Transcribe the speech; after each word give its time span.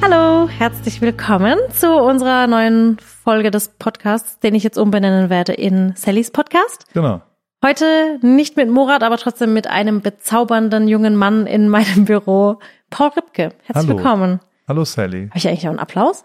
Hallo, 0.00 0.48
herzlich 0.48 1.00
willkommen 1.00 1.58
zu 1.72 1.90
unserer 1.92 2.46
neuen 2.46 2.98
Folge 2.98 3.50
des 3.50 3.68
Podcasts, 3.68 4.38
den 4.38 4.54
ich 4.54 4.62
jetzt 4.62 4.78
umbenennen 4.78 5.28
werde 5.30 5.52
in 5.52 5.94
Sallys 5.96 6.30
Podcast. 6.30 6.86
Genau. 6.94 7.20
Heute 7.64 8.18
nicht 8.22 8.56
mit 8.56 8.70
Murat, 8.70 9.02
aber 9.02 9.18
trotzdem 9.18 9.52
mit 9.52 9.66
einem 9.66 10.00
bezaubernden 10.00 10.86
jungen 10.88 11.16
Mann 11.16 11.46
in 11.46 11.68
meinem 11.68 12.04
Büro, 12.04 12.60
Paul 12.90 13.08
Ripke. 13.08 13.52
Herzlich 13.64 13.74
Hallo. 13.74 13.96
willkommen. 13.96 14.40
Hallo 14.68 14.84
Sally. 14.84 15.28
Habe 15.28 15.38
ich 15.38 15.48
eigentlich 15.48 15.66
auch 15.66 15.70
einen 15.70 15.78
Applaus? 15.80 16.22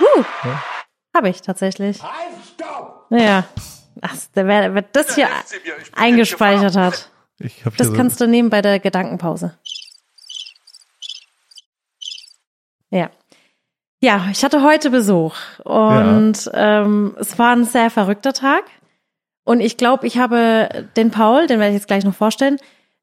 Uh, 0.00 0.22
Ja. 0.44 0.62
habe 1.14 1.28
ich 1.28 1.42
tatsächlich. 1.42 2.00
Ja. 3.10 3.44
Ach, 4.02 4.14
der, 4.34 4.46
wer, 4.46 4.74
wer 4.74 4.82
das 4.82 5.14
hier 5.14 5.28
eingespeichert 5.94 6.76
hat, 6.76 7.10
Ich 7.38 7.64
hab 7.64 7.76
das 7.76 7.86
hier 7.88 7.94
so, 7.94 8.00
kannst 8.00 8.20
du 8.20 8.26
nehmen 8.26 8.50
bei 8.50 8.62
der 8.62 8.78
Gedankenpause. 8.80 9.58
Ja. 12.90 13.10
Ja, 14.00 14.26
ich 14.30 14.44
hatte 14.44 14.62
heute 14.62 14.90
Besuch 14.90 15.34
und 15.64 16.34
ähm, 16.52 17.16
es 17.18 17.38
war 17.38 17.52
ein 17.56 17.64
sehr 17.64 17.90
verrückter 17.90 18.32
Tag. 18.32 18.64
Und 19.44 19.60
ich 19.60 19.76
glaube, 19.76 20.06
ich 20.06 20.18
habe 20.18 20.68
den 20.96 21.10
Paul, 21.10 21.46
den 21.46 21.58
werde 21.60 21.70
ich 21.72 21.78
jetzt 21.80 21.86
gleich 21.88 22.04
noch 22.04 22.14
vorstellen, 22.14 22.58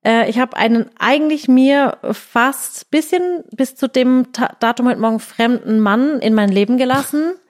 äh, 0.05 0.29
ich 0.29 0.39
habe 0.39 0.55
einen 0.57 0.89
eigentlich 0.99 1.47
mir 1.47 1.97
fast 2.11 2.91
bisschen 2.91 3.43
bis 3.51 3.75
zu 3.75 3.87
dem 3.87 4.31
Ta 4.33 4.51
Datum 4.59 4.87
heute 4.87 4.99
Morgen 4.99 5.19
fremden 5.19 5.79
Mann 5.79 6.19
in 6.19 6.33
mein 6.33 6.49
Leben 6.49 6.77
gelassen. 6.77 7.33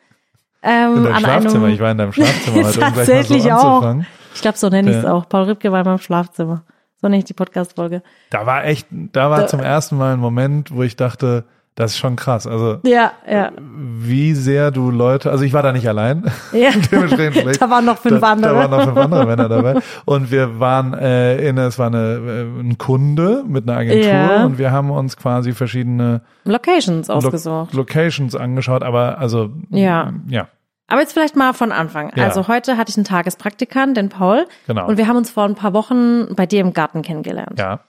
Ähm, 0.65 0.95
in 0.95 1.03
deinem 1.03 1.19
Schlafzimmer. 1.19 1.65
einem, 1.65 1.73
Ich 1.73 1.79
war 1.81 1.91
in 1.91 1.97
deinem 1.97 2.13
Schlafzimmer 2.13 2.55
heute, 2.55 2.59
um 2.59 2.63
mal 2.63 2.71
so 2.73 2.79
Tatsächlich 2.79 3.51
auch. 3.51 3.95
Ich 4.33 4.41
glaube, 4.41 4.57
so 4.57 4.69
nenne 4.69 4.91
ich 4.91 4.95
es 4.95 5.03
Ja. 5.03 5.11
auch. 5.11 5.27
Paul 5.27 5.43
Ripke 5.43 5.73
war 5.73 5.79
in 5.81 5.85
meinem 5.85 5.97
Schlafzimmer. 5.99 6.63
So 7.01 7.07
nenne 7.09 7.17
ich 7.17 7.25
die 7.25 7.33
Podcast-Folge. 7.33 8.01
Da 8.29 8.45
war 8.45 8.63
echt, 8.63 8.87
da 8.89 9.29
war 9.29 9.41
Da- 9.41 9.47
zum 9.47 9.59
ersten 9.59 9.97
Mal 9.97 10.13
ein 10.13 10.19
Moment, 10.21 10.73
wo 10.73 10.83
ich 10.83 10.95
dachte, 10.95 11.43
das 11.75 11.91
ist 11.91 11.97
schon 11.97 12.15
krass. 12.15 12.45
Also 12.47 12.77
Ja, 12.85 13.11
ja. 13.29 13.51
wie 13.57 14.33
sehr 14.33 14.71
du 14.71 14.91
Leute, 14.91 15.31
also 15.31 15.43
ich 15.43 15.53
war 15.53 15.63
da 15.63 15.71
nicht 15.71 15.87
allein. 15.87 16.23
ja. 16.51 16.69
Dementsprechend 16.91 17.61
da 17.61 17.69
waren 17.69 17.85
noch 17.85 17.97
fünf 17.97 18.19
da, 18.21 18.31
andere. 18.31 18.53
Da 18.53 18.59
waren 18.59 18.71
noch 18.71 18.83
fünf 18.83 18.97
andere 18.97 19.25
Männer 19.25 19.49
dabei. 19.49 19.79
Und 20.05 20.31
wir 20.31 20.59
waren 20.59 20.93
äh, 20.93 21.47
in, 21.49 21.57
es 21.57 21.79
war 21.79 21.87
eine, 21.87 21.97
äh, 21.97 22.59
ein 22.61 22.77
Kunde 22.77 23.43
mit 23.47 23.67
einer 23.67 23.77
Agentur 23.79 24.03
Ja. 24.11 24.45
und 24.45 24.57
wir 24.57 24.71
haben 24.71 24.91
uns 24.91 25.17
quasi 25.17 25.53
verschiedene 25.53 26.21
Locations 26.45 27.07
Lo 27.07 27.15
ausgesucht. 27.15 27.73
Locations 27.73 28.35
angeschaut, 28.35 28.83
aber 28.83 29.17
also 29.17 29.49
Ja. 29.69 30.13
ja, 30.27 30.47
Aber 30.87 31.01
jetzt 31.01 31.13
vielleicht 31.13 31.35
mal 31.35 31.53
von 31.53 31.71
Anfang. 31.71 32.11
Ja. 32.15 32.25
Also 32.25 32.47
heute 32.47 32.77
hatte 32.77 32.91
ich 32.91 32.97
einen 32.97 33.05
Tagespraktikant, 33.05 33.97
den 33.97 34.09
Paul. 34.09 34.45
genau. 34.67 34.87
Und 34.87 34.97
wir 34.97 35.07
haben 35.07 35.17
uns 35.17 35.31
vor 35.31 35.45
ein 35.45 35.55
paar 35.55 35.73
Wochen 35.73 36.35
bei 36.35 36.45
dir 36.45 36.61
im 36.61 36.73
Garten 36.73 37.01
kennengelernt. 37.01 37.57
ja, 37.57 37.79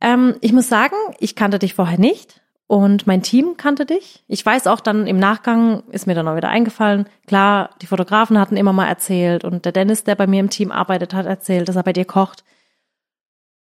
Ähm, 0.00 0.34
ich 0.40 0.52
muss 0.54 0.68
sagen, 0.68 0.94
ich 1.18 1.36
kannte 1.36 1.58
dich 1.58 1.74
vorher 1.74 1.98
nicht 1.98 2.40
und 2.66 3.06
mein 3.06 3.22
Team 3.22 3.56
kannte 3.56 3.84
dich. 3.84 4.24
Ich 4.26 4.44
weiß 4.44 4.66
auch 4.66 4.80
dann 4.80 5.06
im 5.06 5.18
Nachgang, 5.18 5.82
ist 5.90 6.06
mir 6.06 6.14
dann 6.14 6.28
auch 6.28 6.36
wieder 6.36 6.48
eingefallen, 6.48 7.06
klar, 7.26 7.70
die 7.82 7.86
Fotografen 7.86 8.38
hatten 8.38 8.56
immer 8.56 8.72
mal 8.72 8.88
erzählt 8.88 9.44
und 9.44 9.64
der 9.64 9.72
Dennis, 9.72 10.04
der 10.04 10.14
bei 10.14 10.26
mir 10.26 10.40
im 10.40 10.50
Team 10.50 10.72
arbeitet, 10.72 11.12
hat 11.12 11.26
erzählt, 11.26 11.68
dass 11.68 11.76
er 11.76 11.82
bei 11.82 11.92
dir 11.92 12.06
kocht. 12.06 12.44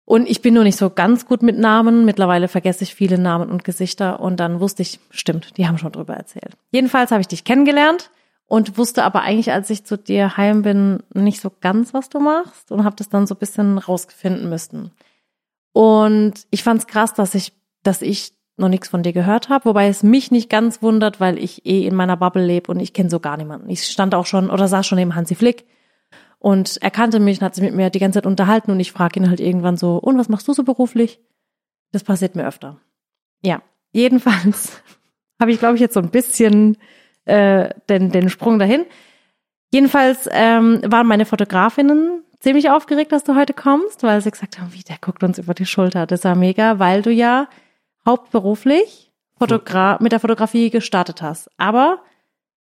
Und 0.04 0.28
ich 0.30 0.42
bin 0.42 0.54
nur 0.54 0.64
nicht 0.64 0.78
so 0.78 0.90
ganz 0.90 1.26
gut 1.26 1.44
mit 1.44 1.60
Namen. 1.60 2.06
Mittlerweile 2.06 2.48
vergesse 2.48 2.86
ich 2.86 2.96
viele 2.96 3.18
Namen 3.18 3.52
und 3.52 3.66
Gesichter 3.66 4.22
und 4.22 4.40
dann 4.40 4.62
wusste 4.62 4.82
ich, 4.82 5.00
stimmt, 5.12 5.58
die 5.58 5.68
haben 5.68 5.78
schon 5.78 5.92
drüber 5.92 6.16
erzählt. 6.16 6.56
Jedenfalls 6.72 7.12
habe 7.12 7.22
ich 7.22 7.28
dich 7.28 7.44
kennengelernt 7.44 8.10
und 8.46 8.78
wusste 8.78 9.04
aber 9.04 9.22
eigentlich, 9.22 9.52
als 9.52 9.70
ich 9.70 9.84
zu 9.84 9.98
dir 9.98 10.38
heim 10.38 10.62
bin, 10.62 11.04
nicht 11.14 11.42
so 11.42 11.52
ganz, 11.60 11.94
was 11.94 12.08
du 12.08 12.20
machst 12.20 12.72
und 12.72 12.86
habe 12.86 12.96
das 12.96 13.10
dann 13.10 13.28
so 13.28 13.36
ein 13.36 13.40
bisschen 13.40 13.78
rausfinden 13.78 14.50
müssen. 14.50 14.92
Und 15.74 16.34
ich 16.52 16.64
fand's 16.64 16.88
krass, 16.88 17.14
dass 17.14 17.36
ich, 17.36 17.52
dass 17.84 18.02
ich 18.02 18.37
noch 18.58 18.70
nichts 18.70 18.88
von 18.88 19.04
dir 19.04 19.14
gehört 19.14 19.50
habe, 19.50 19.66
wobei 19.66 19.88
es 19.88 20.04
mich 20.04 20.32
nicht 20.32 20.50
ganz 20.50 20.82
wundert, 20.82 21.20
weil 21.20 21.38
ich 21.38 21.66
eh 21.66 21.86
in 21.86 21.96
meiner 21.96 22.18
Bubble 22.18 22.44
lebe 22.44 22.72
und 22.72 22.80
ich 22.80 22.94
kenne 22.94 23.10
so 23.10 23.20
gar 23.20 23.38
niemanden. 23.38 23.70
Ich 23.70 23.86
stand 23.86 24.16
auch 24.16 24.26
schon 24.26 24.50
oder 24.50 24.68
saß 24.68 24.86
schon 24.86 24.98
neben 24.98 25.16
Hansi 25.16 25.36
Flick 25.36 25.66
und 26.40 26.78
er 26.82 26.92
kannte 26.92 27.20
mich 27.20 27.40
und 27.40 27.46
hat 27.46 27.56
sich 27.56 27.64
mit 27.64 27.76
mir 27.76 27.90
die 27.90 28.00
ganze 28.00 28.18
Zeit 28.18 28.26
unterhalten 28.26 28.72
und 28.72 28.80
ich 28.80 28.92
frage 28.92 29.20
ihn 29.20 29.30
halt 29.30 29.40
irgendwann 29.40 29.78
so, 29.78 29.98
und 29.98 30.18
was 30.18 30.30
machst 30.30 30.48
du 30.48 30.54
so 30.54 30.64
beruflich? 30.64 31.20
Das 31.92 32.04
passiert 32.04 32.36
mir 32.36 32.48
öfter. 32.48 32.80
Ja, 33.44 33.62
jedenfalls 33.92 34.82
habe 35.40 35.52
ich, 35.52 35.60
glaube 35.60 35.76
ich, 35.76 35.82
jetzt 35.82 35.94
so 35.94 36.00
ein 36.00 36.10
bisschen 36.10 36.78
äh, 37.26 37.70
den, 37.90 38.12
den 38.12 38.30
Sprung 38.30 38.60
dahin. 38.60 38.86
Jedenfalls 39.72 40.28
ähm, 40.32 40.82
waren 40.86 41.08
meine 41.08 41.26
Fotografinnen 41.26 42.24
ziemlich 42.40 42.70
aufgeregt, 42.70 43.12
dass 43.12 43.24
du 43.24 43.36
heute 43.36 43.54
kommst, 43.54 44.04
weil 44.04 44.22
sie 44.22 44.32
gesagt 44.32 44.60
haben, 44.60 44.74
wie, 44.74 44.84
der 44.84 44.98
guckt 45.00 45.24
uns 45.24 45.38
über 45.38 45.54
die 45.54 45.66
Schulter. 45.66 46.06
Das 46.06 46.24
war 46.24 46.36
mega, 46.36 46.80
weil 46.80 47.02
du 47.02 47.12
ja 47.12 47.48
hauptberuflich 48.08 49.12
Fotogra 49.38 50.00
mit 50.02 50.12
der 50.12 50.20
Fotografie 50.20 50.72
gestartet 50.72 51.22
hast. 51.22 51.50
Aber 51.58 52.02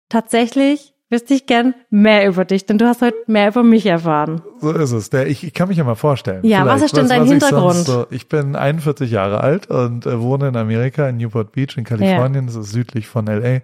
tatsächlich 0.09 0.94
wüsste 1.15 1.33
ich 1.35 1.47
gern 1.47 1.75
mehr 1.91 2.27
über 2.29 2.45
dich, 2.45 2.67
denn 2.67 2.77
du 2.79 2.87
hast 2.87 3.01
heute 3.01 3.17
mehr 3.29 3.49
über 3.49 3.63
mich 3.63 3.87
erfahren. 3.87 4.43
So 4.61 4.73
ist 4.73 4.93
es. 4.93 5.11
Der, 5.11 5.27
ich, 5.29 5.45
ich 5.45 5.55
kann 5.55 5.69
mich 5.69 5.79
ja 5.79 5.85
mal 5.85 5.95
vorstellen. 5.95 6.45
Ja, 6.45 6.67
was 6.67 6.77
Vielleicht, 6.77 6.85
ist 6.85 6.97
denn 6.97 7.09
dein 7.09 7.25
ich 7.25 7.31
Hintergrund? 7.31 7.75
sonst 7.75 7.87
So, 7.87 8.07
ich 8.11 8.29
bin 8.29 8.57
41 8.57 9.11
Jahre 9.11 9.41
alt 9.41 9.69
und 9.71 10.07
äh, 10.07 10.21
wohne 10.21 10.49
in 10.49 10.57
Amerika, 10.57 11.09
in 11.09 11.19
Newport 11.19 11.53
Beach 11.53 11.77
in 11.77 11.85
Kalifornien. 11.85 12.47
Das 12.47 12.57
ist 12.57 12.73
südlich 12.73 13.07
von 13.07 13.27
LA. 13.27 13.61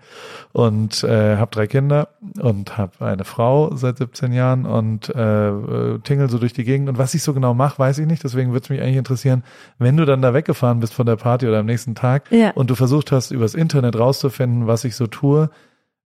Und 0.53 1.03
äh, 1.05 1.37
habe 1.37 1.51
drei 1.51 1.67
Kinder 1.67 2.09
und 2.41 2.77
habe 2.79 3.05
eine 3.05 3.25
Frau 3.25 3.75
seit 3.75 3.99
17 3.99 4.33
Jahren 4.33 4.67
und 4.67 5.09
äh, 5.15 5.49
äh, 5.49 5.99
tingel 6.01 6.29
so 6.31 6.39
durch 6.39 6.53
die 6.53 6.65
Gegend. 6.65 6.89
Und 6.89 6.99
was 6.99 7.15
ich 7.15 7.23
so 7.23 7.35
genau 7.35 7.55
mache, 7.55 7.79
weiß 7.79 7.99
ich 7.99 8.07
nicht. 8.07 8.23
Deswegen 8.23 8.53
würde 8.53 8.65
es 8.65 8.71
mich 8.71 8.81
eigentlich 8.81 8.97
interessieren, 8.97 9.43
wenn 9.79 9.97
du 9.97 10.05
dann 10.05 10.23
da 10.23 10.35
weggefahren 10.35 10.81
bist 10.81 10.95
von 10.95 11.07
der 11.07 11.17
Party 11.17 11.47
oder 11.49 11.59
am 11.59 11.67
nächsten 11.67 11.95
Tag 11.95 12.31
Ja. 12.31 12.51
und 12.53 12.71
du 12.71 12.75
versucht 12.75 13.11
hast, 13.13 13.31
übers 13.33 13.55
Internet 13.55 13.99
rauszufinden, 13.99 14.67
was 14.67 14.85
ich 14.85 14.95
so 14.97 15.07
tue, 15.07 15.51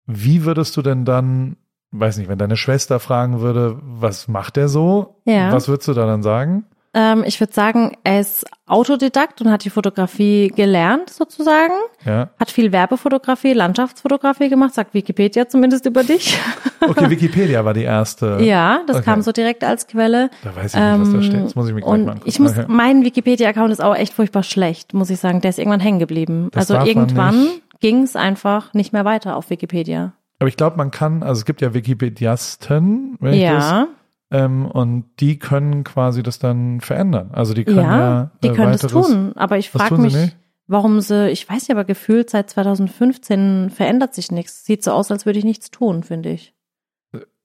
wie 0.07 0.45
würdest 0.45 0.75
du 0.77 0.81
denn 0.81 1.05
dann, 1.05 1.57
weiß 1.91 2.17
nicht, 2.17 2.29
wenn 2.29 2.37
deine 2.37 2.57
Schwester 2.57 2.99
fragen 2.99 3.41
würde, 3.41 3.79
was 3.81 4.27
macht 4.27 4.57
er 4.57 4.67
so? 4.69 5.17
Ja. 5.25 5.51
Was 5.51 5.67
würdest 5.67 5.87
du 5.87 5.93
da 5.93 6.05
dann 6.05 6.23
sagen? 6.23 6.65
Ähm, 6.97 7.25
ich 7.27 7.41
würde 7.41 7.51
sagen, 7.51 7.97
er 8.05 8.21
ist 8.21 8.45
Autodidakt 8.67 9.41
und 9.41 9.51
hat 9.51 9.65
die 9.65 9.69
Fotografie 9.69 10.47
gelernt 10.55 11.09
sozusagen. 11.09 11.73
Ja. 12.05 12.29
Hat 12.39 12.49
viel 12.49 12.71
Werbefotografie, 12.71 13.51
Landschaftsfotografie 13.51 14.47
gemacht, 14.47 14.73
sagt 14.73 14.93
Wikipedia 14.93 15.47
zumindest 15.49 15.85
über 15.85 16.03
dich. 16.03 16.39
Okay, 16.87 17.09
Wikipedia 17.09 17.65
war 17.65 17.73
die 17.73 17.81
erste. 17.81 18.37
ja, 18.41 18.81
das 18.85 18.97
Okay. 18.97 19.05
kam 19.05 19.21
so 19.23 19.31
direkt 19.31 19.63
als 19.63 19.87
Quelle. 19.87 20.29
Da 20.43 20.55
weiß 20.55 20.75
ich 20.75 20.79
nicht, 20.79 20.99
was 20.99 21.09
da 21.11 21.15
Ähm, 21.17 21.23
steht. 21.23 21.43
Das 21.45 21.55
muss 21.55 21.67
ich 21.67 21.73
mir 21.73 21.81
gleich 21.81 21.91
Und 21.91 22.05
mal 22.05 22.11
angucken. 22.11 22.29
ich 22.29 22.39
muss, 22.39 22.51
Okay. 22.51 22.65
mein 22.67 23.03
Wikipedia-Account 23.03 23.71
ist 23.71 23.81
auch 23.83 23.95
echt 23.95 24.13
furchtbar 24.13 24.43
schlecht, 24.43 24.93
muss 24.93 25.09
ich 25.09 25.19
sagen. 25.19 25.41
Der 25.41 25.49
ist 25.49 25.57
irgendwann 25.57 25.79
hängen 25.79 25.97
geblieben. 25.97 26.49
Das 26.51 26.69
also 26.69 26.85
irgendwann 26.87 27.39
nicht. 27.45 27.63
Ging 27.79 28.03
es 28.03 28.15
einfach 28.15 28.73
nicht 28.73 28.93
mehr 28.93 29.05
weiter 29.05 29.35
auf 29.35 29.49
Wikipedia. 29.49 30.13
Aber 30.39 30.47
ich 30.47 30.57
glaube, 30.57 30.77
man 30.77 30.91
kann, 30.91 31.23
also 31.23 31.39
es 31.39 31.45
gibt 31.45 31.61
ja 31.61 31.73
Wikipediasten, 31.73 33.17
wenn 33.19 33.33
ich 33.33 33.43
das, 33.43 33.71
Ja, 33.71 33.87
ähm, 34.31 34.65
und 34.65 35.05
die 35.19 35.37
können 35.37 35.83
quasi 35.83 36.23
das 36.23 36.39
dann 36.39 36.81
verändern. 36.81 37.29
Also 37.31 37.53
die 37.53 37.63
können 37.63 37.77
ja, 37.77 37.99
ja, 37.99 38.31
die 38.43 38.47
äh, 38.47 38.53
können 38.53 38.71
das 38.71 38.83
weiteres, 38.83 39.07
tun. 39.07 39.33
Aber 39.35 39.57
ich 39.57 39.69
frage 39.69 39.97
mich, 39.97 40.15
nicht? 40.15 40.35
warum 40.67 40.99
sie, 40.99 41.29
ich 41.29 41.47
weiß 41.47 41.67
ja 41.67 41.75
aber 41.75 41.85
gefühlt, 41.85 42.29
seit 42.29 42.49
2015 42.49 43.69
verändert 43.69 44.15
sich 44.15 44.31
nichts. 44.31 44.65
Sieht 44.65 44.83
so 44.83 44.91
aus, 44.91 45.11
als 45.11 45.25
würde 45.25 45.39
ich 45.39 45.45
nichts 45.45 45.69
tun, 45.69 46.03
finde 46.03 46.31
ich. 46.31 46.54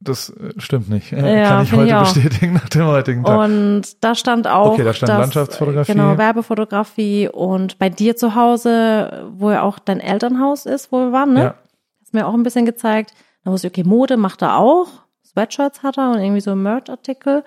Das 0.01 0.31
äh, 0.31 0.55
stimmt 0.57 0.89
nicht. 0.89 1.13
Ja, 1.13 1.21
kann 1.21 1.63
ich 1.63 1.73
ich 1.73 1.77
heute 1.79 1.99
auch. 1.99 2.13
bestätigen 2.15 2.55
nach 2.55 2.69
dem 2.71 2.87
heutigen 2.87 3.23
Tag. 3.23 3.39
Und 3.39 4.03
da 4.03 4.15
stand 4.15 4.47
auch, 4.47 4.73
Okay, 4.73 4.85
da 4.85 4.95
stand 4.95 5.11
dass, 5.11 5.19
Landschaftsfotografie. 5.19 5.93
Genau, 5.93 6.17
Werbefotografie 6.17 7.29
und 7.29 7.79
bei 7.79 7.91
dir 7.91 8.17
zu 8.17 8.35
Hause, 8.35 9.29
wo 9.37 9.51
ja 9.51 9.63
auch 9.63 9.79
dein 9.79 10.01
Elternhaus 10.01 10.65
ist, 10.65 10.91
wo 10.91 10.99
wir 10.99 11.13
waren, 11.13 11.35
ne? 11.35 11.41
Ja. 11.43 11.55
Hast 12.01 12.15
mir 12.15 12.27
auch 12.27 12.35
ein 12.35 12.43
bisschen 12.43 12.65
gezeigt. 12.65 13.13
Da 13.45 13.51
wusste 13.51 13.67
ich, 13.67 13.73
okay, 13.73 13.85
Mode 13.85 14.17
macht 14.17 14.41
er 14.43 14.57
auch. 14.57 14.89
Sweatshirts 15.27 15.83
hat 15.83 15.99
er 15.99 16.13
und 16.13 16.19
irgendwie 16.19 16.41
so 16.41 16.55
Merch-Artikel. 16.57 17.45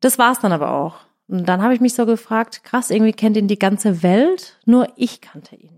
Das 0.00 0.18
war's 0.18 0.40
dann 0.40 0.52
aber 0.52 0.72
auch. 0.72 1.00
Und 1.26 1.46
dann 1.46 1.62
habe 1.62 1.74
ich 1.74 1.80
mich 1.80 1.94
so 1.94 2.06
gefragt, 2.06 2.62
krass, 2.64 2.90
irgendwie 2.90 3.12
kennt 3.12 3.36
ihn 3.36 3.48
die 3.48 3.58
ganze 3.58 4.02
Welt, 4.02 4.56
nur 4.64 4.88
ich 4.96 5.20
kannte 5.20 5.56
ihn 5.56 5.72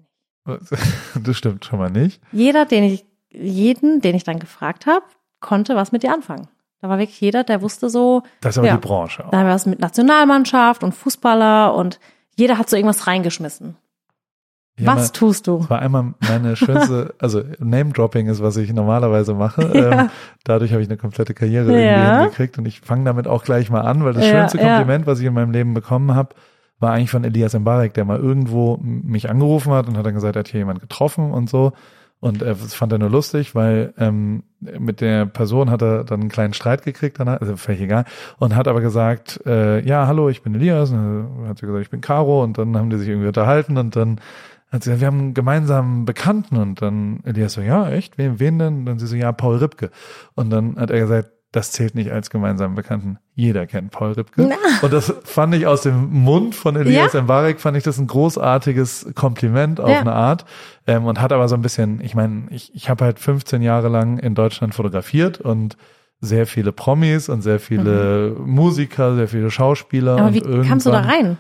nicht. 0.47 0.61
Das 1.25 1.37
stimmt 1.37 1.65
schon 1.65 1.79
mal 1.79 1.91
nicht. 1.91 2.21
Jeder, 2.31 2.67
den 2.67 2.85
ich, 2.85 3.05
jeden, 3.31 4.01
den 4.01 4.15
ich 4.15 4.25
dann 4.25 4.39
gefragt 4.39 4.87
habe, 4.87 5.05
konnte 5.41 5.77
was 5.77 5.93
mit 5.93 6.03
dir 6.03 6.13
anfangen. 6.13 6.49
Da 6.81 6.89
war 6.89 6.99
wirklich 6.99 7.21
jeder, 7.21 7.45
der 7.45 7.61
wusste 7.63 7.91
so, 7.91 8.23
Das 8.41 8.55
ist 8.55 8.59
aber 8.59 8.69
Ja. 8.69 8.75
die 8.77 8.81
Branche 8.87 9.25
auch. 9.27 9.31
da 9.31 9.39
haben 9.39 9.47
wir 9.47 9.53
was 9.55 9.67
mit 9.67 9.81
Nationalmannschaft 9.81 10.83
und 10.83 10.95
Fußballer 10.95 11.75
und 11.75 12.01
jeder 12.37 12.57
hat 12.59 12.71
so 12.71 12.77
irgendwas 12.77 13.07
reingeschmissen. 13.07 13.77
Ja, 14.79 14.87
was 14.87 15.09
mal- 15.09 15.13
tust 15.13 15.47
du? 15.47 15.59
Das 15.59 15.69
war 15.69 15.81
einmal 15.81 16.15
meine 16.27 16.57
schönste, 16.57 17.15
also 17.19 17.43
Name-Dropping 17.59 18.29
ist, 18.29 18.43
was 18.43 18.57
ich 18.57 18.73
normalerweise 18.73 19.35
mache. 19.35 19.71
Ja. 19.77 20.03
Ähm, 20.05 20.11
dadurch 20.45 20.73
habe 20.73 20.81
ich 20.81 20.89
eine 20.89 20.97
komplette 20.97 21.35
Karriere 21.35 21.67
irgendwie 21.67 21.85
Ja. 21.85 22.19
hingekriegt 22.21 22.57
und 22.57 22.65
ich 22.67 22.81
fange 22.81 23.05
damit 23.05 23.27
auch 23.27 23.45
gleich 23.45 23.69
mal 23.69 23.83
an, 23.83 24.03
weil 24.05 24.15
das 24.15 24.25
schönste. 24.27 24.57
Kompliment, 24.59 25.07
was 25.07 25.21
ich 25.21 25.27
in 25.27 25.35
meinem 25.35 25.51
Leben 25.53 25.75
bekommen 25.75 26.15
habe, 26.15 26.35
war 26.79 26.93
eigentlich 26.93 27.11
von 27.11 27.25
Elias 27.25 27.53
Mbarek, 27.53 27.93
der 27.93 28.07
mal 28.07 28.19
irgendwo 28.19 28.79
mich 28.81 29.29
angerufen 29.29 29.71
hat 29.75 29.87
und 29.87 29.99
hat 29.99 30.07
dann 30.07 30.15
gesagt, 30.15 30.37
er 30.37 30.41
hat 30.41 30.49
hier 30.49 30.61
jemand 30.61 30.81
getroffen 30.81 31.31
und 31.31 31.51
so. 31.51 31.73
Und 32.21 32.43
er, 32.43 32.55
fand 32.55 32.93
er 32.93 32.99
nur 32.99 33.09
lustig, 33.09 33.55
weil 33.55 33.95
ähm, 33.97 34.43
mit 34.61 35.01
der 35.01 35.25
Person 35.25 35.71
hat 35.71 35.81
er 35.81 36.05
dann 36.05 36.21
einen 36.21 36.29
kleinen 36.29 36.53
Streit 36.53 36.83
gekriegt, 36.83 37.19
danach, 37.19 37.41
also 37.41 37.57
völlig 37.57 37.81
egal, 37.81 38.05
und 38.39 38.55
hat 38.55 38.69
aber 38.69 38.83
gesagt, 38.83 39.41
äh, 39.47 39.81
ja, 39.87 40.07
hallo, 40.07 40.29
ich 40.29 40.43
bin 40.43 40.55
Elias, 40.55 40.91
und 40.91 40.97
dann 40.99 41.49
hat 41.49 41.59
sie 41.59 41.67
gesagt, 41.67 41.83
ich 41.83 41.91
bin 41.91 42.03
Caro, 42.03 42.43
und 42.43 42.59
dann 42.59 42.77
haben 42.77 42.91
die 42.91 42.99
sich 42.99 43.09
irgendwie 43.09 43.29
unterhalten 43.29 43.79
und 43.79 43.97
dann 43.97 44.21
hat 44.71 44.85
sie 44.85 44.91
gesagt, 44.91 45.01
wir 45.01 45.07
haben 45.07 45.19
einen 45.19 45.35
gemeinsamen 45.35 46.05
Bekannten 46.05 46.59
und 46.59 46.83
dann 46.83 47.21
Elias 47.25 47.55
so, 47.55 47.63
ja, 47.63 47.91
echt? 47.91 48.19
Wen, 48.19 48.39
wen 48.39 48.59
denn? 48.59 48.79
Und 48.81 48.87
dann 48.87 48.99
sie 48.99 49.07
so, 49.07 49.17
ja, 49.17 49.33
Paul 49.33 49.57
Ripke. 49.57 49.91
Und 50.35 50.51
dann 50.51 50.77
hat 50.77 50.91
er 50.91 51.01
gesagt, 51.01 51.31
das 51.53 51.73
zählt 51.73 51.97
nicht 51.97 52.13
als 52.13 52.31
gemeinsamen 52.31 52.77
Bekannten. 52.77 53.19
Jeder 53.35 53.67
kennt 53.67 53.91
Paul 53.91 54.13
Ripke. 54.13 54.47
Na. 54.49 54.57
Und 54.83 54.93
das 54.93 55.13
fand 55.25 55.55
ich 55.55 55.67
aus 55.67 55.83
dem 55.83 56.11
Mund 56.11 56.55
von 56.55 56.77
Elias 56.77 57.13
ja. 57.13 57.23
Mbarek, 57.23 57.61
fand 57.61 57.77
ich 57.77 57.83
das 57.83 57.99
ein 57.99 58.07
großartiges 58.07 59.13
Kompliment 59.15 59.81
auf 59.81 59.91
ja. 59.91 60.01
eine 60.01 60.13
Art. 60.13 60.45
Ähm, 60.87 61.07
und 61.07 61.21
hat 61.21 61.33
aber 61.33 61.49
so 61.49 61.57
ein 61.57 61.63
bisschen, 61.63 62.01
ich 62.03 62.15
meine, 62.15 62.45
ich, 62.51 62.75
ich 62.75 62.89
habe 62.89 63.05
halt 63.05 63.19
15 63.19 63.63
Jahre 63.63 63.89
lang 63.89 64.19
in 64.19 64.35
Deutschland 64.35 64.75
fotografiert 64.75 65.41
und 65.41 65.77
sehr 66.21 66.47
viele 66.47 66.71
Promis 66.71 67.29
und 67.29 67.43
sehr 67.43 67.59
viele 67.59 68.37
mhm. 68.39 68.51
Musiker, 68.51 69.17
sehr 69.17 69.29
viele 69.29 69.51
Schauspieler. 69.51 70.19
Aber 70.19 70.35
wie 70.35 70.41
kamst 70.41 70.87
du 70.87 70.91
da 70.91 71.01
rein? 71.01 71.39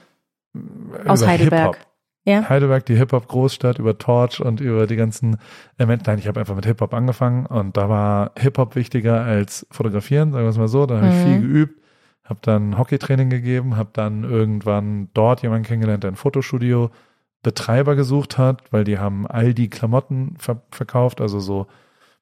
Aus 1.06 1.24
Heidelberg. 1.24 1.78
Ja. 2.24 2.48
Heidelberg, 2.48 2.84
die 2.84 2.96
Hip-Hop-Großstadt, 2.96 3.78
über 3.78 3.96
Torch 3.96 4.40
und 4.40 4.60
über 4.60 4.86
die 4.86 4.96
ganzen 4.96 5.38
Elemente. 5.78 6.10
Nein, 6.10 6.18
ich 6.18 6.28
habe 6.28 6.40
einfach 6.40 6.54
mit 6.54 6.66
Hip-Hop 6.66 6.92
angefangen 6.92 7.46
und 7.46 7.76
da 7.76 7.88
war 7.88 8.32
Hip-Hop 8.36 8.76
wichtiger 8.76 9.22
als 9.22 9.66
Fotografieren, 9.70 10.32
sagen 10.32 10.44
wir 10.44 10.50
es 10.50 10.58
mal 10.58 10.68
so. 10.68 10.84
Da 10.84 10.96
habe 10.96 11.06
mhm. 11.06 11.12
ich 11.12 11.18
viel 11.18 11.40
geübt, 11.40 11.80
habe 12.24 12.40
dann 12.42 12.76
Hockeytraining 12.76 13.30
gegeben, 13.30 13.76
habe 13.76 13.90
dann 13.94 14.24
irgendwann 14.24 15.08
dort 15.14 15.42
jemanden 15.42 15.66
kennengelernt, 15.66 16.04
der 16.04 16.12
ein 16.12 16.16
Fotostudio 16.16 16.90
Betreiber 17.42 17.96
gesucht 17.96 18.36
hat, 18.36 18.70
weil 18.70 18.84
die 18.84 18.98
haben 18.98 19.26
all 19.26 19.54
die 19.54 19.70
Klamotten 19.70 20.34
ver 20.38 20.62
verkauft, 20.70 21.22
also 21.22 21.40
so 21.40 21.68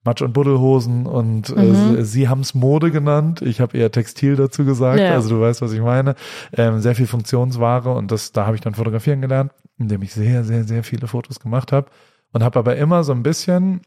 Matsch- 0.09 0.23
und 0.23 0.33
Buddelhosen 0.33 1.07
und 1.07 1.51
äh, 1.51 1.63
mhm. 1.63 1.99
äh, 1.99 2.05
sie 2.05 2.29
haben 2.29 2.41
es 2.41 2.55
Mode 2.55 2.91
genannt. 2.91 3.43
Ich 3.43 3.61
habe 3.61 3.77
eher 3.77 3.91
Textil 3.93 4.37
dazu 4.37 4.65
gesagt, 4.65 5.01
ja. 5.01 5.13
also 5.13 5.37
du 5.37 5.41
weißt, 5.41 5.61
was 5.61 5.73
ich 5.73 5.81
meine. 5.81 6.15
Ähm, 6.57 6.81
sehr 6.81 6.95
viel 6.95 7.07
Funktionsware 7.07 7.91
und 7.91 8.11
das, 8.11 8.33
da 8.33 8.47
habe 8.47 8.57
ich 8.57 8.63
dann 8.63 8.75
fotografieren 8.75 9.21
gelernt, 9.21 9.53
indem 9.79 10.03
ich 10.03 10.13
sehr, 10.15 10.45
sehr, 10.45 10.65
sehr 10.65 10.83
viele 10.83 11.07
Fotos 11.07 11.41
gemacht 11.41 11.73
habe 11.73 11.89
und 12.33 12.43
habe 12.43 12.59
aber 12.59 12.77
immer 12.77 13.05
so 13.05 13.13
ein 13.13 13.23
bisschen 13.23 13.83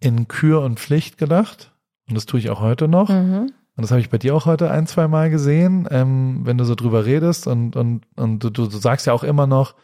in 0.00 0.26
Kür 0.26 0.62
und 0.62 0.80
Pflicht 0.80 1.18
gedacht 1.18 1.72
und 2.08 2.16
das 2.16 2.26
tue 2.26 2.40
ich 2.40 2.50
auch 2.50 2.60
heute 2.60 2.88
noch. 2.88 3.08
Mhm. 3.08 3.52
Und 3.76 3.82
das 3.82 3.92
habe 3.92 4.00
ich 4.00 4.10
bei 4.10 4.18
dir 4.18 4.34
auch 4.34 4.44
heute 4.44 4.72
ein, 4.72 4.88
zwei 4.88 5.06
Mal 5.06 5.30
gesehen, 5.30 5.86
ähm, 5.92 6.40
wenn 6.42 6.58
du 6.58 6.64
so 6.64 6.74
drüber 6.74 7.06
redest 7.06 7.46
und, 7.46 7.76
und, 7.76 8.02
und 8.16 8.42
du, 8.42 8.50
du 8.50 8.64
sagst 8.64 9.06
ja 9.06 9.12
auch 9.12 9.22
immer 9.22 9.46
noch, 9.46 9.74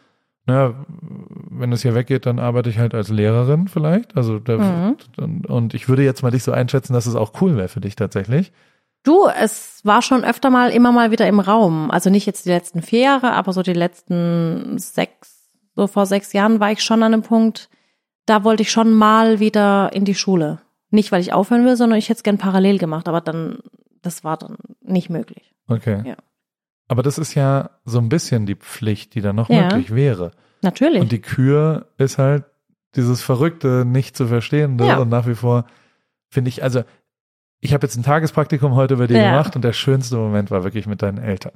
naja, 0.45 0.85
wenn 1.49 1.71
es 1.71 1.81
hier 1.81 1.95
weggeht, 1.95 2.25
dann 2.25 2.39
arbeite 2.39 2.69
ich 2.69 2.77
halt 2.77 2.93
als 2.93 3.09
Lehrerin 3.09 3.67
vielleicht. 3.67 4.15
Also 4.15 4.39
der, 4.39 4.59
mhm. 4.59 4.97
und, 5.17 5.47
und 5.47 5.73
ich 5.73 5.89
würde 5.89 6.03
jetzt 6.03 6.21
mal 6.21 6.31
dich 6.31 6.43
so 6.43 6.51
einschätzen, 6.51 6.93
dass 6.93 7.07
es 7.07 7.15
auch 7.15 7.41
cool 7.41 7.57
wäre 7.57 7.67
für 7.67 7.81
dich 7.81 7.95
tatsächlich. 7.95 8.51
Du, 9.03 9.27
es 9.27 9.81
war 9.83 10.01
schon 10.01 10.23
öfter 10.23 10.49
mal 10.49 10.71
immer 10.71 10.91
mal 10.91 11.11
wieder 11.11 11.27
im 11.27 11.39
Raum. 11.39 11.91
Also 11.91 12.09
nicht 12.09 12.25
jetzt 12.25 12.45
die 12.45 12.49
letzten 12.49 12.81
vier 12.81 13.01
Jahre, 13.01 13.33
aber 13.33 13.53
so 13.53 13.61
die 13.61 13.73
letzten 13.73 14.77
sechs, 14.77 15.51
so 15.75 15.87
vor 15.87 16.05
sechs 16.05 16.33
Jahren 16.33 16.59
war 16.59 16.71
ich 16.71 16.83
schon 16.83 17.03
an 17.03 17.13
einem 17.13 17.23
Punkt, 17.23 17.69
da 18.25 18.43
wollte 18.43 18.63
ich 18.63 18.71
schon 18.71 18.93
mal 18.93 19.39
wieder 19.39 19.91
in 19.93 20.05
die 20.05 20.15
Schule. 20.15 20.59
Nicht, 20.89 21.11
weil 21.11 21.21
ich 21.21 21.33
aufhören 21.33 21.65
will, 21.65 21.75
sondern 21.75 21.99
ich 21.99 22.09
hätte 22.09 22.17
es 22.17 22.23
gern 22.23 22.37
parallel 22.37 22.77
gemacht, 22.77 23.07
aber 23.07 23.21
dann, 23.21 23.59
das 24.01 24.23
war 24.23 24.37
dann 24.37 24.57
nicht 24.81 25.09
möglich. 25.09 25.53
Okay. 25.67 26.01
Ja. 26.05 26.15
Aber 26.87 27.03
das 27.03 27.17
ist 27.17 27.33
ja 27.33 27.71
so 27.83 27.99
ein 27.99 28.09
bisschen 28.09 28.45
die 28.45 28.55
Pflicht, 28.55 29.15
die 29.15 29.21
dann 29.21 29.35
noch 29.35 29.49
ja, 29.49 29.63
möglich 29.63 29.93
wäre. 29.93 30.31
Natürlich. 30.61 31.01
Und 31.01 31.11
die 31.11 31.21
Kür 31.21 31.87
ist 31.97 32.17
halt 32.17 32.45
dieses 32.95 33.21
Verrückte, 33.21 33.85
nicht 33.85 34.15
zu 34.15 34.27
verstehende 34.27 34.85
ja. 34.85 34.97
und 34.97 35.09
nach 35.09 35.27
wie 35.27 35.35
vor 35.35 35.65
finde 36.29 36.49
ich, 36.49 36.63
also 36.63 36.83
ich 37.59 37.73
habe 37.73 37.85
jetzt 37.85 37.97
ein 37.97 38.03
Tagespraktikum 38.03 38.75
heute 38.75 38.97
bei 38.97 39.07
dir 39.07 39.17
ja. 39.17 39.31
gemacht 39.31 39.55
und 39.55 39.63
der 39.63 39.73
schönste 39.73 40.17
Moment 40.17 40.51
war 40.51 40.63
wirklich 40.63 40.87
mit 40.87 41.01
deinen 41.01 41.17
Eltern. 41.17 41.53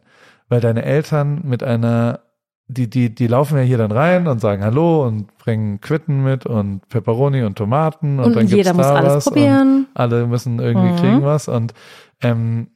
Weil 0.48 0.62
deine 0.62 0.84
Eltern 0.84 1.42
mit 1.44 1.64
einer, 1.64 2.22
die, 2.68 2.90
die, 2.90 3.14
die 3.14 3.28
laufen 3.28 3.58
ja 3.58 3.64
hier 3.64 3.78
dann 3.78 3.92
rein 3.92 4.28
und 4.28 4.42
sagen 4.42 4.64
Hallo 4.64 5.06
und 5.06 5.38
bringen 5.38 5.82
Quitten 5.82 6.24
mit 6.24 6.46
und 6.46 6.88
Peperoni 6.90 7.44
und 7.44 7.58
Tomaten 7.58 8.20
und, 8.20 8.26
und 8.26 8.36
dann 8.36 8.48
jeder 8.48 8.74
gibt's 8.74 8.88
da 8.88 8.94
muss 8.94 9.00
alles 9.00 9.16
was 9.16 9.26
probieren. 9.26 9.88
alle 9.94 10.26
müssen 10.26 10.60
irgendwie 10.60 10.92
mhm. 10.92 10.98
kriegen 10.98 11.24
was 11.24 11.48
und 11.48 11.74
ähm, 12.22 12.68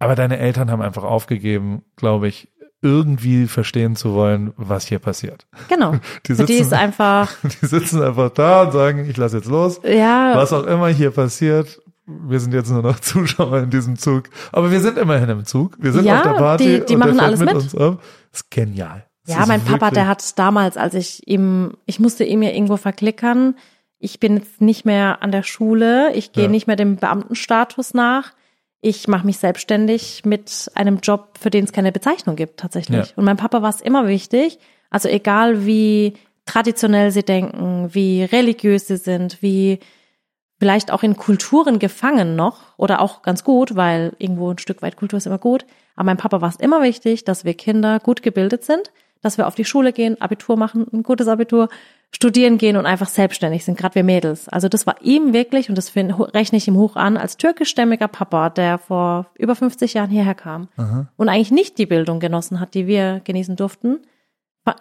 aber 0.00 0.16
deine 0.16 0.38
Eltern 0.38 0.70
haben 0.70 0.82
einfach 0.82 1.04
aufgegeben, 1.04 1.82
glaube 1.94 2.26
ich, 2.26 2.48
irgendwie 2.82 3.46
verstehen 3.46 3.94
zu 3.94 4.14
wollen, 4.14 4.52
was 4.56 4.86
hier 4.86 4.98
passiert. 4.98 5.46
Genau. 5.68 5.92
Die, 6.26 6.34
sitzen, 6.34 6.46
die 6.46 6.58
ist 6.58 6.72
einfach. 6.72 7.30
Die 7.62 7.66
sitzen 7.66 8.02
einfach 8.02 8.30
da 8.30 8.62
und 8.62 8.72
sagen, 8.72 9.08
ich 9.08 9.16
lasse 9.18 9.36
jetzt 9.36 9.48
los. 9.48 9.80
Ja. 9.84 10.32
Was 10.34 10.52
auch 10.54 10.64
immer 10.64 10.88
hier 10.88 11.10
passiert. 11.10 11.82
Wir 12.06 12.40
sind 12.40 12.54
jetzt 12.54 12.70
nur 12.70 12.82
noch 12.82 12.98
Zuschauer 13.00 13.58
in 13.58 13.70
diesem 13.70 13.96
Zug. 13.96 14.30
Aber 14.50 14.70
wir 14.70 14.80
sind 14.80 14.96
immerhin 14.96 15.28
im 15.28 15.44
Zug. 15.44 15.76
Wir 15.78 15.92
sind 15.92 16.06
ja, 16.06 16.16
auf 16.16 16.22
der 16.22 16.30
Party. 16.30 16.80
Die, 16.80 16.86
die 16.86 16.96
machen 16.96 17.20
alles 17.20 17.38
mit, 17.38 17.48
mit. 17.48 17.56
Uns 17.56 17.74
ab. 17.74 18.00
Das 18.32 18.40
ist 18.40 18.50
genial. 18.50 19.04
Das 19.26 19.36
ja, 19.36 19.42
ist 19.42 19.48
mein 19.48 19.62
Papa, 19.62 19.90
der 19.90 20.08
hat 20.08 20.38
damals, 20.38 20.78
als 20.78 20.94
ich 20.94 21.28
ihm, 21.28 21.74
ich 21.84 22.00
musste 22.00 22.24
ihm 22.24 22.40
ja 22.40 22.50
irgendwo 22.50 22.78
verklickern. 22.78 23.54
Ich 23.98 24.18
bin 24.18 24.38
jetzt 24.38 24.62
nicht 24.62 24.86
mehr 24.86 25.22
an 25.22 25.30
der 25.30 25.42
Schule. 25.42 26.14
Ich 26.14 26.32
gehe 26.32 26.44
ja. 26.44 26.50
nicht 26.50 26.66
mehr 26.66 26.76
dem 26.76 26.96
Beamtenstatus 26.96 27.92
nach 27.92 28.32
ich 28.80 29.08
mache 29.08 29.26
mich 29.26 29.38
selbstständig 29.38 30.24
mit 30.24 30.70
einem 30.74 30.98
Job, 30.98 31.38
für 31.38 31.50
den 31.50 31.64
es 31.64 31.72
keine 31.72 31.92
Bezeichnung 31.92 32.36
gibt 32.36 32.60
tatsächlich. 32.60 33.08
Ja. 33.08 33.12
Und 33.16 33.24
mein 33.24 33.36
Papa 33.36 33.62
war 33.62 33.70
es 33.70 33.80
immer 33.80 34.06
wichtig, 34.06 34.58
also 34.88 35.08
egal 35.08 35.66
wie 35.66 36.14
traditionell 36.46 37.10
sie 37.10 37.22
denken, 37.22 37.90
wie 37.92 38.24
religiös 38.24 38.86
sie 38.86 38.96
sind, 38.96 39.42
wie 39.42 39.78
vielleicht 40.58 40.90
auch 40.90 41.02
in 41.02 41.16
Kulturen 41.16 41.78
gefangen 41.78 42.36
noch 42.36 42.76
oder 42.76 43.00
auch 43.00 43.22
ganz 43.22 43.44
gut, 43.44 43.76
weil 43.76 44.12
irgendwo 44.18 44.50
ein 44.50 44.58
Stück 44.58 44.82
weit 44.82 44.96
Kultur 44.96 45.16
ist 45.16 45.26
immer 45.26 45.38
gut. 45.38 45.64
Aber 45.96 46.04
mein 46.06 46.16
Papa 46.16 46.40
war 46.40 46.48
es 46.48 46.56
immer 46.56 46.82
wichtig, 46.82 47.24
dass 47.24 47.44
wir 47.44 47.54
Kinder 47.54 47.98
gut 48.00 48.22
gebildet 48.22 48.64
sind, 48.64 48.90
dass 49.22 49.38
wir 49.38 49.46
auf 49.46 49.54
die 49.54 49.64
Schule 49.64 49.92
gehen, 49.92 50.20
Abitur 50.20 50.56
machen, 50.56 50.86
ein 50.92 51.02
gutes 51.02 51.28
Abitur, 51.28 51.68
studieren 52.12 52.58
gehen 52.58 52.76
und 52.76 52.86
einfach 52.86 53.08
selbstständig 53.08 53.64
sind, 53.64 53.78
gerade 53.78 53.94
wir 53.94 54.04
Mädels. 54.04 54.48
Also 54.48 54.68
das 54.68 54.86
war 54.86 54.96
ihm 55.02 55.32
wirklich, 55.32 55.68
und 55.68 55.78
das 55.78 55.88
find, 55.88 56.12
rechne 56.34 56.58
ich 56.58 56.66
ihm 56.66 56.76
hoch 56.76 56.96
an, 56.96 57.16
als 57.16 57.36
türkischstämmiger 57.36 58.08
Papa, 58.08 58.50
der 58.50 58.78
vor 58.78 59.26
über 59.38 59.54
50 59.54 59.94
Jahren 59.94 60.10
hierher 60.10 60.34
kam 60.34 60.68
Aha. 60.76 61.06
und 61.16 61.28
eigentlich 61.28 61.52
nicht 61.52 61.78
die 61.78 61.86
Bildung 61.86 62.20
genossen 62.20 62.58
hat, 62.58 62.74
die 62.74 62.86
wir 62.86 63.20
genießen 63.24 63.56
durften, 63.56 64.00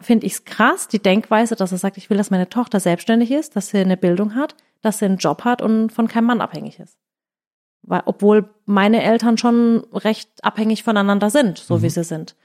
finde 0.02 0.26
ich 0.26 0.34
es 0.34 0.46
krass, 0.46 0.88
die 0.88 1.02
Denkweise, 1.02 1.56
dass 1.56 1.72
er 1.72 1.78
sagt, 1.78 1.98
ich 1.98 2.10
will, 2.10 2.18
dass 2.18 2.31
meine 2.31 2.50
Tochter 2.50 2.80
selbstständig 2.80 3.31
ist, 3.31 3.56
dass 3.56 3.70
sie 3.70 3.80
eine 3.80 3.98
Bildung 3.98 4.36
hat, 4.36 4.56
dass 4.81 5.00
sie 5.00 5.06
einen 5.06 5.18
Job 5.18 5.44
hat 5.44 5.62
und 5.62 5.92
von 5.92 6.08
keinem 6.08 6.26
Mann 6.26 6.42
abhängig 6.42 6.80
ist. 6.80 6.98
Weil, 7.81 8.02
obwohl 8.06 8.50
meine 8.66 9.04
Eltern 9.04 9.38
schon 9.38 9.86
recht 9.94 10.30
abhängig 10.44 10.84
voneinander 10.84 11.30
sind, 11.30 11.58
so 11.58 11.78
mhm. 11.78 11.81
wie 11.84 11.90
sie 11.90 12.04
sind. 12.04 12.36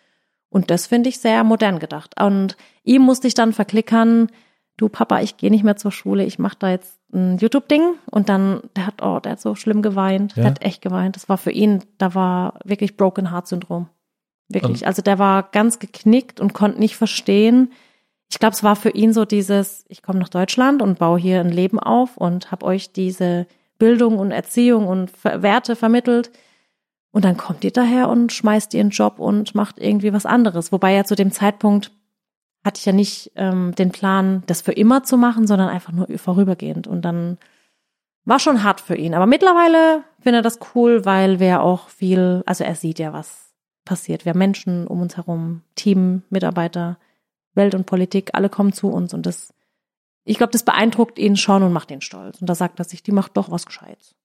Und 0.49 0.71
das 0.71 0.87
finde 0.87 1.09
ich 1.09 1.19
sehr 1.19 1.43
modern 1.43 1.81
gedacht. 1.81 2.15
Und 2.21 2.57
ihm 2.85 3.03
musste 3.03 3.27
ich 3.27 3.35
dann 3.35 3.53
verklickern, 3.53 4.29
du 4.76 4.88
Papa, 4.88 5.21
ich 5.21 5.37
gehe 5.37 5.50
nicht 5.50 5.64
mehr 5.64 5.76
zur 5.76 5.93
Schule, 5.93 6.25
ich 6.25 6.38
mache 6.38 6.57
da 6.59 6.71
jetzt 6.71 6.99
ein 7.12 7.38
YouTube-Ding. 7.38 7.95
Und 8.11 8.28
dann, 8.28 8.62
der 8.76 8.87
hat, 8.87 9.02
oh, 9.02 9.21
der 9.21 9.33
hat 9.33 9.40
so 9.40 9.54
schlimm 9.54 9.83
geweint, 9.83 10.37
ja. 10.37 10.43
der 10.43 10.50
hat 10.50 10.62
echt 10.62 10.83
geweint. 10.83 11.16
Das 11.16 11.28
war 11.28 11.38
für 11.38 11.52
ihn, 11.52 11.83
da 11.99 12.14
war 12.14 12.59
wirklich 12.64 12.97
Broken 12.97 13.31
Heart 13.31 13.49
Syndrom. 13.49 13.88
Wirklich. 14.49 14.83
Und 14.83 14.87
also 14.87 15.02
der 15.02 15.19
war 15.19 15.45
ganz 15.45 15.78
geknickt 15.78 16.40
und 16.40 16.52
konnte 16.52 16.78
nicht 16.78 16.97
verstehen. 16.97 17.73
Ich 18.31 18.38
glaube, 18.38 18.54
es 18.54 18.62
war 18.62 18.76
für 18.76 18.90
ihn 18.90 19.12
so 19.12 19.25
dieses, 19.25 19.85
ich 19.88 20.02
komme 20.02 20.19
nach 20.19 20.28
Deutschland 20.28 20.83
und 20.83 20.99
baue 20.99 21.19
hier 21.19 21.40
ein 21.40 21.50
Leben 21.50 21.78
auf 21.78 22.16
und 22.16 22.50
habe 22.50 22.66
euch 22.66 22.93
diese 22.93 23.47
Bildung 23.78 24.19
und 24.19 24.33
Erziehung 24.33 24.87
und 24.87 25.11
Werte 25.23 25.76
vermittelt. 25.76 26.31
Und 27.11 27.25
dann 27.25 27.37
kommt 27.37 27.62
ihr 27.62 27.71
daher 27.71 28.09
und 28.09 28.33
schmeißt 28.33 28.75
ihren 28.75 28.90
Job 28.90 29.21
und 29.21 29.54
macht 29.54 29.78
irgendwie 29.78 30.12
was 30.12 30.26
anderes. 30.26 30.73
Wobei 30.73 30.95
er 30.95 31.04
zu 31.04 31.14
dem 31.14 31.31
Zeitpunkt 31.31 31.93
hatte 32.64 32.78
ich 32.78 32.87
ja 32.87 32.92
nicht 32.92 33.33
ähm, 33.37 33.75
den 33.75 33.90
Plan, 33.90 34.42
das 34.47 34.62
für 34.62 34.73
immer 34.73 35.04
zu 35.04 35.16
machen, 35.16 35.47
sondern 35.47 35.68
einfach 35.68 35.92
nur 35.92 36.06
vorübergehend. 36.18 36.87
Und 36.87 37.02
dann 37.02 37.38
war 38.25 38.38
schon 38.38 38.64
hart 38.64 38.80
für 38.80 38.97
ihn. 38.97 39.14
Aber 39.14 39.26
mittlerweile 39.26 40.02
findet 40.21 40.40
er 40.40 40.42
das 40.42 40.59
cool, 40.75 41.04
weil 41.04 41.40
wir 41.40 41.62
auch 41.62 41.88
viel, 41.88 42.42
also 42.47 42.64
er 42.64 42.75
sieht 42.75 42.99
ja, 42.99 43.12
was 43.12 43.52
passiert. 43.85 44.25
Wir 44.25 44.30
haben 44.30 44.38
Menschen 44.38 44.87
um 44.87 45.02
uns 45.02 45.16
herum, 45.16 45.62
Team, 45.75 46.23
Mitarbeiter, 46.30 46.99
Welt 47.54 47.75
und 47.75 47.87
Politik, 47.87 48.30
alle 48.33 48.49
kommen 48.49 48.73
zu 48.73 48.88
uns 48.88 49.14
und 49.14 49.26
das, 49.26 49.54
ich 50.25 50.38
glaube, 50.38 50.52
das 50.52 50.64
beeindruckt 50.64 51.18
ihn 51.18 51.37
schon 51.37 51.62
und 51.62 51.73
macht 51.73 51.90
ihn 51.90 52.00
stolz. 52.00 52.40
Und 52.40 52.49
da 52.49 52.54
sagt 52.54 52.78
er 52.78 52.85
sich, 52.85 53.02
die 53.02 53.12
macht 53.12 53.37
doch 53.37 53.50
was 53.50 53.66
Gescheites. 53.66 54.16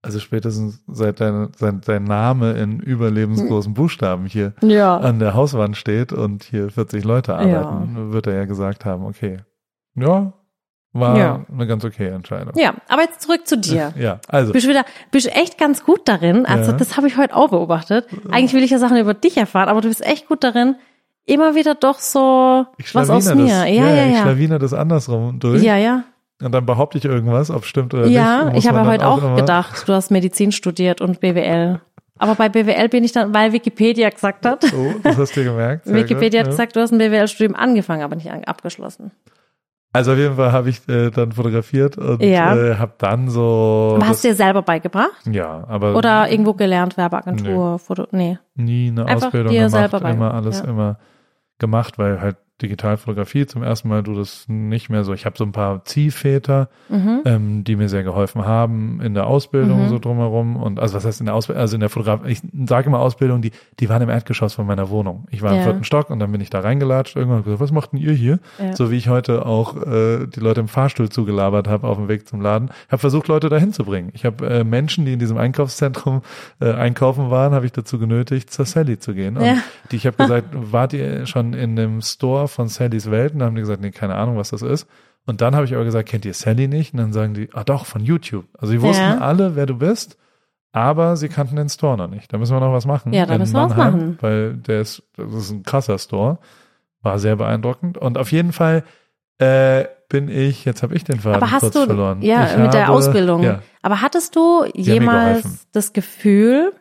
Also 0.00 0.20
spätestens 0.20 0.80
seit 0.86 1.20
dein, 1.20 1.48
seit 1.56 1.88
dein 1.88 2.04
Name 2.04 2.52
in 2.52 2.78
überlebensgroßen 2.78 3.74
Buchstaben 3.74 4.26
hier 4.26 4.54
ja. 4.62 4.96
an 4.96 5.18
der 5.18 5.34
Hauswand 5.34 5.76
steht 5.76 6.12
und 6.12 6.44
hier 6.44 6.70
40 6.70 7.04
Leute 7.04 7.34
arbeiten, 7.34 7.96
ja. 7.96 8.12
wird 8.12 8.28
er 8.28 8.34
ja 8.34 8.44
gesagt 8.44 8.84
haben, 8.84 9.04
okay, 9.04 9.38
ja, 9.96 10.32
war 10.92 11.18
ja. 11.18 11.44
eine 11.52 11.66
ganz 11.66 11.84
okay 11.84 12.08
Entscheidung. 12.08 12.52
Ja, 12.56 12.74
aber 12.88 13.02
jetzt 13.02 13.22
zurück 13.22 13.46
zu 13.46 13.58
dir. 13.58 13.92
Ja, 13.98 14.20
also. 14.28 14.52
Bist 14.52 14.66
du 14.66 14.70
wieder, 14.70 14.84
bist 15.10 15.26
du 15.26 15.30
echt 15.32 15.58
ganz 15.58 15.84
gut 15.84 16.06
darin. 16.06 16.46
Also, 16.46 16.72
das 16.72 16.96
habe 16.96 17.08
ich 17.08 17.16
heute 17.16 17.34
auch 17.34 17.50
beobachtet. 17.50 18.06
Eigentlich 18.30 18.54
will 18.54 18.62
ich 18.62 18.70
ja 18.70 18.78
Sachen 18.78 18.96
über 18.96 19.14
dich 19.14 19.36
erfahren, 19.36 19.68
aber 19.68 19.80
du 19.80 19.88
bist 19.88 20.04
echt 20.04 20.28
gut 20.28 20.44
darin, 20.44 20.76
immer 21.24 21.54
wieder 21.54 21.74
doch 21.74 21.98
so 21.98 22.66
was 22.92 23.10
aus 23.10 23.34
mir. 23.34 23.46
Das, 23.46 23.50
ja, 23.50 23.66
ja, 23.66 23.88
ja. 23.88 24.06
Ich 24.06 24.18
schlawine 24.20 24.58
das 24.58 24.72
andersrum 24.72 25.38
durch. 25.38 25.62
Ja, 25.62 25.76
ja. 25.76 26.04
Und 26.42 26.52
dann 26.52 26.66
behaupte 26.66 26.98
ich 26.98 27.04
irgendwas, 27.04 27.50
ob 27.50 27.62
es 27.62 27.68
stimmt 27.68 27.94
oder 27.94 28.06
ja, 28.06 28.44
nicht. 28.44 28.52
Ja, 28.52 28.58
ich 28.58 28.68
habe 28.68 28.88
heute 28.88 29.06
auch, 29.06 29.22
auch 29.22 29.36
gedacht, 29.36 29.88
du 29.88 29.92
hast 29.92 30.10
Medizin 30.10 30.52
studiert 30.52 31.00
und 31.00 31.20
BWL. 31.20 31.80
Aber 32.18 32.34
bei 32.34 32.48
BWL 32.48 32.88
bin 32.88 33.04
ich 33.04 33.12
dann, 33.12 33.32
weil 33.34 33.52
Wikipedia 33.52 34.10
gesagt 34.10 34.44
hat. 34.44 34.64
Oh, 34.72 34.94
das 35.02 35.16
hast 35.16 35.36
du 35.36 35.44
gemerkt. 35.44 35.86
Wikipedia 35.86 36.40
gut, 36.40 36.46
hat 36.46 36.46
ja. 36.46 36.50
gesagt, 36.50 36.76
du 36.76 36.80
hast 36.80 36.92
ein 36.92 36.98
BWL-Studium 36.98 37.54
angefangen, 37.54 38.02
aber 38.02 38.16
nicht 38.16 38.30
abgeschlossen. 38.30 39.12
Also 39.92 40.12
auf 40.12 40.18
jeden 40.18 40.36
Fall 40.36 40.52
habe 40.52 40.68
ich 40.68 40.86
äh, 40.88 41.10
dann 41.10 41.32
fotografiert 41.32 41.96
und 41.96 42.22
Ja. 42.22 42.54
äh, 42.54 42.74
habe 42.76 42.92
dann 42.98 43.28
so. 43.28 43.94
Aber 43.96 44.08
hast 44.08 44.22
du 44.22 44.28
dir 44.28 44.34
selber 44.34 44.62
beigebracht? 44.62 45.26
ja, 45.30 45.64
aber 45.66 45.96
Oder 45.96 46.30
irgendwo 46.30 46.52
gelernt, 46.52 46.96
Werbeagentur, 46.96 47.78
Foto, 47.78 48.06
nee. 48.10 48.38
nie 48.54 48.88
eine 48.88 49.06
Einfach 49.06 49.28
Ausbildung 49.28 49.52
dir 49.52 49.66
gemacht, 49.66 49.90
selber 49.90 50.10
immer 50.10 50.34
alles 50.34 50.58
ja. 50.60 50.66
immer 50.66 50.98
gemacht, 51.58 51.98
weil 51.98 52.20
halt 52.20 52.36
Digitalfotografie 52.62 53.46
zum 53.46 53.62
ersten 53.62 53.88
Mal 53.88 54.02
du 54.02 54.14
das 54.14 54.44
nicht 54.48 54.90
mehr 54.90 55.04
so. 55.04 55.12
Ich 55.14 55.26
habe 55.26 55.36
so 55.38 55.44
ein 55.44 55.52
paar 55.52 55.84
Ziehväter, 55.84 56.68
Mhm. 56.88 57.20
ähm, 57.24 57.64
die 57.64 57.76
mir 57.76 57.88
sehr 57.88 58.02
geholfen 58.02 58.44
haben 58.44 59.00
in 59.02 59.14
der 59.14 59.26
Ausbildung 59.26 59.84
Mhm. 59.84 59.88
so 59.88 59.98
drumherum 59.98 60.56
und 60.56 60.78
also 60.80 60.94
was 60.94 61.04
heißt 61.04 61.20
in 61.20 61.26
der 61.26 61.34
Ausbildung, 61.34 61.60
also 61.60 61.76
in 61.76 61.80
der 61.80 61.88
Fotograf, 61.88 62.20
ich 62.26 62.40
sage 62.66 62.88
immer 62.88 63.00
Ausbildung, 63.00 63.42
die 63.42 63.52
die 63.78 63.88
waren 63.88 64.02
im 64.02 64.08
Erdgeschoss 64.08 64.54
von 64.54 64.66
meiner 64.66 64.90
Wohnung. 64.90 65.26
Ich 65.30 65.42
war 65.42 65.52
im 65.52 65.58
Ja. 65.58 65.62
vierten 65.64 65.84
Stock 65.84 66.10
und 66.10 66.18
dann 66.18 66.32
bin 66.32 66.40
ich 66.40 66.50
da 66.50 66.60
reingelatscht 66.60 67.16
irgendwann 67.16 67.38
und 67.38 67.44
gesagt, 67.44 67.60
was 67.60 67.72
macht 67.72 67.92
denn 67.92 68.00
ihr 68.00 68.12
hier? 68.12 68.38
Ja. 68.58 68.74
So 68.74 68.90
wie 68.90 68.96
ich 68.96 69.08
heute 69.08 69.46
auch 69.46 69.76
äh, 69.86 70.26
die 70.26 70.40
Leute 70.40 70.60
im 70.60 70.68
Fahrstuhl 70.68 71.08
zugelabert 71.08 71.68
habe 71.68 71.86
auf 71.86 71.96
dem 71.96 72.08
Weg 72.08 72.26
zum 72.28 72.40
Laden. 72.40 72.70
Ich 72.86 72.92
habe 72.92 72.98
versucht 73.00 73.28
Leute 73.28 73.48
dahin 73.48 73.72
zu 73.72 73.84
bringen. 73.84 74.10
Ich 74.14 74.24
habe 74.24 74.46
äh, 74.48 74.64
Menschen, 74.64 75.04
die 75.04 75.12
in 75.12 75.18
diesem 75.18 75.38
Einkaufszentrum 75.38 76.22
äh, 76.60 76.72
einkaufen 76.72 77.30
waren, 77.30 77.52
habe 77.54 77.66
ich 77.66 77.72
dazu 77.72 77.98
genötigt 77.98 78.50
zur 78.50 78.64
Sally 78.64 78.98
zu 78.98 79.14
gehen. 79.14 79.36
Und 79.36 79.44
Ja. 79.44 79.56
die 79.92 79.96
ich 79.96 80.06
habe 80.06 80.16
gesagt, 80.16 80.48
wart 80.52 80.92
ihr 80.92 81.26
schon 81.26 81.52
in 81.54 81.76
dem 81.76 82.00
Store 82.00 82.47
von 82.48 82.68
Sallys 82.68 83.10
Welt? 83.10 83.34
Und 83.34 83.42
haben 83.42 83.54
die 83.54 83.60
gesagt, 83.62 83.80
nee, 83.80 83.90
keine 83.90 84.14
Ahnung, 84.16 84.36
was 84.36 84.50
das 84.50 84.62
ist. 84.62 84.88
Und 85.26 85.40
dann 85.40 85.54
habe 85.54 85.66
ich 85.66 85.74
aber 85.74 85.84
gesagt, 85.84 86.08
kennt 86.08 86.24
ihr 86.24 86.32
Sally 86.34 86.68
nicht? 86.68 86.94
Und 86.94 87.00
dann 87.00 87.12
sagen 87.12 87.34
die, 87.34 87.50
ah 87.52 87.64
doch, 87.64 87.84
von 87.86 88.02
YouTube. 88.02 88.46
Also 88.58 88.72
die 88.72 88.80
wussten 88.82 89.02
Ja. 89.04 89.18
alle, 89.18 89.56
wer 89.56 89.66
du 89.66 89.76
bist, 89.76 90.16
aber 90.72 91.16
sie 91.16 91.28
kannten 91.28 91.56
den 91.56 91.68
Store 91.68 91.96
noch 91.98 92.08
nicht. 92.08 92.32
Da 92.32 92.38
müssen 92.38 92.54
wir 92.56 92.60
noch 92.60 92.72
was 92.72 92.86
machen. 92.86 93.12
Ja, 93.12 93.26
da 93.26 93.36
müssen 93.38 93.54
wir 93.54 93.64
was 93.68 93.76
machen. 93.76 94.16
Weil 94.20 94.54
der 94.54 94.80
ist, 94.80 95.02
das 95.16 95.32
ist 95.34 95.50
ein 95.50 95.62
krasser 95.64 95.98
Store. 95.98 96.38
War 97.02 97.18
sehr 97.18 97.36
beeindruckend. 97.36 97.98
Und 97.98 98.16
auf 98.18 98.32
jeden 98.32 98.52
Fall 98.52 98.84
äh, 99.38 99.84
bin 100.08 100.28
ich, 100.28 100.64
jetzt 100.64 100.82
habe 100.82 100.94
ich 100.94 101.04
den 101.04 101.20
Faden 101.20 101.36
Aber 101.42 101.50
hast 101.50 101.74
du, 101.74 101.84
verloren. 101.84 102.22
ja, 102.22 102.46
ich 102.46 102.56
mit 102.56 102.72
der 102.72 102.86
habe, 102.86 102.96
Ausbildung. 102.96 103.42
Ja, 103.42 103.60
Aber 103.82 104.00
hattest 104.00 104.34
du 104.34 104.64
jemals 104.74 105.68
das 105.72 105.92
Gefühl, 105.92 106.72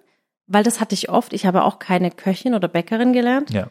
weil 0.48 0.64
das 0.64 0.80
hatte 0.80 0.94
ich 0.96 1.10
oft, 1.10 1.34
ich 1.34 1.46
habe 1.46 1.64
auch 1.64 1.80
keine 1.80 2.10
Köchin 2.12 2.56
oder 2.56 2.68
Bäckerin 2.70 3.12
gelernt. 3.14 3.50
ja. 3.52 3.68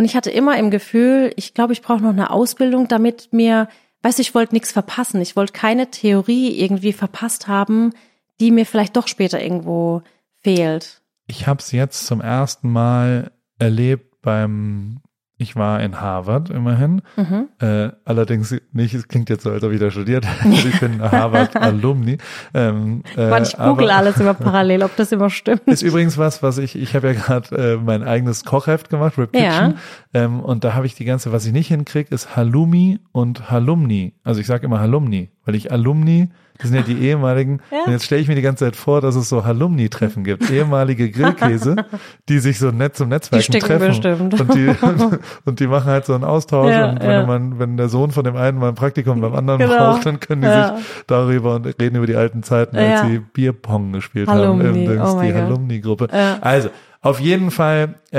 Und 0.00 0.06
ich 0.06 0.16
hatte 0.16 0.30
immer 0.30 0.56
im 0.56 0.70
Gefühl, 0.70 1.30
ich 1.36 1.52
glaube, 1.52 1.74
ich 1.74 1.82
brauche 1.82 2.02
noch 2.02 2.08
eine 2.08 2.30
Ausbildung, 2.30 2.88
damit 2.88 3.34
mir, 3.34 3.68
weißt 4.00 4.16
du, 4.16 4.22
ich 4.22 4.34
wollte 4.34 4.54
nichts 4.54 4.72
verpassen. 4.72 5.20
Ich 5.20 5.36
wollte 5.36 5.52
keine 5.52 5.90
Theorie 5.90 6.58
irgendwie 6.58 6.94
verpasst 6.94 7.48
haben, 7.48 7.92
die 8.40 8.50
mir 8.50 8.64
vielleicht 8.64 8.96
doch 8.96 9.08
später 9.08 9.42
irgendwo 9.42 10.00
fehlt. 10.38 11.02
Ich 11.26 11.46
habe 11.46 11.60
es 11.60 11.70
jetzt 11.72 12.06
zum 12.06 12.22
ersten 12.22 12.72
Mal 12.72 13.30
erlebt 13.58 14.22
beim, 14.22 15.02
ich 15.40 15.56
war 15.56 15.80
in 15.80 16.00
Harvard 16.02 16.50
immerhin. 16.50 17.00
Mhm. 17.16 17.48
Äh, 17.60 17.92
allerdings 18.04 18.54
nicht, 18.72 18.92
es 18.92 19.08
klingt 19.08 19.30
jetzt 19.30 19.44
so, 19.44 19.50
als 19.50 19.64
ob 19.64 19.72
ich 19.72 19.80
da 19.80 19.90
studiert 19.90 20.26
hätte. 20.42 20.68
Ich 20.68 20.78
bin 20.80 21.00
Harvard-Alumni. 21.10 22.18
Ähm, 22.52 23.02
äh, 23.16 23.42
ich 23.42 23.56
google 23.56 23.90
alles 23.90 24.18
immer 24.20 24.34
parallel, 24.48 24.82
ob 24.82 24.94
das 24.96 25.12
immer 25.12 25.30
stimmt. 25.30 25.62
Ist 25.66 25.80
übrigens 25.82 26.18
was, 26.18 26.42
was 26.42 26.58
ich, 26.58 26.76
ich 26.76 26.94
habe 26.94 27.08
ja 27.08 27.12
gerade 27.14 27.56
äh, 27.56 27.76
mein 27.82 28.02
eigenes 28.02 28.44
Kochheft 28.44 28.90
gemacht, 28.90 29.16
Rip 29.16 29.34
Ja. 29.34 29.40
Kitchen. 29.68 29.74
Ähm, 30.12 30.40
und 30.40 30.62
da 30.62 30.74
habe 30.74 30.84
ich 30.84 30.94
die 30.94 31.06
ganze, 31.06 31.32
was 31.32 31.46
ich 31.46 31.52
nicht 31.52 31.68
hinkriege, 31.68 32.14
ist 32.14 32.36
Halloumi 32.36 32.98
und 33.12 33.50
Halumni. 33.50 34.12
Also 34.22 34.40
ich 34.40 34.46
sage 34.46 34.66
immer 34.66 34.80
Halumni, 34.80 35.30
weil 35.46 35.54
ich 35.54 35.72
Alumni, 35.72 36.28
das 36.60 36.70
sind 36.70 36.74
ja 36.76 36.82
die 36.82 36.98
ehemaligen, 36.98 37.60
Ja. 37.70 37.84
und 37.86 37.92
jetzt 37.92 38.04
stelle 38.04 38.20
ich 38.20 38.28
mir 38.28 38.34
die 38.34 38.42
ganze 38.42 38.64
Zeit 38.66 38.76
vor, 38.76 39.00
dass 39.00 39.14
es 39.16 39.28
so 39.28 39.44
Halumni-Treffen 39.44 40.24
gibt. 40.24 40.50
Ehemalige 40.50 41.10
Grillkäse, 41.10 41.76
die 42.28 42.38
sich 42.38 42.58
so 42.58 42.70
nett 42.70 42.96
zum 42.96 43.10
stinken 43.12 43.60
treffen. 43.60 43.86
bestimmt. 43.88 44.40
Und 44.40 44.54
die, 44.54 44.70
und 45.44 45.60
die 45.60 45.66
machen 45.66 45.86
halt 45.90 46.06
so 46.06 46.14
einen 46.14 46.24
Austausch. 46.24 46.70
Ja, 46.70 46.90
und 46.90 47.00
wenn 47.00 47.10
ja. 47.10 47.26
man, 47.26 47.58
wenn 47.58 47.76
der 47.76 47.88
Sohn 47.88 48.10
von 48.10 48.24
dem 48.24 48.36
einen 48.36 48.58
mal 48.58 48.68
ein 48.68 48.74
Praktikum 48.74 49.20
beim 49.20 49.34
anderen 49.34 49.60
Genau. 49.60 49.76
braucht, 49.76 50.06
dann 50.06 50.20
können 50.20 50.42
die 50.42 50.48
sich 50.48 50.84
darüber 51.06 51.54
und 51.56 51.66
reden 51.66 51.96
über 51.96 52.06
die 52.06 52.16
alten 52.16 52.42
Zeiten, 52.42 52.76
als 52.76 53.02
sie 53.02 53.18
Bierpong 53.18 53.92
gespielt 53.92 54.28
Alumni, 54.28 54.64
haben. 54.86 55.00
Oh 55.00 55.20
die 55.22 55.32
Gott. 55.32 55.42
Alumni-Gruppe. 55.42 56.08
Ja. 56.12 56.38
Also, 56.40 56.70
auf 57.02 57.18
jeden 57.20 57.50
Fall 57.50 57.94
äh, 58.12 58.18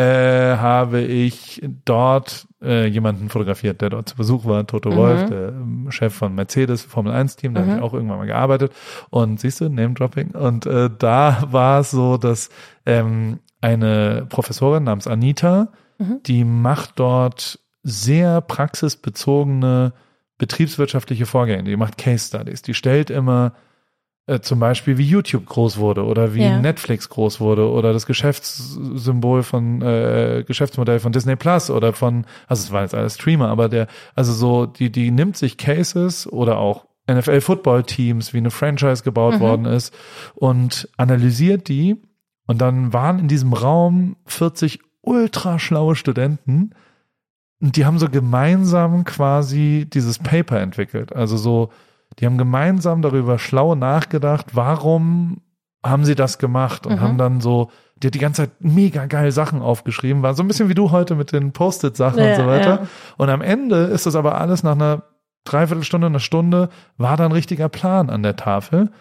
habe 0.58 1.02
ich 1.02 1.62
dort 1.86 2.48
äh, 2.64 2.88
jemanden 2.88 3.30
fotografiert, 3.30 3.82
der 3.82 3.90
dort 3.92 4.10
zu 4.10 4.16
Besuch 4.16 4.46
war, 4.46 4.66
Toto 4.66 4.90
Mhm. 4.92 4.96
Wolf, 4.96 5.26
der 5.26 5.50
ähm, 5.50 5.88
Chef 5.92 6.14
von 6.14 6.34
Mercedes 6.34 6.82
Formel 6.84 7.14
1 7.14 7.36
Team, 7.36 7.54
da 7.54 7.62
habe 7.62 7.72
Mhm. 7.72 7.78
ich 7.78 7.84
auch 7.84 7.94
irgendwann 7.94 8.18
mal 8.18 8.26
gearbeitet. 8.28 8.72
Und 9.10 9.40
siehst 9.40 9.62
du, 9.62 9.70
Name-Dropping. 9.70 10.32
Und 10.32 10.66
äh, 10.66 10.90
da 10.98 11.44
war 11.52 11.82
es 11.82 11.92
so, 11.92 12.18
dass 12.18 12.50
ähm, 12.86 13.40
eine 13.62 14.26
Professorin 14.30 14.84
namens 14.84 15.08
Anita, 15.08 15.68
Mhm. 16.00 16.22
die 16.26 16.44
macht 16.44 16.94
dort 17.00 17.60
sehr 17.84 18.42
praxisbezogene 18.42 19.94
betriebswirtschaftliche 20.38 21.26
Vorgänge. 21.28 21.64
Die 21.64 21.76
macht 21.78 21.98
Case 21.98 22.28
Studies. 22.28 22.62
Die 22.64 22.74
stellt 22.74 23.10
immer 23.12 23.54
äh, 24.32 24.42
zum 24.42 24.60
Beispiel, 24.60 24.98
wie 24.98 25.06
YouTube 25.06 25.46
groß 25.46 25.78
wurde 25.78 26.06
oder 26.06 26.34
wie 26.34 26.44
Ja. 26.44 26.60
Netflix 26.60 27.10
groß 27.10 27.40
wurde 27.40 27.70
oder 27.70 27.94
das 27.94 28.06
Geschäftssymbol 28.06 29.44
von 29.44 29.82
äh, 29.82 30.44
Geschäftsmodell 30.48 31.00
von 31.00 31.12
Disney 31.12 31.36
Plus 31.36 31.70
oder 31.70 31.94
von, 31.94 32.26
also 32.48 32.64
es 32.64 32.72
waren 32.72 32.84
jetzt 32.84 32.96
alles 32.96 33.16
Streamer, 33.16 33.50
aber 33.50 33.70
der, 33.70 33.88
also 34.16 34.32
so, 34.34 34.66
die, 34.66 34.92
die 34.92 35.12
nimmt 35.12 35.38
sich 35.38 35.58
Cases 35.58 36.26
oder 36.32 36.58
auch 36.58 36.86
NFL-Football-Teams, 37.10 38.34
wie 38.34 38.38
eine 38.38 38.52
Franchise 38.52 39.04
gebaut 39.04 39.36
Mhm. 39.36 39.40
worden 39.40 39.66
ist 39.66 39.94
und 40.36 40.88
analysiert 40.98 41.68
die 41.68 41.98
und 42.48 42.60
dann 42.62 42.94
waren 42.94 43.20
in 43.20 43.28
diesem 43.28 43.54
Raum 43.54 44.16
40 44.26 44.80
ultra 45.02 45.58
schlaue 45.60 45.96
Studenten 45.96 46.72
und 47.62 47.76
die 47.76 47.86
haben 47.86 48.00
so 48.00 48.08
gemeinsam 48.10 49.04
quasi 49.04 49.88
dieses 49.92 50.20
Paper 50.20 50.60
entwickelt. 50.60 51.14
Also 51.16 51.38
so, 51.38 51.70
die 52.20 52.26
haben 52.26 52.38
gemeinsam 52.38 53.02
darüber 53.02 53.40
schlau 53.40 53.76
nachgedacht, 53.76 54.48
warum 54.56 55.42
haben 55.84 56.06
sie 56.06 56.16
das 56.16 56.38
gemacht 56.38 56.86
und 56.86 56.96
Mhm. 56.98 57.02
haben 57.02 57.18
dann 57.18 57.42
so, 57.42 57.72
die 57.98 58.08
hat 58.08 58.14
die 58.14 58.20
ganze 58.20 58.44
Zeit 58.44 58.52
mega 58.60 59.06
geil 59.08 59.32
Sachen 59.32 59.62
aufgeschrieben, 59.62 60.22
war 60.22 60.34
so 60.34 60.44
ein 60.44 60.48
bisschen 60.48 60.70
wie 60.70 60.74
du 60.76 60.92
heute 60.92 61.16
mit 61.16 61.32
den 61.32 61.54
Post-it-Sachen 61.54 62.20
und 62.22 62.30
Ja, 62.30 62.36
so 62.36 62.46
weiter. 62.48 62.82
ja. 62.82 62.88
Und 63.18 63.30
am 63.30 63.42
Ende 63.42 63.76
ist 63.86 64.06
das 64.06 64.16
aber 64.16 64.40
alles 64.40 64.62
nach 64.64 64.74
einer 64.74 65.04
Dreiviertelstunde, 65.44 66.08
einer 66.08 66.20
Stunde, 66.20 66.70
war 66.98 67.18
da 67.18 67.26
ein 67.26 67.32
richtiger 67.32 67.68
Plan 67.70 68.10
an 68.12 68.22
der 68.22 68.36
Tafel. 68.36 68.92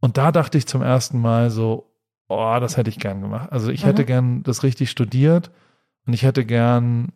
Und 0.00 0.16
da 0.18 0.30
dachte 0.30 0.56
ich 0.56 0.66
zum 0.68 0.82
ersten 0.82 1.20
Mal 1.20 1.50
so, 1.50 1.92
oh, 2.28 2.56
das 2.60 2.76
hätte 2.76 2.90
ich 2.90 2.98
gern 3.00 3.20
gemacht. 3.20 3.50
Also 3.50 3.70
ich 3.72 3.82
Mhm. 3.82 3.86
hätte 3.88 4.04
gern 4.04 4.42
das 4.44 4.62
richtig 4.62 4.90
studiert 4.90 5.50
und 6.06 6.12
ich 6.12 6.22
hätte 6.22 6.44
gern, 6.44 7.08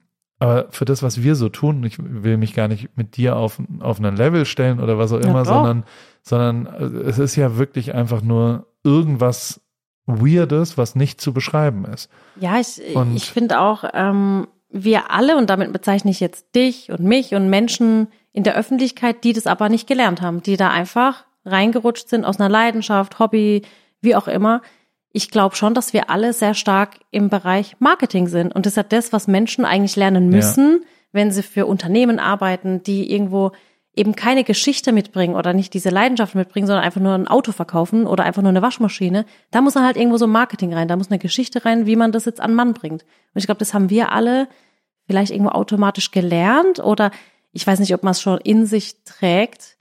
aber 0.44 0.66
für 0.70 0.84
das, 0.84 1.02
was 1.02 1.22
wir 1.22 1.34
so 1.34 1.48
tun, 1.48 1.82
ich 1.84 1.96
will 1.98 2.36
mich 2.36 2.54
gar 2.54 2.68
nicht 2.68 2.96
mit 2.96 3.16
dir 3.16 3.36
auf, 3.36 3.60
auf 3.80 3.98
einen 3.98 4.16
Level 4.16 4.44
stellen 4.44 4.80
oder 4.80 4.98
was 4.98 5.12
auch 5.12 5.20
Ja, 5.20 5.28
immer, 5.28 5.42
doch. 5.44 5.52
sondern, 5.54 5.84
sondern 6.22 6.66
äh, 6.66 7.08
es 7.08 7.18
ist 7.18 7.36
ja 7.36 7.56
wirklich 7.56 7.94
einfach 7.94 8.22
nur 8.22 8.66
irgendwas 8.84 9.60
Weirdes, 10.06 10.76
was 10.76 10.94
nicht 10.96 11.20
zu 11.20 11.32
beschreiben 11.32 11.84
ist. 11.86 12.10
Ja, 12.38 12.58
ich, 12.60 12.94
Und- 12.94 13.16
ich 13.16 13.30
finde 13.30 13.60
auch, 13.60 13.84
ähm, 13.94 14.46
wir 14.70 15.10
alle, 15.10 15.36
und 15.36 15.48
damit 15.50 15.72
bezeichne 15.72 16.10
ich 16.10 16.20
jetzt 16.20 16.54
dich 16.54 16.90
und 16.90 17.00
mich 17.00 17.34
und 17.34 17.48
Menschen 17.48 18.08
in 18.32 18.42
der 18.42 18.56
Öffentlichkeit, 18.56 19.22
die 19.24 19.32
das 19.32 19.46
aber 19.46 19.68
nicht 19.68 19.86
gelernt 19.86 20.20
haben, 20.20 20.42
die 20.42 20.56
da 20.56 20.68
einfach 20.70 21.24
reingerutscht 21.44 22.08
sind 22.08 22.24
aus 22.24 22.40
einer 22.40 22.48
Leidenschaft, 22.48 23.18
Hobby, 23.18 23.62
wie 24.00 24.16
auch 24.16 24.26
immer. 24.28 24.62
Ich 25.16 25.30
glaube 25.30 25.54
schon, 25.54 25.74
dass 25.74 25.92
wir 25.92 26.10
alle 26.10 26.32
sehr 26.32 26.54
stark 26.54 26.96
im 27.12 27.28
Bereich 27.28 27.76
Marketing 27.78 28.26
sind. 28.26 28.52
Und 28.52 28.66
das 28.66 28.72
ist 28.72 28.76
ja 28.76 28.82
das, 28.82 29.12
was 29.12 29.28
Menschen 29.28 29.64
eigentlich 29.64 29.94
lernen 29.94 30.32
Ja. 30.32 30.38
müssen, 30.38 30.84
wenn 31.12 31.30
sie 31.30 31.44
für 31.44 31.66
Unternehmen 31.66 32.18
arbeiten, 32.18 32.82
die 32.82 33.12
irgendwo 33.12 33.52
eben 33.94 34.16
keine 34.16 34.42
Geschichte 34.42 34.90
mitbringen 34.90 35.36
oder 35.36 35.52
nicht 35.52 35.72
diese 35.72 35.90
Leidenschaft 35.90 36.34
mitbringen, 36.34 36.66
sondern 36.66 36.84
einfach 36.84 37.00
nur 37.00 37.14
ein 37.14 37.28
Auto 37.28 37.52
verkaufen 37.52 38.08
oder 38.08 38.24
einfach 38.24 38.42
nur 38.42 38.48
eine 38.48 38.60
Waschmaschine, 38.60 39.24
da 39.52 39.60
muss 39.60 39.74
dann 39.74 39.84
halt 39.84 39.96
irgendwo 39.96 40.16
so 40.16 40.26
Marketing 40.26 40.74
rein, 40.74 40.88
da 40.88 40.96
muss 40.96 41.10
eine 41.10 41.20
Geschichte 41.20 41.64
rein, 41.64 41.86
wie 41.86 41.94
man 41.94 42.10
das 42.10 42.24
jetzt 42.24 42.40
an 42.40 42.54
Mann 42.54 42.74
bringt. 42.74 43.02
Und 43.02 43.38
ich 43.38 43.46
glaube, 43.46 43.60
das 43.60 43.72
haben 43.72 43.90
wir 43.90 44.10
alle 44.10 44.48
vielleicht 45.06 45.30
irgendwo 45.30 45.52
automatisch 45.52 46.10
gelernt 46.10 46.80
oder 46.80 47.12
ich 47.52 47.64
weiß 47.64 47.78
nicht, 47.78 47.94
ob 47.94 48.02
man 48.02 48.10
es 48.10 48.20
schon 48.20 48.40
in 48.40 48.66
sich 48.66 49.04
trägt. 49.04 49.76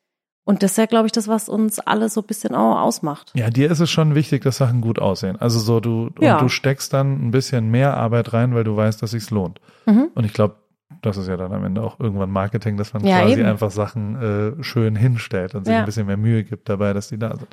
Und 0.46 0.62
das 0.62 0.72
ist 0.72 0.78
ja, 0.78 0.86
glaube 0.88 1.06
ich, 1.06 1.14
das, 1.14 1.28
was 1.30 1.48
uns 1.48 1.80
alle 1.80 2.10
so 2.10 2.20
ein 2.22 2.28
bisschen 2.28 2.54
auch 2.54 2.82
ausmacht. 2.82 3.32
Ja, 3.34 3.50
dir 3.50 3.72
ist 3.72 3.80
es 3.80 3.90
schon 3.90 4.14
wichtig, 4.14 4.44
dass 4.44 4.58
Sachen 4.58 4.82
gut 4.82 5.00
aussehen. 5.00 5.38
Also 5.40 5.60
so, 5.60 5.80
du, 5.80 6.10
Ja. 6.20 6.36
und 6.36 6.42
du 6.44 6.50
steckst 6.50 6.92
dann 6.94 7.28
ein 7.28 7.32
bisschen 7.32 7.72
mehr 7.72 7.96
Arbeit 7.96 8.34
rein, 8.34 8.54
weil 8.54 8.66
du 8.66 8.76
weißt, 8.76 9.02
dass 9.02 9.12
sich's 9.12 9.32
lohnt. 9.32 9.62
Mhm. 9.86 10.10
Und 10.16 10.26
ich 10.26 10.34
glaube, 10.34 10.56
das 11.02 11.16
ist 11.18 11.28
ja 11.28 11.38
dann 11.38 11.54
am 11.54 11.64
Ende 11.64 11.82
auch 11.82 12.00
irgendwann 12.00 12.30
Marketing, 12.30 12.76
dass 12.78 12.94
man 12.94 13.06
Ja, 13.06 13.22
quasi 13.22 13.40
eben. 13.40 13.46
einfach 13.46 13.72
Sachen 13.72 14.58
äh, 14.60 14.64
schön 14.64 14.96
hinstellt 14.98 15.56
und 15.56 15.66
sich 15.66 15.74
Ja. 15.74 15.80
ein 15.80 15.86
bisschen 15.86 16.08
mehr 16.08 16.18
Mühe 16.18 16.44
gibt 16.44 16.68
dabei, 16.68 16.92
dass 16.94 17.08
die 17.10 17.18
da 17.18 17.36
sind. 17.38 17.48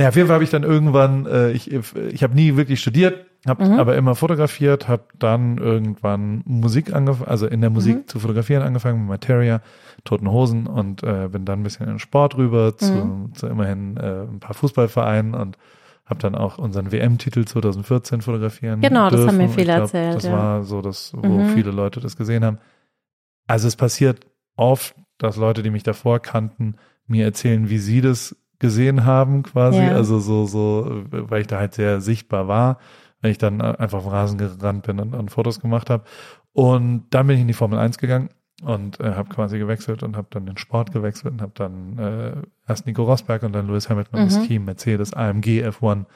Ja, 0.00 0.08
auf 0.08 0.16
jeden 0.16 0.26
Fall 0.28 0.34
habe 0.34 0.44
ich 0.44 0.50
dann 0.50 0.62
irgendwann, 0.64 1.26
äh, 1.26 1.52
ich, 1.52 1.72
ich 1.72 2.22
habe 2.22 2.34
nie 2.34 2.56
wirklich 2.56 2.80
studiert, 2.80 3.24
habe 3.46 3.64
Mhm. 3.64 3.78
aber 3.78 3.96
immer 3.96 4.14
fotografiert, 4.14 4.88
habe 4.88 5.04
dann 5.18 5.58
irgendwann 5.58 6.42
Musik 6.44 6.94
angefangen, 6.94 7.28
also 7.28 7.46
in 7.46 7.60
der 7.60 7.70
Musik 7.70 7.96
Mhm. 7.96 8.06
zu 8.08 8.18
fotografieren 8.20 8.62
angefangen 8.62 9.00
mit 9.00 9.08
Materia, 9.08 9.60
Toten 10.04 10.30
Hosen 10.30 10.66
und 10.66 11.02
äh, 11.02 11.28
bin 11.30 11.44
dann 11.44 11.60
ein 11.60 11.62
bisschen 11.62 11.86
in 11.86 11.94
den 11.94 11.98
Sport 11.98 12.36
rüber 12.36 12.76
zu, 12.76 12.92
Mhm. 12.96 13.34
zu 13.34 13.46
immerhin 13.46 13.96
äh, 13.96 14.22
ein 14.22 14.40
paar 14.40 14.54
Fußballvereinen 14.54 15.34
und 15.34 15.56
habe 16.04 16.20
dann 16.20 16.34
auch 16.36 16.58
unseren 16.58 16.92
WM-Titel 16.92 17.44
2014 17.44 18.20
fotografieren 18.22 18.80
Genau, 18.80 19.10
das 19.10 19.26
haben 19.26 19.36
mir 19.38 19.44
dürfen. 19.44 19.54
viele 19.54 19.66
glaub, 19.74 19.80
erzählt, 19.80 20.14
Das 20.16 20.24
ja. 20.24 20.32
war 20.32 20.62
so 20.64 20.80
das, 20.82 21.12
wo 21.16 21.38
Mhm. 21.38 21.46
viele 21.46 21.70
Leute 21.72 21.98
das 22.00 22.16
gesehen 22.16 22.44
haben. 22.44 22.58
Also 23.48 23.68
es 23.68 23.76
passiert 23.76 24.20
oft 24.56 24.94
dass 25.18 25.36
Leute, 25.38 25.62
die 25.62 25.70
mich 25.70 25.82
davor 25.82 26.20
kannten, 26.20 26.76
mir 27.06 27.24
erzählen, 27.24 27.70
wie 27.70 27.78
sie 27.78 28.02
das 28.02 28.36
gesehen 28.58 29.06
haben, 29.06 29.42
quasi. 29.44 29.82
Ja. 29.84 29.92
Also 29.94 30.18
so, 30.18 30.44
so, 30.44 31.04
weil 31.10 31.40
ich 31.40 31.46
da 31.46 31.58
halt 31.58 31.72
sehr 31.72 32.02
sichtbar 32.02 32.48
war, 32.48 32.78
wenn 33.26 33.32
ich 33.32 33.38
dann 33.38 33.60
einfach 33.60 33.98
auf 33.98 34.04
den 34.04 34.12
Rasen 34.12 34.38
gerannt 34.38 34.86
bin 34.86 35.00
und, 35.00 35.14
und 35.14 35.30
Fotos 35.30 35.60
gemacht 35.60 35.90
habe. 35.90 36.04
Und 36.52 37.06
dann 37.10 37.26
bin 37.26 37.36
ich 37.36 37.42
in 37.42 37.48
die 37.48 37.54
Formel 37.54 37.78
1 37.78 37.98
gegangen 37.98 38.30
und 38.62 39.00
äh, 39.00 39.14
habe 39.14 39.28
quasi 39.28 39.58
gewechselt 39.58 40.02
und 40.02 40.16
habe 40.16 40.28
dann 40.30 40.46
den 40.46 40.56
Sport 40.56 40.92
gewechselt 40.92 41.34
und 41.34 41.42
habe 41.42 41.52
dann 41.54 41.98
äh, 41.98 42.32
erst 42.68 42.86
Nico 42.86 43.02
Rosberg 43.02 43.42
und 43.42 43.52
dann 43.52 43.66
Lewis 43.66 43.90
Hamilton 43.90 44.20
und 44.20 44.24
mhm. 44.26 44.28
das 44.28 44.46
Team 44.46 44.64
Mercedes 44.64 45.12
AMG 45.12 45.66
F1 45.66 46.06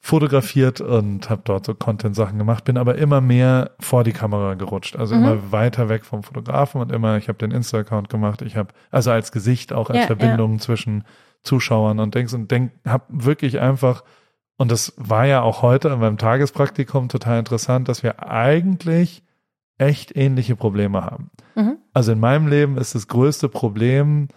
fotografiert 0.00 0.80
und 0.80 1.30
habe 1.30 1.42
dort 1.44 1.66
so 1.66 1.74
Content-Sachen 1.74 2.36
gemacht, 2.36 2.64
bin 2.64 2.76
aber 2.76 2.96
immer 2.96 3.20
mehr 3.20 3.70
vor 3.78 4.04
die 4.04 4.12
Kamera 4.12 4.54
gerutscht, 4.54 4.96
also 4.96 5.14
mhm. 5.14 5.22
immer 5.22 5.52
weiter 5.52 5.88
weg 5.88 6.04
vom 6.04 6.22
Fotografen 6.22 6.80
und 6.80 6.92
immer, 6.92 7.16
ich 7.16 7.28
habe 7.28 7.38
den 7.38 7.52
Insta-Account 7.52 8.08
gemacht, 8.08 8.42
ich 8.42 8.56
habe 8.56 8.74
also 8.90 9.12
als 9.12 9.32
Gesicht 9.32 9.72
auch 9.72 9.88
als 9.88 10.00
ja, 10.00 10.06
Verbindung 10.06 10.54
ja. 10.54 10.58
zwischen 10.58 11.04
Zuschauern 11.42 12.00
und 12.00 12.14
denkst 12.14 12.34
und 12.34 12.50
denk, 12.50 12.72
habe 12.86 13.04
wirklich 13.08 13.60
einfach 13.60 14.02
und 14.56 14.70
das 14.70 14.94
war 14.96 15.26
ja 15.26 15.42
auch 15.42 15.62
heute 15.62 15.88
in 15.88 15.98
meinem 15.98 16.18
Tagespraktikum 16.18 17.08
total 17.08 17.38
interessant, 17.38 17.88
dass 17.88 18.02
wir 18.02 18.28
eigentlich 18.28 19.22
echt 19.78 20.16
ähnliche 20.16 20.56
Probleme 20.56 21.02
haben. 21.02 21.30
Mhm. 21.54 21.78
Also 21.92 22.12
in 22.12 22.20
meinem 22.20 22.46
Leben 22.46 22.78
ist 22.78 22.94
das 22.94 23.08
größte 23.08 23.48
Problem, 23.48 24.28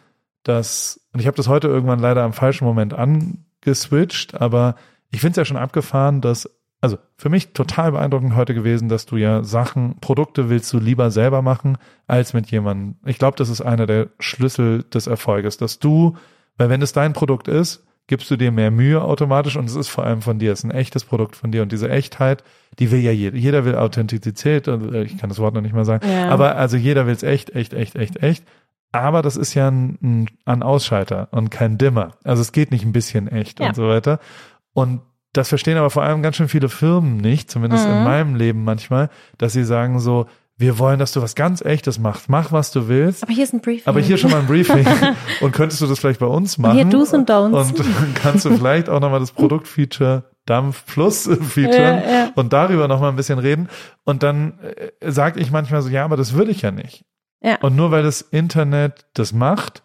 dass 0.43 1.07
und 1.17 1.19
ich 1.19 1.27
habe 1.27 1.37
das 1.37 1.47
heute 1.47 1.67
irgendwann 1.67 1.99
leider 1.99 2.23
am 2.23 2.33
falschen 2.33 2.65
Moment 2.65 2.93
angeswitcht, 2.93 4.39
aber 4.39 4.75
ich 5.09 5.19
finde 5.21 5.31
es 5.31 5.37
ja 5.37 5.45
schon 5.45 5.57
abgefahren, 5.57 6.21
dass, 6.21 6.47
also 6.79 6.99
für 7.17 7.29
mich 7.29 7.53
total 7.53 7.93
beeindruckend 7.93 8.35
heute 8.35 8.53
gewesen, 8.53 8.87
dass 8.87 9.07
du 9.07 9.17
ja 9.17 9.43
Sachen, 9.43 9.99
Produkte 9.99 10.47
willst 10.49 10.71
du 10.73 10.79
lieber 10.79 11.09
selber 11.09 11.41
machen, 11.41 11.79
als 12.05 12.33
mit 12.33 12.51
jemandem. 12.51 12.97
Ich 13.05 13.17
glaube, 13.17 13.37
das 13.37 13.49
ist 13.49 13.61
einer 13.61 13.87
der 13.87 14.09
Schlüssel 14.19 14.83
des 14.83 15.07
Erfolges, 15.07 15.57
dass 15.57 15.79
du, 15.79 16.15
weil 16.57 16.69
wenn 16.69 16.83
es 16.83 16.93
dein 16.93 17.13
Produkt 17.13 17.47
ist, 17.47 17.86
gibst 18.07 18.31
du 18.31 18.37
dir 18.37 18.51
mehr 18.51 18.71
Mühe 18.71 19.01
automatisch 19.01 19.57
und 19.57 19.65
es 19.65 19.75
ist 19.75 19.89
vor 19.89 20.05
allem 20.05 20.21
von 20.21 20.39
dir, 20.39 20.53
es 20.53 20.59
ist 20.59 20.65
ein 20.65 20.71
echtes 20.71 21.03
Produkt 21.05 21.35
von 21.35 21.51
dir 21.51 21.61
und 21.61 21.71
diese 21.71 21.89
Echtheit, 21.89 22.43
die 22.79 22.91
will 22.91 23.01
ja 23.01 23.11
jeder. 23.11 23.37
Jeder 23.37 23.65
will 23.65 23.75
Authentizität 23.75 24.67
und 24.67 24.93
äh, 24.93 25.03
ich 25.03 25.17
kann 25.17 25.29
das 25.29 25.39
Wort 25.39 25.53
noch 25.53 25.61
nicht 25.61 25.75
mal 25.75 25.85
sagen, 25.85 26.07
ja. 26.09 26.29
aber 26.29 26.55
also 26.55 26.77
jeder 26.77 27.05
will 27.05 27.13
es 27.13 27.23
echt, 27.23 27.51
echt, 27.51 27.73
echt, 27.73 27.95
echt, 27.95 28.23
echt. 28.23 28.43
Aber 28.93 29.21
das 29.21 29.35
ist 29.35 29.53
ja 29.53 29.69
ein, 29.69 30.27
ein 30.45 30.63
Ausschalter 30.63 31.27
und 31.31 31.51
kein 31.51 31.77
Dimmer. 31.77 32.13
Also 32.23 32.41
es 32.41 32.53
geht 32.53 32.71
nicht 32.71 32.85
ein 32.85 32.93
bisschen 32.93 33.27
echt 33.27 33.59
ja. 33.59 33.67
und 33.67 33.75
so 33.75 33.87
weiter. 33.87 34.19
Und 34.73 35.01
das 35.33 35.49
verstehen 35.49 35.77
aber 35.77 35.89
vor 35.89 36.03
allem 36.03 36.23
ganz 36.23 36.37
schön 36.37 36.47
viele 36.47 36.69
Firmen 36.69 37.17
nicht, 37.17 37.51
zumindest 37.51 37.85
mhm. 37.85 37.93
in 37.93 38.03
meinem 38.03 38.35
Leben 38.35 38.63
manchmal, 38.63 39.09
dass 39.37 39.53
sie 39.53 39.65
sagen 39.65 39.99
so, 39.99 40.27
wir 40.57 40.79
wollen, 40.79 40.97
dass 40.97 41.11
du 41.11 41.21
was 41.21 41.35
ganz 41.35 41.61
Echtes 41.61 41.99
machst. 41.99 42.29
Mach, 42.29 42.51
was 42.51 42.71
du 42.71 42.87
willst. 42.87 43.23
Aber 43.23 43.31
hier 43.31 43.43
ist 43.43 43.53
ein 43.53 43.61
Briefing. 43.61 43.85
Aber 43.85 43.99
hier 43.99 44.17
schon 44.17 44.31
mal 44.31 44.39
ein 44.39 44.47
Briefing. 44.47 44.85
und 45.41 45.51
könntest 45.51 45.81
du 45.81 45.87
das 45.87 45.99
vielleicht 45.99 46.19
bei 46.19 46.25
uns 46.25 46.57
machen? 46.57 46.71
Und 46.71 46.77
hier 46.77 46.85
Do's 46.85 47.13
und 47.13 47.29
Don'ts. 47.29 47.53
Und 47.53 48.15
kannst 48.15 48.45
du 48.45 48.55
vielleicht 48.57 48.89
auch 48.89 48.99
nochmal 48.99 49.19
das 49.19 49.31
Produktfeature 49.31 50.23
Dampf 50.45 50.85
Plus 50.85 51.23
featuren 51.41 52.01
ja, 52.03 52.11
ja. 52.11 52.31
und 52.35 52.53
darüber 52.53 52.87
nochmal 52.87 53.09
ein 53.09 53.15
bisschen 53.15 53.37
reden. 53.37 53.69
Und 54.03 54.23
dann 54.23 54.59
äh, 54.59 55.11
sage 55.11 55.39
ich 55.39 55.51
manchmal 55.51 55.81
so, 55.81 55.89
ja, 55.89 56.05
aber 56.05 56.17
das 56.17 56.33
würde 56.33 56.51
ich 56.51 56.61
ja 56.63 56.71
nicht. 56.71 57.05
Ja. 57.41 57.57
Und 57.61 57.75
nur 57.75 57.91
weil 57.91 58.03
das 58.03 58.21
Internet 58.21 59.05
das 59.13 59.33
macht, 59.33 59.83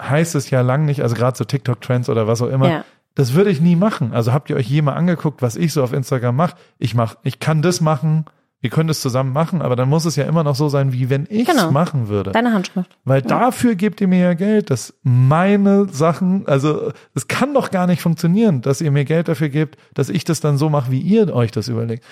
heißt 0.00 0.36
es 0.36 0.50
ja 0.50 0.60
lang 0.60 0.84
nicht, 0.84 1.02
also 1.02 1.16
gerade 1.16 1.36
so 1.36 1.44
TikTok-Trends 1.44 2.08
oder 2.08 2.28
was 2.28 2.40
auch 2.40 2.48
immer, 2.48 2.70
ja. 2.70 2.84
Das 3.16 3.34
würde 3.34 3.50
ich 3.50 3.60
nie 3.60 3.76
machen. 3.76 4.12
Also 4.12 4.32
habt 4.32 4.50
ihr 4.50 4.56
euch 4.56 4.68
je 4.68 4.82
mal 4.82 4.94
angeguckt, 4.94 5.40
was 5.40 5.54
ich 5.56 5.72
so 5.72 5.82
auf 5.82 5.92
Instagram 5.92 6.34
mache? 6.34 6.56
Ich 6.78 6.94
mach, 6.94 7.16
ich 7.22 7.38
kann 7.38 7.62
das 7.62 7.80
machen. 7.80 8.24
Wir 8.64 8.70
können 8.70 8.88
das 8.88 9.02
zusammen 9.02 9.34
machen, 9.34 9.60
aber 9.60 9.76
dann 9.76 9.90
muss 9.90 10.06
es 10.06 10.16
ja 10.16 10.24
immer 10.24 10.42
noch 10.42 10.54
so 10.54 10.70
sein, 10.70 10.94
wie 10.94 11.10
wenn 11.10 11.26
ich 11.28 11.46
es 11.46 11.54
genau. 11.54 11.70
machen 11.70 12.08
würde. 12.08 12.32
Deine 12.32 12.54
Handschrift. 12.54 12.96
Weil 13.04 13.20
ja. 13.20 13.26
dafür 13.26 13.74
gebt 13.74 14.00
ihr 14.00 14.08
mir 14.08 14.20
ja 14.20 14.32
Geld, 14.32 14.70
dass 14.70 14.94
meine 15.02 15.86
Sachen, 15.90 16.48
also 16.48 16.90
es 17.14 17.28
kann 17.28 17.52
doch 17.52 17.70
gar 17.70 17.86
nicht 17.86 18.00
funktionieren, 18.00 18.62
dass 18.62 18.80
ihr 18.80 18.90
mir 18.90 19.04
Geld 19.04 19.28
dafür 19.28 19.50
gebt, 19.50 19.76
dass 19.92 20.08
ich 20.08 20.24
das 20.24 20.40
dann 20.40 20.56
so 20.56 20.70
mache, 20.70 20.90
wie 20.90 21.00
ihr 21.00 21.30
euch 21.34 21.50
das 21.50 21.68
überlegt. 21.68 22.06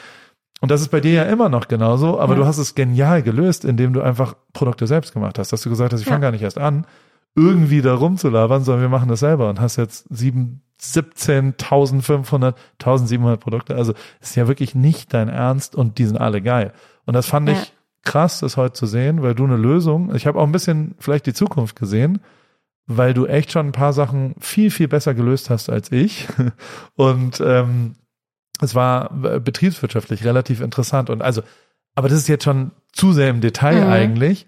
Und 0.61 0.71
das 0.71 0.83
ist 0.83 0.91
bei 0.91 1.01
dir 1.01 1.13
ja 1.13 1.23
immer 1.23 1.49
noch 1.49 1.69
genauso, 1.69 2.21
aber 2.21 2.35
ja. 2.35 2.41
du 2.41 2.47
hast 2.47 2.59
es 2.59 2.75
genial 2.75 3.23
gelöst, 3.23 3.65
indem 3.65 3.95
du 3.95 4.03
einfach 4.03 4.35
Produkte 4.53 4.87
selbst 4.87 5.15
gemacht 5.15 5.39
hast. 5.39 5.55
Dass 5.55 5.63
du 5.63 5.71
gesagt 5.71 5.95
hast, 5.95 6.03
ich 6.03 6.07
fange 6.07 6.19
ja. 6.19 6.29
gar 6.29 6.33
nicht 6.33 6.43
erst 6.43 6.59
an, 6.59 6.87
irgendwie 7.35 7.81
da 7.81 7.95
rumzulabern, 7.95 8.63
sondern 8.63 8.83
wir 8.83 8.91
machen 8.91 9.09
das 9.09 9.21
selber 9.21 9.49
und 9.49 9.59
hast 9.59 9.77
jetzt 9.77 10.05
sieben 10.11 10.61
17.500, 10.83 12.55
1.700 12.81 13.37
Produkte. 13.37 13.77
Also 13.77 13.95
ist 14.21 14.35
ja 14.35 14.49
wirklich 14.49 14.75
nicht 14.75 15.15
dein 15.15 15.29
Ernst 15.29 15.77
und 15.77 15.99
die 15.99 16.07
sind 16.07 16.17
alle 16.19 16.43
geil. 16.43 16.73
Und 17.07 17.15
das 17.15 17.27
fand 17.27 17.49
ja. 17.49 17.55
ich 17.55 17.73
krass, 18.03 18.41
das 18.41 18.57
heute 18.57 18.75
zu 18.75 18.87
sehen, 18.87 19.23
weil 19.23 19.35
du 19.35 19.45
eine 19.45 19.57
Lösung, 19.57 20.15
ich 20.15 20.27
habe 20.27 20.39
auch 20.39 20.45
ein 20.45 20.53
bisschen 20.53 20.97
vielleicht 20.99 21.27
die 21.27 21.35
Zukunft 21.35 21.77
gesehen, 21.77 22.21
weil 22.87 23.15
du 23.15 23.27
echt 23.27 23.53
schon 23.53 23.67
ein 23.67 23.73
paar 23.73 23.93
Sachen 23.93 24.35
viel, 24.41 24.71
viel 24.71 24.89
besser 24.89 25.15
gelöst 25.15 25.51
hast 25.51 25.71
als 25.71 25.93
ich. 25.93 26.27
Und 26.97 27.41
ähm, 27.41 27.95
es 28.61 28.75
war 28.75 29.11
betriebswirtschaftlich 29.11 30.25
relativ 30.25 30.61
interessant. 30.61 31.11
Und 31.11 31.23
also, 31.23 31.43
aber 31.95 32.09
das 32.09 32.19
ist 32.19 32.29
jetzt 32.29 32.45
schon 32.45 32.73
zu 32.93 33.13
sehr 33.13 33.31
im 33.31 33.41
Detail 33.41 33.85
mhm. 33.85 33.93
eigentlich, 33.93 34.47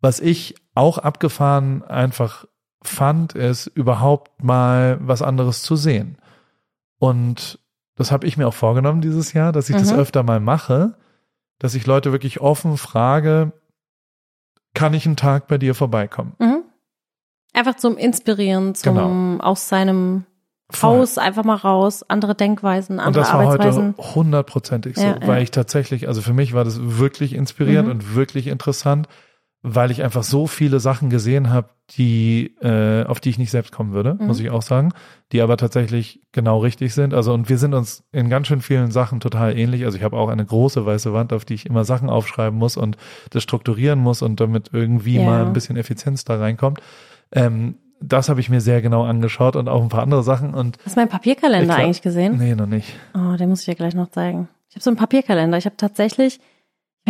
was 0.00 0.20
ich 0.20 0.56
auch 0.74 0.98
abgefahren 0.98 1.82
einfach 1.82 2.46
fand, 2.88 3.34
es 3.34 3.66
überhaupt 3.66 4.42
mal 4.42 4.98
was 5.00 5.22
anderes 5.22 5.62
zu 5.62 5.76
sehen. 5.76 6.18
Und 6.98 7.58
das 7.96 8.12
habe 8.12 8.26
ich 8.26 8.36
mir 8.36 8.46
auch 8.46 8.54
vorgenommen 8.54 9.00
dieses 9.00 9.32
Jahr, 9.32 9.52
dass 9.52 9.68
ich 9.68 9.76
mhm. 9.76 9.80
das 9.80 9.92
öfter 9.92 10.22
mal 10.22 10.40
mache, 10.40 10.96
dass 11.58 11.74
ich 11.74 11.86
Leute 11.86 12.12
wirklich 12.12 12.40
offen 12.40 12.76
frage, 12.76 13.52
kann 14.74 14.94
ich 14.94 15.06
einen 15.06 15.16
Tag 15.16 15.48
bei 15.48 15.58
dir 15.58 15.74
vorbeikommen? 15.74 16.34
Mhm. 16.38 16.62
Einfach 17.54 17.76
zum 17.76 17.96
Inspirieren, 17.96 18.74
zum 18.74 18.94
genau. 18.94 19.42
aus 19.42 19.68
seinem 19.68 20.24
Voll. 20.68 20.98
Haus 20.98 21.16
einfach 21.16 21.44
mal 21.44 21.54
raus, 21.54 22.02
andere 22.08 22.34
Denkweisen, 22.34 22.98
andere 22.98 23.08
Und 23.08 23.16
das 23.16 23.32
war 23.32 23.46
heute 23.46 23.94
hundertprozentig 23.98 24.96
so, 24.96 25.02
ja, 25.02 25.20
weil 25.20 25.36
ja. 25.36 25.42
ich 25.42 25.52
tatsächlich, 25.52 26.08
also 26.08 26.22
für 26.22 26.32
mich 26.32 26.54
war 26.54 26.64
das 26.64 26.80
wirklich 26.80 27.34
inspirierend 27.34 27.86
mhm. 27.86 27.92
und 27.92 28.14
wirklich 28.16 28.48
interessant, 28.48 29.06
weil 29.62 29.90
ich 29.90 30.02
einfach 30.02 30.22
so 30.22 30.46
viele 30.46 30.80
Sachen 30.80 31.10
gesehen 31.10 31.50
habe, 31.50 31.70
die 31.96 32.56
äh, 32.60 33.04
auf 33.04 33.20
die 33.20 33.30
ich 33.30 33.38
nicht 33.38 33.50
selbst 33.50 33.72
kommen 33.72 33.92
würde, 33.92 34.14
mhm. 34.14 34.26
muss 34.26 34.40
ich 34.40 34.50
auch 34.50 34.62
sagen, 34.62 34.92
die 35.32 35.40
aber 35.40 35.56
tatsächlich 35.56 36.20
genau 36.32 36.58
richtig 36.58 36.94
sind. 36.94 37.14
Also 37.14 37.32
und 37.32 37.48
wir 37.48 37.58
sind 37.58 37.74
uns 37.74 38.04
in 38.12 38.28
ganz 38.28 38.48
schön 38.48 38.60
vielen 38.60 38.90
Sachen 38.90 39.20
total 39.20 39.56
ähnlich. 39.56 39.84
Also 39.84 39.96
ich 39.96 40.04
habe 40.04 40.16
auch 40.16 40.28
eine 40.28 40.44
große 40.44 40.84
weiße 40.84 41.12
Wand, 41.12 41.32
auf 41.32 41.44
die 41.44 41.54
ich 41.54 41.66
immer 41.66 41.84
Sachen 41.84 42.10
aufschreiben 42.10 42.58
muss 42.58 42.76
und 42.76 42.96
das 43.30 43.42
strukturieren 43.42 43.98
muss 43.98 44.22
und 44.22 44.40
damit 44.40 44.70
irgendwie 44.72 45.16
ja. 45.16 45.24
mal 45.24 45.46
ein 45.46 45.52
bisschen 45.52 45.76
Effizienz 45.76 46.24
da 46.24 46.36
reinkommt. 46.36 46.80
Ähm, 47.32 47.76
das 48.00 48.28
habe 48.28 48.40
ich 48.40 48.50
mir 48.50 48.60
sehr 48.60 48.82
genau 48.82 49.04
angeschaut 49.04 49.56
und 49.56 49.68
auch 49.68 49.82
ein 49.82 49.88
paar 49.88 50.02
andere 50.02 50.22
Sachen. 50.22 50.54
Und 50.54 50.78
Hast 50.84 50.96
du 50.96 51.00
meinen 51.00 51.08
Papierkalender 51.08 51.66
glaub, 51.66 51.78
eigentlich 51.78 52.02
gesehen? 52.02 52.36
Nee, 52.38 52.54
noch 52.54 52.66
nicht. 52.66 52.94
Oh, 53.14 53.36
den 53.36 53.48
muss 53.48 53.60
ich 53.60 53.66
dir 53.66 53.74
gleich 53.74 53.94
noch 53.94 54.10
zeigen. 54.10 54.48
Ich 54.68 54.76
habe 54.76 54.82
so 54.82 54.90
einen 54.90 54.96
Papierkalender. 54.96 55.56
Ich 55.56 55.64
habe 55.64 55.76
tatsächlich 55.76 56.40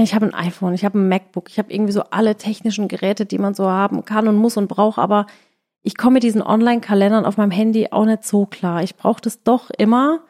ich 0.04 0.14
habe 0.14 0.26
ein 0.26 0.34
iPhone, 0.34 0.74
ich 0.74 0.84
habe 0.84 0.98
ein 0.98 1.08
MacBook, 1.08 1.48
ich 1.48 1.58
habe 1.58 1.72
irgendwie 1.72 1.92
so 1.92 2.02
alle 2.10 2.36
technischen 2.36 2.88
Geräte, 2.88 3.24
die 3.24 3.38
man 3.38 3.54
so 3.54 3.68
haben 3.68 4.04
kann 4.04 4.28
und 4.28 4.36
muss 4.36 4.56
und 4.56 4.68
braucht, 4.68 4.98
aber 4.98 5.26
ich 5.82 5.96
komme 5.96 6.14
mit 6.14 6.22
diesen 6.22 6.42
Online-Kalendern 6.42 7.24
auf 7.24 7.36
meinem 7.36 7.50
Handy 7.52 7.88
auch 7.92 8.04
nicht 8.04 8.24
so 8.24 8.44
klar. 8.44 8.82
Ich 8.82 8.96
brauche 8.96 9.20
das 9.20 9.42
doch 9.42 9.70
immer 9.70 10.20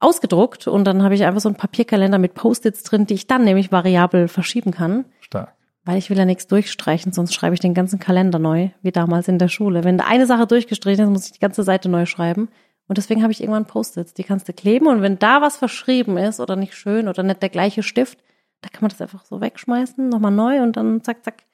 ausgedruckt 0.00 0.66
und 0.66 0.84
dann 0.84 1.02
habe 1.02 1.14
ich 1.14 1.24
einfach 1.24 1.40
so 1.40 1.48
einen 1.48 1.56
Papierkalender 1.56 2.18
mit 2.18 2.34
Post-its 2.34 2.82
drin, 2.82 3.06
die 3.06 3.14
ich 3.14 3.26
dann 3.26 3.44
nämlich 3.44 3.70
variabel 3.70 4.28
verschieben 4.28 4.72
kann. 4.72 5.04
Stark. 5.20 5.54
Weil 5.84 5.98
ich 5.98 6.10
will 6.10 6.18
ja 6.18 6.24
nichts 6.24 6.46
durchstreichen, 6.46 7.12
sonst 7.12 7.32
schreibe 7.32 7.54
ich 7.54 7.60
den 7.60 7.74
ganzen 7.74 7.98
Kalender 7.98 8.38
neu, 8.38 8.70
wie 8.82 8.92
damals 8.92 9.28
in 9.28 9.38
der 9.38 9.48
Schule. 9.48 9.84
Wenn 9.84 9.98
da 9.98 10.04
eine 10.06 10.26
Sache 10.26 10.46
durchgestrichen 10.46 11.04
ist, 11.04 11.10
muss 11.10 11.26
ich 11.26 11.32
die 11.32 11.40
ganze 11.40 11.62
Seite 11.62 11.88
neu 11.88 12.04
schreiben. 12.04 12.48
Und 12.88 12.98
deswegen 12.98 13.22
habe 13.22 13.32
ich 13.32 13.40
irgendwann 13.40 13.66
Post-its, 13.66 14.14
die 14.14 14.24
kannst 14.24 14.48
du 14.48 14.52
kleben 14.52 14.86
und 14.86 15.00
wenn 15.00 15.18
da 15.18 15.40
was 15.40 15.56
verschrieben 15.56 16.18
ist 16.18 16.40
oder 16.40 16.56
nicht 16.56 16.74
schön 16.74 17.08
oder 17.08 17.22
nicht 17.22 17.40
der 17.40 17.48
gleiche 17.48 17.82
Stift, 17.82 18.18
da 18.62 18.68
kann 18.68 18.82
man 18.82 18.88
das 18.88 19.02
einfach 19.02 19.24
so 19.24 19.40
wegschmeißen, 19.40 20.08
nochmal 20.08 20.32
neu 20.32 20.62
und 20.62 20.76
dann 20.76 21.02
zack, 21.02 21.24
zack. 21.24 21.44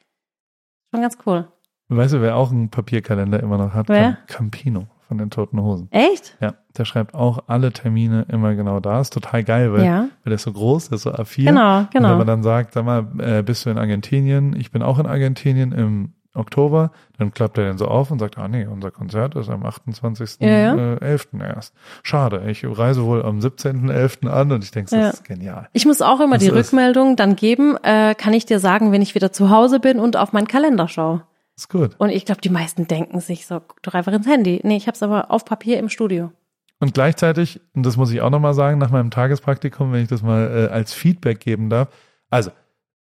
Schon 0.92 1.02
ganz 1.02 1.18
cool. 1.26 1.48
Weißt 1.88 2.14
du, 2.14 2.20
wer 2.20 2.36
auch 2.36 2.50
einen 2.50 2.68
Papierkalender 2.68 3.40
immer 3.42 3.58
noch 3.58 3.74
hat? 3.74 3.88
Wer? 3.88 4.18
Campino 4.26 4.86
von 5.08 5.16
den 5.16 5.30
Toten 5.30 5.60
Hosen. 5.60 5.88
Echt? 5.90 6.36
Ja, 6.40 6.54
der 6.76 6.84
schreibt 6.84 7.14
auch 7.14 7.44
alle 7.46 7.72
Termine 7.72 8.26
immer 8.28 8.54
genau 8.54 8.78
da. 8.78 9.00
Ist 9.00 9.14
total 9.14 9.42
geil, 9.42 9.72
weil, 9.72 9.84
ja. 9.84 10.00
weil 10.00 10.10
der 10.26 10.34
ist 10.34 10.42
so 10.42 10.52
groß, 10.52 10.90
der 10.90 10.96
ist 10.96 11.02
so 11.02 11.12
A4. 11.12 11.46
Genau, 11.46 11.86
genau. 11.90 12.08
Und 12.08 12.10
wenn 12.10 12.18
man 12.18 12.26
dann 12.26 12.42
sagt, 12.42 12.74
sag 12.74 12.84
mal, 12.84 13.06
äh, 13.18 13.42
bist 13.42 13.64
du 13.64 13.70
in 13.70 13.78
Argentinien? 13.78 14.54
Ich 14.54 14.70
bin 14.70 14.82
auch 14.82 14.98
in 14.98 15.06
Argentinien 15.06 15.72
im 15.72 16.12
Oktober, 16.38 16.90
dann 17.18 17.32
klappt 17.32 17.58
er 17.58 17.64
den 17.64 17.78
so 17.78 17.86
auf 17.86 18.10
und 18.10 18.18
sagt, 18.18 18.38
ah 18.38 18.48
nee, 18.48 18.66
unser 18.66 18.90
Konzert 18.90 19.34
ist 19.34 19.50
am 19.50 19.64
28.11. 19.64 20.44
Ja, 20.44 20.74
ja. 20.74 20.94
Äh, 20.94 21.18
erst. 21.40 21.74
Schade, 22.02 22.44
ich 22.48 22.64
reise 22.64 23.04
wohl 23.04 23.22
am 23.22 23.38
17.11. 23.38 24.28
an 24.28 24.52
und 24.52 24.64
ich 24.64 24.70
denke, 24.70 24.90
das 24.90 25.00
ja. 25.00 25.10
ist 25.10 25.24
genial. 25.24 25.68
Ich 25.72 25.86
muss 25.86 26.00
auch 26.00 26.20
immer 26.20 26.36
das 26.36 26.44
die 26.44 26.50
Rückmeldung 26.50 27.16
dann 27.16 27.36
geben, 27.36 27.76
äh, 27.82 28.14
kann 28.14 28.32
ich 28.32 28.46
dir 28.46 28.60
sagen, 28.60 28.92
wenn 28.92 29.02
ich 29.02 29.14
wieder 29.14 29.32
zu 29.32 29.50
Hause 29.50 29.80
bin 29.80 30.00
und 30.00 30.16
auf 30.16 30.32
meinen 30.32 30.48
Kalender 30.48 30.88
schaue. 30.88 31.22
Ist 31.56 31.68
gut. 31.68 31.96
Und 31.98 32.10
ich 32.10 32.24
glaube, 32.24 32.40
die 32.40 32.50
meisten 32.50 32.86
denken 32.86 33.20
sich 33.20 33.46
so, 33.46 33.60
guck 33.60 33.82
doch 33.82 33.94
einfach 33.94 34.12
ins 34.12 34.28
Handy. 34.28 34.60
Nee, 34.62 34.76
ich 34.76 34.86
habe 34.86 34.94
es 34.94 35.02
aber 35.02 35.30
auf 35.30 35.44
Papier 35.44 35.78
im 35.78 35.88
Studio. 35.88 36.30
Und 36.78 36.94
gleichzeitig, 36.94 37.60
und 37.74 37.84
das 37.84 37.96
muss 37.96 38.12
ich 38.12 38.20
auch 38.20 38.30
nochmal 38.30 38.54
sagen, 38.54 38.78
nach 38.78 38.90
meinem 38.90 39.10
Tagespraktikum, 39.10 39.92
wenn 39.92 40.02
ich 40.02 40.08
das 40.08 40.22
mal 40.22 40.68
äh, 40.70 40.72
als 40.72 40.92
Feedback 40.92 41.40
geben 41.40 41.68
darf, 41.68 41.88
also, 42.30 42.50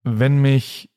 wenn 0.02 0.40
mich 0.40 0.90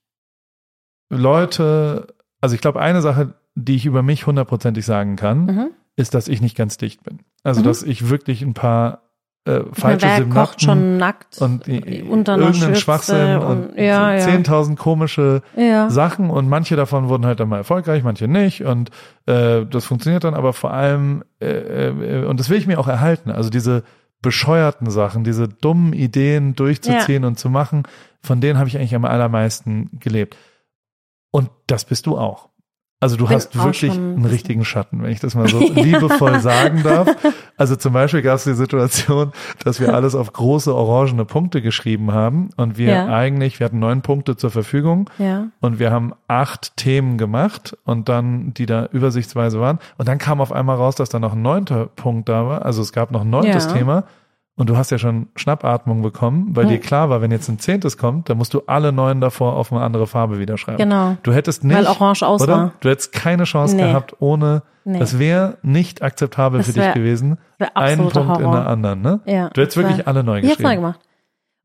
Leute 1.09 2.07
also 2.43 2.55
ich 2.55 2.61
glaube, 2.61 2.81
eine 2.81 3.01
Sache, 3.01 3.35
die 3.55 3.75
ich 3.75 3.85
über 3.85 4.03
mich 4.03 4.27
hundertprozentig 4.27 4.85
sagen 4.85 5.15
kann, 5.15 5.45
Mhm. 5.45 5.67
ist, 5.95 6.13
dass 6.13 6.27
ich 6.27 6.41
nicht 6.41 6.57
ganz 6.57 6.75
dicht 6.77 7.01
bin. 7.03 7.19
Also, 7.43 7.61
Mhm. 7.61 7.65
dass 7.65 7.83
ich 7.83 8.09
wirklich 8.09 8.41
ein 8.41 8.53
paar 8.53 8.99
äh, 9.45 9.59
falsche 9.73 10.05
wer 10.07 10.23
kocht 10.25 10.61
schon 10.61 10.95
nackt 10.97 11.41
und 11.41 11.67
die, 11.67 12.01
unter 12.03 12.37
irgendeinen 12.37 12.53
Schürze 12.53 12.81
Schwachsinn 12.81 13.37
und, 13.39 13.71
und, 13.71 13.77
ja, 13.77 14.13
ja. 14.15 14.25
10.000 14.25 14.77
komische 14.77 15.41
Ja. 15.57 15.89
Sachen 15.89 16.29
und 16.29 16.47
manche 16.47 16.77
davon 16.77 17.09
wurden 17.09 17.25
halt 17.25 17.41
dann 17.41 17.49
mal 17.49 17.57
erfolgreich, 17.57 18.03
manche 18.03 18.29
nicht 18.29 18.63
und 18.63 18.89
äh, 19.25 19.65
das 19.65 19.83
funktioniert 19.85 20.23
dann 20.23 20.33
aber 20.33 20.53
vor 20.53 20.71
allem 20.71 21.23
äh, 21.41 21.47
äh, 21.89 22.25
und 22.25 22.39
das 22.39 22.49
will 22.49 22.57
ich 22.57 22.67
mir 22.67 22.79
auch 22.79 22.87
erhalten, 22.87 23.31
also 23.31 23.49
diese 23.49 23.83
bescheuerten 24.21 24.89
Sachen, 24.89 25.25
diese 25.25 25.49
dummen 25.49 25.91
Ideen 25.91 26.55
durchzuziehen 26.55 27.25
und 27.25 27.37
zu 27.37 27.49
machen, 27.49 27.83
von 28.21 28.39
denen 28.39 28.57
habe 28.57 28.69
ich 28.69 28.77
eigentlich 28.77 28.95
am 28.95 29.03
allermeisten 29.03 29.89
gelebt. 29.99 30.37
Und 31.33 31.49
das 31.65 31.83
bist 31.85 32.05
du 32.05 32.15
auch. 32.17 32.49
Also 32.99 33.17
du 33.17 33.25
Bin 33.27 33.35
hast 33.35 33.61
wirklich 33.61 33.91
einen 33.91 34.23
richtigen 34.23 34.63
Schatten, 34.63 35.03
wenn 35.03 35.11
ich 35.11 35.19
das 35.19 35.35
mal 35.35 35.49
so 35.49 35.59
liebevoll 35.73 36.39
sagen 36.39 36.83
darf. 36.83 37.09
Also 37.57 37.75
zum 37.75 37.91
Beispiel 37.91 38.21
gab 38.21 38.35
es 38.35 38.45
die 38.45 38.53
Situation, 38.53 39.33
dass 39.65 39.81
wir 39.81 39.93
alles 39.93 40.15
auf 40.15 40.31
große 40.31 40.73
orangene 40.73 41.25
Punkte 41.25 41.61
geschrieben 41.61 42.13
haben 42.13 42.51
und 42.55 42.77
wir 42.77 42.91
Ja. 42.93 43.07
eigentlich, 43.07 43.59
wir 43.59 43.65
hatten 43.65 43.79
neun 43.79 44.03
Punkte 44.03 44.37
zur 44.37 44.51
Verfügung 44.51 45.09
Ja. 45.17 45.47
und 45.59 45.79
wir 45.79 45.91
haben 45.91 46.13
acht 46.29 46.77
Themen 46.77 47.17
gemacht 47.17 47.75
und 47.83 48.07
dann, 48.07 48.53
die 48.53 48.67
da 48.67 48.85
übersichtsweise 48.85 49.59
waren. 49.59 49.79
Und 49.97 50.07
dann 50.07 50.17
kam 50.19 50.39
auf 50.39 50.53
einmal 50.53 50.77
raus, 50.77 50.95
dass 50.95 51.09
da 51.09 51.19
noch 51.19 51.33
ein 51.33 51.41
neunter 51.41 51.87
Punkt 51.87 52.29
da 52.29 52.47
war. 52.47 52.63
Also 52.63 52.81
es 52.81 52.93
gab 52.93 53.11
noch 53.11 53.21
ein 53.23 53.29
neuntes 53.29 53.65
Ja. 53.65 53.73
Thema. 53.73 54.03
Und 54.55 54.69
du 54.69 54.77
hast 54.77 54.91
ja 54.91 54.99
schon 54.99 55.29
Schnappatmung 55.35 56.03
bekommen, 56.03 56.55
weil 56.55 56.65
Hm. 56.65 56.69
dir 56.73 56.79
klar 56.79 57.09
war, 57.09 57.21
wenn 57.21 57.31
jetzt 57.31 57.49
ein 57.49 57.57
zehntes 57.57 57.97
kommt, 57.97 58.29
dann 58.29 58.37
musst 58.37 58.53
du 58.53 58.61
alle 58.67 58.91
neun 58.91 59.19
davor 59.19 59.55
auf 59.55 59.71
eine 59.71 59.81
andere 59.81 60.05
Farbe 60.05 60.37
wieder 60.37 60.57
schreiben. 60.59 60.77
Genau. 60.77 61.17
Du 61.23 61.33
hättest 61.33 61.63
nicht, 61.63 61.75
Weil 61.75 61.87
Orange 61.87 62.21
aus 62.23 62.41
oder? 62.43 62.53
war. 62.55 62.73
Du 62.79 62.89
hättest 62.89 63.13
keine 63.13 63.45
Chance 63.45 63.75
Nee. 63.75 63.81
gehabt 63.81 64.15
ohne, 64.19 64.61
Nee. 64.85 64.99
das 64.99 65.17
wäre 65.17 65.57
nicht 65.63 66.03
akzeptabel 66.03 66.59
Das 66.59 66.67
für 66.67 66.73
dich 66.79 66.93
gewesen. 66.93 67.39
wär 67.57 67.75
Ein 67.75 67.93
absoluter 67.99 68.23
Punkt 68.25 68.39
in 68.41 68.45
Horror. 68.45 68.59
der 68.59 68.67
anderen, 68.69 69.01
ne? 69.01 69.21
Ja. 69.25 69.49
Du 69.49 69.61
hättest 69.61 69.77
wirklich 69.77 70.07
alle 70.07 70.23
neu 70.23 70.37
Ich 70.39 70.45
hab's 70.49 70.59
neu 70.59 70.63
geschrieben. 70.65 70.81
gemacht. 70.83 70.99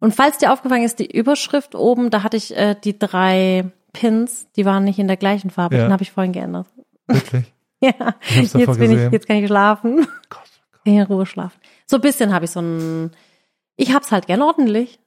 Und 0.00 0.14
falls 0.14 0.38
dir 0.38 0.52
aufgefallen 0.52 0.84
ist, 0.84 0.98
die 0.98 1.10
Überschrift 1.14 1.74
oben, 1.74 2.08
da 2.10 2.22
hatte 2.22 2.36
ich 2.38 2.56
äh, 2.56 2.74
die 2.82 2.98
drei 2.98 3.66
Pins, 3.92 4.46
die 4.56 4.64
waren 4.64 4.84
nicht 4.84 4.98
in 4.98 5.08
der 5.08 5.16
gleichen 5.18 5.50
Farbe. 5.50 5.76
Ja. 5.76 5.84
Den 5.86 5.92
habe 5.92 6.04
ich 6.04 6.12
vorhin 6.12 6.32
geändert. 6.32 6.66
Wirklich. 7.06 7.52
Ja, 7.80 7.92
Ich 8.28 8.34
jetzt 8.34 8.54
bin 8.54 8.62
ich, 8.62 8.76
gesehen. 8.96 9.12
jetzt 9.12 9.28
kann 9.28 9.36
ich 9.36 9.46
schlafen. 9.46 10.08
Gott. 10.88 10.94
Kann 10.96 11.04
ich 11.04 11.08
in 11.10 11.14
Ruhe 11.14 11.26
schlafen. 11.26 11.58
So 11.86 11.96
ein 11.96 12.00
bisschen 12.02 12.32
habe 12.34 12.44
ich 12.44 12.50
so 12.50 12.60
ein, 12.60 13.10
ich 13.76 13.92
hab's 13.94 14.10
halt 14.12 14.26
gern 14.26 14.42
ordentlich. 14.42 14.98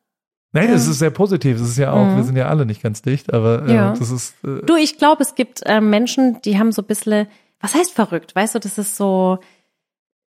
Nein, 0.54 0.67
Ja. 0.70 0.76
es 0.76 0.88
ist 0.88 1.00
sehr 1.00 1.12
positiv. 1.12 1.58
Es 1.62 1.70
ist 1.70 1.78
ja 1.78 1.94
auch, 1.94 2.06
Mhm. 2.06 2.17
wir 2.17 2.24
sind 2.24 2.36
ja 2.36 2.48
alle 2.48 2.65
nicht 2.65 2.82
ganz 2.84 3.02
dicht, 3.02 3.34
aber 3.34 3.65
äh, 3.67 3.74
Ja. 3.74 3.94
das 3.98 4.12
ist, 4.12 4.36
äh, 4.44 4.65
Du, 4.65 4.76
ich 4.76 4.98
glaube, 4.98 5.24
es 5.24 5.36
gibt 5.36 5.62
äh, 5.65 5.80
Menschen, 5.82 6.41
die 6.41 6.60
haben 6.60 6.72
so 6.72 6.82
ein 6.82 6.86
bisschen, 6.86 7.28
was 7.60 7.74
heißt 7.76 7.94
verrückt? 7.94 8.36
Weißt 8.36 8.56
du, 8.56 8.60
das 8.60 8.78
ist 8.78 8.96
so. 8.98 9.39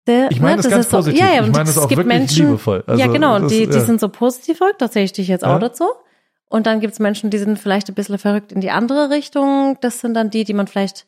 Der, 0.06 0.30
ich 0.30 0.40
meine 0.40 0.56
ne, 0.56 0.60
es 0.60 0.68
ganz 0.70 0.84
ist 0.86 0.90
so, 0.92 0.98
positiv. 0.98 1.18
Ja, 1.20 1.34
ja, 1.34 1.42
ich 1.44 1.50
meine 1.50 1.64
es 1.64 1.70
es 1.70 1.78
auch 1.78 1.88
gibt 1.88 1.98
wirklich 1.98 2.16
Menschen, 2.18 2.46
liebevoll. 2.46 2.84
Also, 2.86 3.00
ja, 3.02 3.08
genau, 3.08 3.34
und 3.36 3.42
das, 3.44 3.52
die, 3.52 3.66
die 3.66 3.74
ja. 3.74 3.80
sind 3.80 3.98
so 3.98 4.08
positiv 4.08 4.58
verrückt, 4.58 4.80
da 4.80 4.86
sehe 4.88 5.02
ich 5.02 5.12
dich 5.12 5.26
jetzt 5.26 5.44
auch 5.44 5.58
dazu. 5.58 5.84
Und 6.48 6.66
dann 6.68 6.78
gibt's 6.78 7.00
Menschen, 7.00 7.30
die 7.30 7.38
sind 7.38 7.58
vielleicht 7.58 7.88
ein 7.88 7.94
bisschen 7.96 8.18
verrückt 8.18 8.52
in 8.52 8.60
die 8.60 8.70
andere 8.70 9.10
Richtung. 9.10 9.76
Das 9.80 9.98
sind 10.00 10.14
dann 10.14 10.30
die, 10.30 10.44
die 10.44 10.54
man 10.54 10.68
vielleicht, 10.68 11.06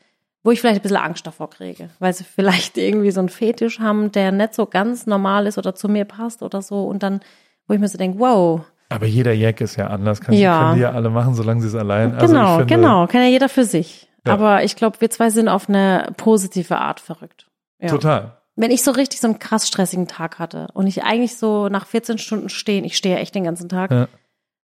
wo 0.49 0.53
ich 0.53 0.63
vielleicht 0.63 0.81
ein 0.81 0.83
bisschen 0.83 0.97
Angst 0.97 1.27
davor 1.27 1.51
kriege, 1.51 1.91
weil 1.99 2.15
sie 2.15 2.25
vielleicht 2.25 2.79
irgendwie 2.79 3.11
so 3.11 3.21
einen 3.21 3.29
Fetisch 3.29 3.81
haben, 3.81 4.11
der 4.13 4.33
nicht 4.33 4.55
so 4.55 4.65
ganz 4.65 5.05
normal 5.05 5.47
ist 5.47 5.59
oder 5.59 5.75
zu 5.75 5.91
mir 5.91 6.07
passt 6.07 6.43
oder 6.43 6.63
so. 6.63 6.85
Und 6.85 7.03
dann, 7.03 7.21
wo 7.67 7.75
ich 7.75 7.81
mir 7.81 7.87
so 7.89 7.99
denke, 7.99 8.19
wow, 8.19 8.63
Aber 8.89 9.05
jeder 9.05 9.35
Jack 9.35 9.61
ist 9.61 9.77
ja 9.77 9.89
anders, 9.89 10.23
kann, 10.23 10.35
Ja. 10.35 10.59
können 10.61 10.77
die 10.77 10.81
ja 10.81 10.93
alle 10.93 11.11
machen, 11.11 11.35
solange 11.35 11.61
sie 11.61 11.67
es 11.69 11.75
allein. 11.75 12.15
Also 12.15 12.29
genau, 12.33 12.53
ich 12.53 12.59
finde, 12.61 12.75
genau, 12.77 13.07
kann 13.09 13.21
ja 13.21 13.29
jeder 13.29 13.51
für 13.51 13.65
sich. 13.65 14.09
Ja. 14.27 14.33
Aber 14.33 14.65
ich 14.65 14.75
glaube, 14.75 14.99
wir 15.03 15.11
zwei 15.11 15.29
sind 15.29 15.49
auf 15.51 15.69
eine 15.69 16.13
positive 16.17 16.79
Art 16.79 16.99
verrückt. 17.01 17.47
Ja. 17.79 17.89
Total. 17.91 18.39
Wenn 18.57 18.71
ich 18.71 18.83
so 18.83 18.91
richtig 18.93 19.21
so 19.21 19.29
einen 19.29 19.39
krass 19.39 19.69
stressigen 19.69 20.09
Tag 20.09 20.39
hatte 20.39 20.69
und 20.73 20.87
ich 20.87 21.05
eigentlich 21.05 21.37
so 21.37 21.69
nach 21.69 21.85
14 21.87 22.17
Stunden 22.17 22.49
stehen, 22.49 22.85
ich 22.85 22.97
stehe 22.97 23.17
ja 23.17 23.21
echt 23.21 23.35
den 23.35 23.45
ganzen 23.45 23.69
Tag. 23.69 23.91
Ja. 23.91 24.09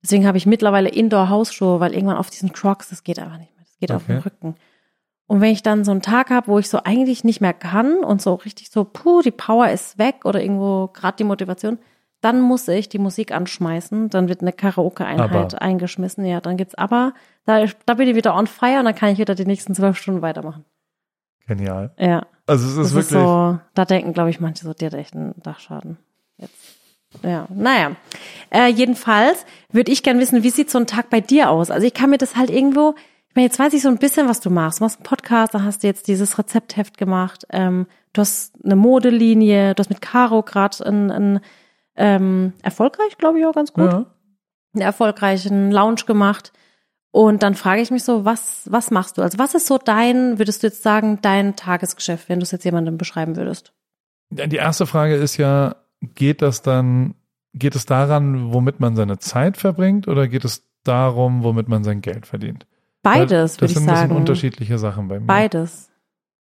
Deswegen 0.00 0.28
habe 0.28 0.38
ich 0.38 0.46
mittlerweile 0.46 0.90
Indoor-Hausschuhe, 0.90 1.80
weil 1.80 1.92
irgendwann 1.92 2.18
auf 2.18 2.30
diesen 2.30 2.52
Crocs, 2.52 2.90
das 2.90 3.02
geht 3.02 3.18
einfach 3.18 3.38
nicht 3.38 3.52
mehr. 3.56 3.64
Das 3.64 3.78
geht 3.80 3.90
auf 3.90 4.06
den 4.06 4.18
Okay. 4.18 4.28
Rücken. 4.28 4.54
Und 5.32 5.40
wenn 5.40 5.52
ich 5.52 5.62
dann 5.62 5.82
so 5.82 5.92
einen 5.92 6.02
Tag 6.02 6.28
habe, 6.28 6.48
wo 6.48 6.58
ich 6.58 6.68
so 6.68 6.82
eigentlich 6.84 7.24
nicht 7.24 7.40
mehr 7.40 7.54
kann 7.54 8.04
und 8.04 8.20
so 8.20 8.34
richtig 8.34 8.68
so, 8.70 8.84
puh, 8.84 9.22
die 9.22 9.30
Power 9.30 9.70
ist 9.70 9.96
weg 9.96 10.26
oder 10.26 10.42
irgendwo 10.42 10.88
gerade 10.88 11.16
die 11.16 11.24
Motivation, 11.24 11.78
dann 12.20 12.42
muss 12.42 12.68
ich 12.68 12.90
die 12.90 12.98
Musik 12.98 13.32
anschmeißen, 13.32 14.10
dann 14.10 14.28
wird 14.28 14.42
eine 14.42 14.52
Karaoke-Einheit 14.52 15.58
eingeschmissen, 15.58 16.26
ja, 16.26 16.42
dann 16.42 16.58
gibt's 16.58 16.74
aber, 16.74 17.14
da, 17.46 17.64
da 17.86 17.94
bin 17.94 18.08
ich 18.08 18.14
wieder 18.14 18.34
on 18.34 18.46
fire 18.46 18.80
und 18.80 18.84
dann 18.84 18.94
kann 18.94 19.08
ich 19.08 19.16
wieder 19.18 19.34
die 19.34 19.46
nächsten 19.46 19.74
zwölf 19.74 19.96
Stunden 19.96 20.20
weitermachen. 20.20 20.66
Genial. 21.46 21.94
Ja. 21.96 22.26
Also 22.46 22.66
es 22.66 22.72
ist 22.72 22.76
Das 22.76 22.92
wirklich, 22.92 23.12
ist 23.12 23.24
so, 23.24 23.58
da 23.72 23.84
denken, 23.86 24.12
glaube 24.12 24.28
ich, 24.28 24.38
manche 24.38 24.66
so, 24.66 24.74
der 24.74 24.90
hat 24.90 24.98
echt 24.98 25.16
einen 25.16 25.32
Dachschaden. 25.42 25.96
Jetzt. 26.36 26.76
Ja, 27.22 27.46
naja. 27.48 27.92
Äh, 28.50 28.68
jedenfalls 28.68 29.46
würde 29.70 29.92
ich 29.92 30.02
gern 30.02 30.18
wissen, 30.18 30.42
wie 30.42 30.50
sieht 30.50 30.70
so 30.70 30.76
ein 30.76 30.86
Tag 30.86 31.08
bei 31.08 31.22
dir 31.22 31.48
aus? 31.48 31.70
Also 31.70 31.86
ich 31.86 31.94
kann 31.94 32.10
mir 32.10 32.18
das 32.18 32.36
halt 32.36 32.50
irgendwo, 32.50 32.94
ich 33.32 33.36
meine, 33.36 33.46
jetzt 33.46 33.58
weiß 33.58 33.72
ich 33.72 33.80
so 33.80 33.88
ein 33.88 33.96
bisschen, 33.96 34.28
was 34.28 34.40
du 34.40 34.50
machst. 34.50 34.80
Du 34.80 34.84
machst 34.84 34.98
einen 34.98 35.04
Podcast, 35.04 35.54
dann 35.54 35.64
hast 35.64 35.82
du 35.82 35.86
jetzt 35.86 36.06
dieses 36.06 36.38
Rezeptheft 36.38 36.98
gemacht, 36.98 37.46
ähm, 37.48 37.86
du 38.12 38.20
hast 38.20 38.52
eine 38.62 38.76
Modelinie, 38.76 39.74
du 39.74 39.80
hast 39.80 39.88
mit 39.88 40.02
Caro 40.02 40.42
gerade 40.42 40.84
ein, 40.84 41.10
ein 41.10 41.40
ähm, 41.96 42.52
erfolgreich, 42.60 43.16
glaube 43.16 43.38
ich, 43.38 43.46
auch 43.46 43.54
ganz 43.54 43.72
gut, 43.72 43.90
ja. 43.90 44.04
einen 44.74 44.82
erfolgreichen 44.82 45.70
Lounge 45.70 46.02
gemacht. 46.06 46.52
Und 47.10 47.42
dann 47.42 47.54
frage 47.54 47.80
ich 47.80 47.90
mich 47.90 48.04
so, 48.04 48.26
was, 48.26 48.66
was 48.70 48.90
machst 48.90 49.16
du? 49.16 49.22
Also 49.22 49.38
was 49.38 49.54
ist 49.54 49.66
so 49.66 49.78
dein, 49.78 50.38
würdest 50.38 50.62
du 50.62 50.66
jetzt 50.66 50.82
sagen, 50.82 51.18
dein 51.22 51.56
Tagesgeschäft, 51.56 52.28
wenn 52.28 52.38
du 52.38 52.42
es 52.42 52.50
jetzt 52.50 52.66
jemandem 52.66 52.98
beschreiben 52.98 53.36
würdest? 53.36 53.72
Die 54.28 54.56
erste 54.56 54.84
Frage 54.84 55.14
ist 55.14 55.38
ja, 55.38 55.76
geht 56.02 56.42
das 56.42 56.60
dann, 56.60 57.14
geht 57.54 57.76
es 57.76 57.86
daran, 57.86 58.52
womit 58.52 58.78
man 58.78 58.94
seine 58.94 59.18
Zeit 59.18 59.56
verbringt 59.56 60.06
oder 60.06 60.28
geht 60.28 60.44
es 60.44 60.68
darum, 60.84 61.44
womit 61.44 61.68
man 61.68 61.82
sein 61.82 62.02
Geld 62.02 62.26
verdient? 62.26 62.66
Beides, 63.02 63.54
Das 63.54 63.60
würde 63.60 63.72
ich 63.72 63.74
sind 63.78 63.88
ein 63.88 63.92
bisschen 63.94 64.08
sagen. 64.08 64.16
unterschiedliche 64.16 64.78
Sachen 64.78 65.08
bei 65.08 65.18
mir. 65.20 65.26
Beides. 65.26 65.90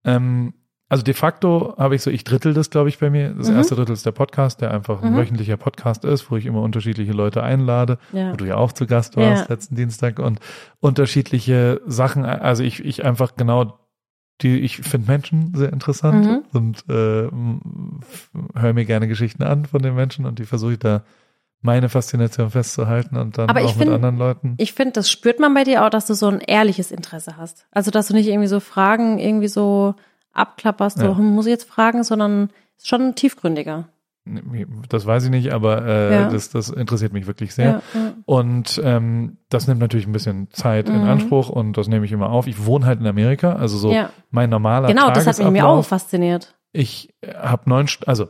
Ähm, 0.06 0.54
also 0.90 1.04
de 1.04 1.14
facto 1.14 1.76
habe 1.78 1.96
ich 1.96 2.02
so, 2.02 2.10
ich 2.10 2.24
drittel 2.24 2.54
das, 2.54 2.70
glaube 2.70 2.88
ich, 2.90 2.98
bei 2.98 3.10
mir. 3.10 3.34
Das 3.34 3.50
Mhm. 3.50 3.58
erste 3.58 3.76
Drittel 3.76 3.92
ist 3.94 4.06
der 4.06 4.14
Podcast, 4.14 4.62
der 4.62 4.72
einfach 4.72 5.02
ein 5.04 5.12
Mhm. 5.14 5.18
wöchentlicher 5.18 5.58
Podcast 5.58 6.06
ist, 6.06 6.32
wo 6.32 6.38
ich 6.38 6.46
immer 6.46 6.62
unterschiedliche 6.62 7.12
Leute 7.12 7.44
einlade, 7.44 7.98
Ja. 8.14 8.32
wo 8.32 8.38
du 8.38 8.46
ja 8.46 8.56
auch 8.56 8.72
zu 8.72 8.88
Gast 8.88 9.18
warst 9.18 9.44
Ja. 9.50 9.54
letzten 9.54 9.76
Dienstag 9.76 10.18
und 10.20 10.40
unterschiedliche 10.80 11.82
Sachen. 11.86 12.24
Also 12.26 12.64
ich, 12.64 12.84
ich 12.86 13.04
einfach 13.06 13.36
genau 13.36 13.80
die, 14.42 14.60
ich 14.60 14.78
finde 14.78 15.12
Menschen 15.12 15.54
sehr 15.56 15.74
interessant 15.74 16.26
Mhm. 16.26 16.44
und 16.54 16.86
äh, 16.90 17.28
höre 18.56 18.74
mir 18.74 18.86
gerne 18.86 19.08
Geschichten 19.08 19.44
an 19.44 19.66
von 19.66 19.82
den 19.82 19.96
Menschen 19.96 20.26
und 20.26 20.40
die 20.40 20.46
versuche 20.46 20.74
ich 20.74 20.80
da 20.80 21.04
meine 21.62 21.90
Faszination 21.90 22.52
festzuhalten 22.52 23.18
und 23.18 23.38
dann 23.38 23.50
Aber 23.50 23.62
auch 23.62 23.76
mit 23.76 23.84
find- 23.88 23.92
anderen 23.92 24.18
Leuten. 24.18 24.56
Ich 24.58 24.74
finde, 24.74 24.94
das 24.94 25.10
spürt 25.10 25.40
man 25.40 25.54
bei 25.54 25.64
dir 25.64 25.84
auch, 25.86 25.90
dass 25.90 26.06
du 26.06 26.14
so 26.14 26.28
ein 26.28 26.40
ehrliches 26.40 26.92
Interesse 26.92 27.36
hast. 27.38 27.66
Also, 27.72 27.92
dass 27.92 28.08
du 28.10 28.14
nicht 28.14 28.28
irgendwie 28.28 28.48
so 28.48 28.60
Fragen 28.60 29.18
irgendwie 29.20 29.48
so 29.48 29.96
abklapperst, 30.34 31.00
so, 31.00 31.06
Ja. 31.06 31.18
hm, 31.18 31.26
muss 31.34 31.46
ich 31.48 31.52
jetzt 31.52 31.68
fragen, 31.70 32.04
sondern 32.04 32.50
ist 32.78 32.88
schon 32.88 33.16
tiefgründiger. 33.16 33.88
Das 34.90 35.06
weiß 35.06 35.24
ich 35.24 35.30
nicht, 35.30 35.54
aber 35.54 35.86
äh, 35.86 36.14
Ja. 36.14 36.30
das, 36.30 36.50
das 36.50 36.70
interessiert 36.70 37.14
mich 37.14 37.28
wirklich 37.28 37.54
sehr. 37.56 37.82
Ja. 37.94 38.14
Und 38.26 38.80
ähm, 38.84 39.38
das 39.50 39.68
nimmt 39.68 39.80
natürlich 39.80 40.06
ein 40.06 40.12
bisschen 40.12 40.52
Zeit 40.52 40.90
in 40.90 41.02
Mhm. 41.04 41.08
Anspruch 41.10 41.50
und 41.50 41.78
das 41.78 41.88
nehme 41.88 42.06
ich 42.06 42.12
immer 42.12 42.30
auf. 42.30 42.46
Ich 42.46 42.66
wohne 42.66 42.86
halt 42.86 43.00
in 43.00 43.08
Amerika, 43.08 43.54
also 43.54 43.78
so 43.78 43.96
mein 44.30 44.50
normaler 44.50 44.90
Genau, 44.90 45.10
das 45.12 45.26
hat 45.28 45.38
mich 45.40 45.50
mir 45.50 45.66
auch 45.66 45.82
fasziniert. 45.86 46.56
Ich 46.74 47.14
habe 47.42 47.70
neun, 47.70 47.88
also 48.06 48.28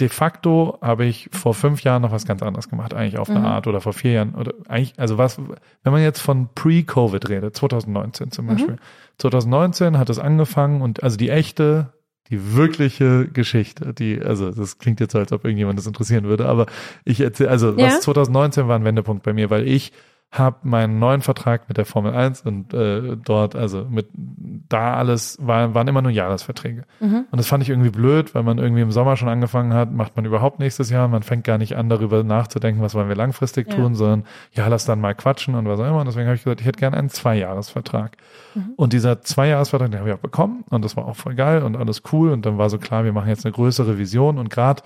de 0.00 0.08
facto 0.08 0.78
habe 0.80 1.04
ich 1.04 1.28
vor 1.32 1.54
fünf 1.54 1.82
Jahren 1.82 2.02
noch 2.02 2.12
was 2.12 2.24
ganz 2.26 2.42
anderes 2.42 2.68
gemacht, 2.68 2.94
eigentlich 2.94 3.18
auf 3.18 3.28
eine 3.30 3.40
Mhm. 3.40 3.44
Art 3.46 3.66
oder 3.66 3.80
vor 3.80 3.92
vier 3.92 4.12
Jahren 4.12 4.34
oder 4.34 4.54
eigentlich, 4.68 4.94
also 4.98 5.18
was, 5.18 5.38
wenn 5.82 5.92
man 5.92 6.02
jetzt 6.02 6.20
von 6.20 6.48
Pre-Covid 6.54 7.28
redet, 7.28 7.56
2019 7.56 8.30
zum 8.30 8.46
Mhm. 8.46 8.50
Beispiel. 8.50 8.76
2019 9.18 9.98
hat 9.98 10.10
es 10.10 10.18
angefangen 10.18 10.80
und 10.82 11.02
also 11.02 11.16
die 11.16 11.28
echte, 11.30 11.92
die 12.30 12.54
wirkliche 12.54 13.26
Geschichte, 13.28 13.92
die, 13.92 14.20
also 14.20 14.50
das 14.50 14.78
klingt 14.78 15.00
jetzt 15.00 15.12
so, 15.12 15.18
als 15.18 15.32
ob 15.32 15.44
irgendjemand 15.44 15.78
das 15.78 15.86
interessieren 15.86 16.24
würde, 16.24 16.46
aber 16.46 16.66
ich 17.04 17.20
erzähle, 17.20 17.50
also 17.50 17.70
Ja. 17.76 17.86
was 17.86 18.00
2019 18.00 18.68
war 18.68 18.76
ein 18.76 18.84
Wendepunkt 18.84 19.22
bei 19.22 19.32
mir, 19.32 19.50
weil 19.50 19.66
ich 19.68 19.92
habe 20.32 20.58
meinen 20.62 21.00
neuen 21.00 21.22
Vertrag 21.22 21.68
mit 21.68 21.76
der 21.76 21.84
Formel 21.84 22.14
1 22.14 22.42
und 22.42 22.72
äh, 22.72 23.16
dort, 23.16 23.56
also 23.56 23.84
mit 23.90 24.08
da 24.14 24.94
alles, 24.94 25.38
war, 25.40 25.74
waren 25.74 25.88
immer 25.88 26.02
nur 26.02 26.12
Jahresverträge. 26.12 26.84
Mhm. 27.00 27.24
Und 27.28 27.36
das 27.36 27.48
fand 27.48 27.64
ich 27.64 27.68
irgendwie 27.68 27.90
blöd, 27.90 28.32
weil 28.32 28.44
man 28.44 28.58
irgendwie 28.58 28.82
im 28.82 28.92
Sommer 28.92 29.16
schon 29.16 29.28
angefangen 29.28 29.74
hat, 29.74 29.90
macht 29.92 30.14
man 30.14 30.24
überhaupt 30.24 30.60
nächstes 30.60 30.88
Jahr, 30.88 31.08
man 31.08 31.24
fängt 31.24 31.42
gar 31.42 31.58
nicht 31.58 31.76
an, 31.76 31.88
darüber 31.88 32.22
nachzudenken, 32.22 32.80
was 32.80 32.94
wollen 32.94 33.08
wir 33.08 33.16
langfristig 33.16 33.68
Ja. 33.70 33.74
tun, 33.74 33.96
sondern 33.96 34.24
ja, 34.52 34.68
lass 34.68 34.84
dann 34.84 35.00
mal 35.00 35.16
quatschen 35.16 35.56
und 35.56 35.66
was 35.66 35.80
auch 35.80 35.88
immer. 35.88 35.98
Und 35.98 36.06
deswegen 36.06 36.26
habe 36.26 36.36
ich 36.36 36.44
gesagt, 36.44 36.60
ich 36.60 36.66
hätte 36.66 36.78
gerne 36.78 36.96
einen 36.96 37.08
Zweijahresvertrag. 37.10 38.16
Mhm. 38.54 38.74
Und 38.76 38.92
dieser 38.92 39.22
Zweijahresvertrag, 39.22 39.90
den 39.90 39.98
habe 39.98 40.10
ich 40.10 40.14
auch 40.14 40.20
bekommen 40.20 40.64
und 40.70 40.84
das 40.84 40.96
war 40.96 41.06
auch 41.08 41.16
voll 41.16 41.34
geil 41.34 41.64
und 41.64 41.74
alles 41.76 42.02
cool. 42.12 42.30
Und 42.30 42.46
dann 42.46 42.56
war 42.56 42.70
so 42.70 42.78
klar, 42.78 43.02
wir 43.04 43.12
machen 43.12 43.28
jetzt 43.28 43.44
eine 43.44 43.52
größere 43.52 43.98
Vision 43.98 44.38
und 44.38 44.48
gerade, 44.48 44.84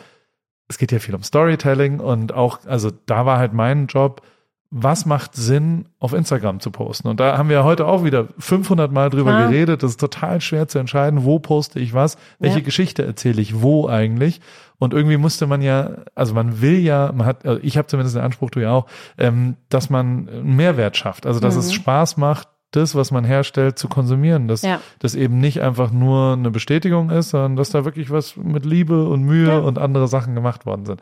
es 0.68 0.78
geht 0.78 0.90
ja 0.90 1.00
viel 1.00 1.14
um 1.14 1.22
Storytelling 1.22 2.00
und 2.00 2.32
auch, 2.32 2.60
also 2.66 2.90
da 3.04 3.26
war 3.26 3.36
halt 3.38 3.52
mein 3.52 3.88
Job, 3.88 4.22
was 4.70 5.06
macht 5.06 5.36
Sinn, 5.36 5.86
auf 6.00 6.12
Instagram 6.12 6.58
zu 6.58 6.70
posten? 6.70 7.08
Und 7.08 7.20
da 7.20 7.38
haben 7.38 7.48
wir 7.48 7.62
heute 7.62 7.86
auch 7.86 8.04
wieder 8.04 8.28
500 8.38 8.90
Mal 8.90 9.08
drüber 9.10 9.30
ja. 9.30 9.46
geredet. 9.46 9.82
Das 9.82 9.92
ist 9.92 10.00
total 10.00 10.40
schwer 10.40 10.66
zu 10.66 10.78
entscheiden, 10.78 11.24
wo 11.24 11.38
poste 11.38 11.78
ich 11.78 11.94
was, 11.94 12.16
welche 12.40 12.58
ja. 12.58 12.64
Geschichte 12.64 13.06
erzähle 13.06 13.40
ich 13.40 13.62
wo 13.62 13.88
eigentlich. 13.88 14.40
Und 14.78 14.92
irgendwie 14.92 15.16
musste 15.16 15.46
man 15.46 15.62
ja, 15.62 15.90
also 16.14 16.34
man 16.34 16.60
will 16.60 16.78
ja, 16.78 17.12
man 17.14 17.26
hat, 17.26 17.46
also 17.46 17.60
ich 17.62 17.76
habe 17.78 17.86
zumindest 17.86 18.16
den 18.16 18.24
Anspruch, 18.24 18.50
du 18.50 18.60
ja 18.60 18.72
auch, 18.72 18.86
ähm, 19.16 19.56
dass 19.68 19.90
man 19.90 20.28
einen 20.28 20.56
Mehrwert 20.56 20.96
schafft. 20.96 21.26
Also 21.26 21.38
dass 21.38 21.54
mhm. 21.54 21.60
es 21.60 21.72
Spaß 21.72 22.16
macht, 22.16 22.48
das, 22.72 22.94
was 22.94 23.10
man 23.10 23.24
herstellt, 23.24 23.78
zu 23.78 23.88
konsumieren. 23.88 24.48
Dass 24.48 24.62
ja. 24.62 24.80
das 24.98 25.14
eben 25.14 25.38
nicht 25.38 25.60
einfach 25.60 25.92
nur 25.92 26.32
eine 26.32 26.50
Bestätigung 26.50 27.10
ist, 27.10 27.30
sondern 27.30 27.56
dass 27.56 27.70
da 27.70 27.84
wirklich 27.84 28.10
was 28.10 28.36
mit 28.36 28.64
Liebe 28.64 29.06
und 29.06 29.22
Mühe 29.22 29.62
und 29.62 29.78
andere 29.78 30.08
Sachen 30.08 30.34
gemacht 30.34 30.66
worden 30.66 30.84
sind. 30.84 31.00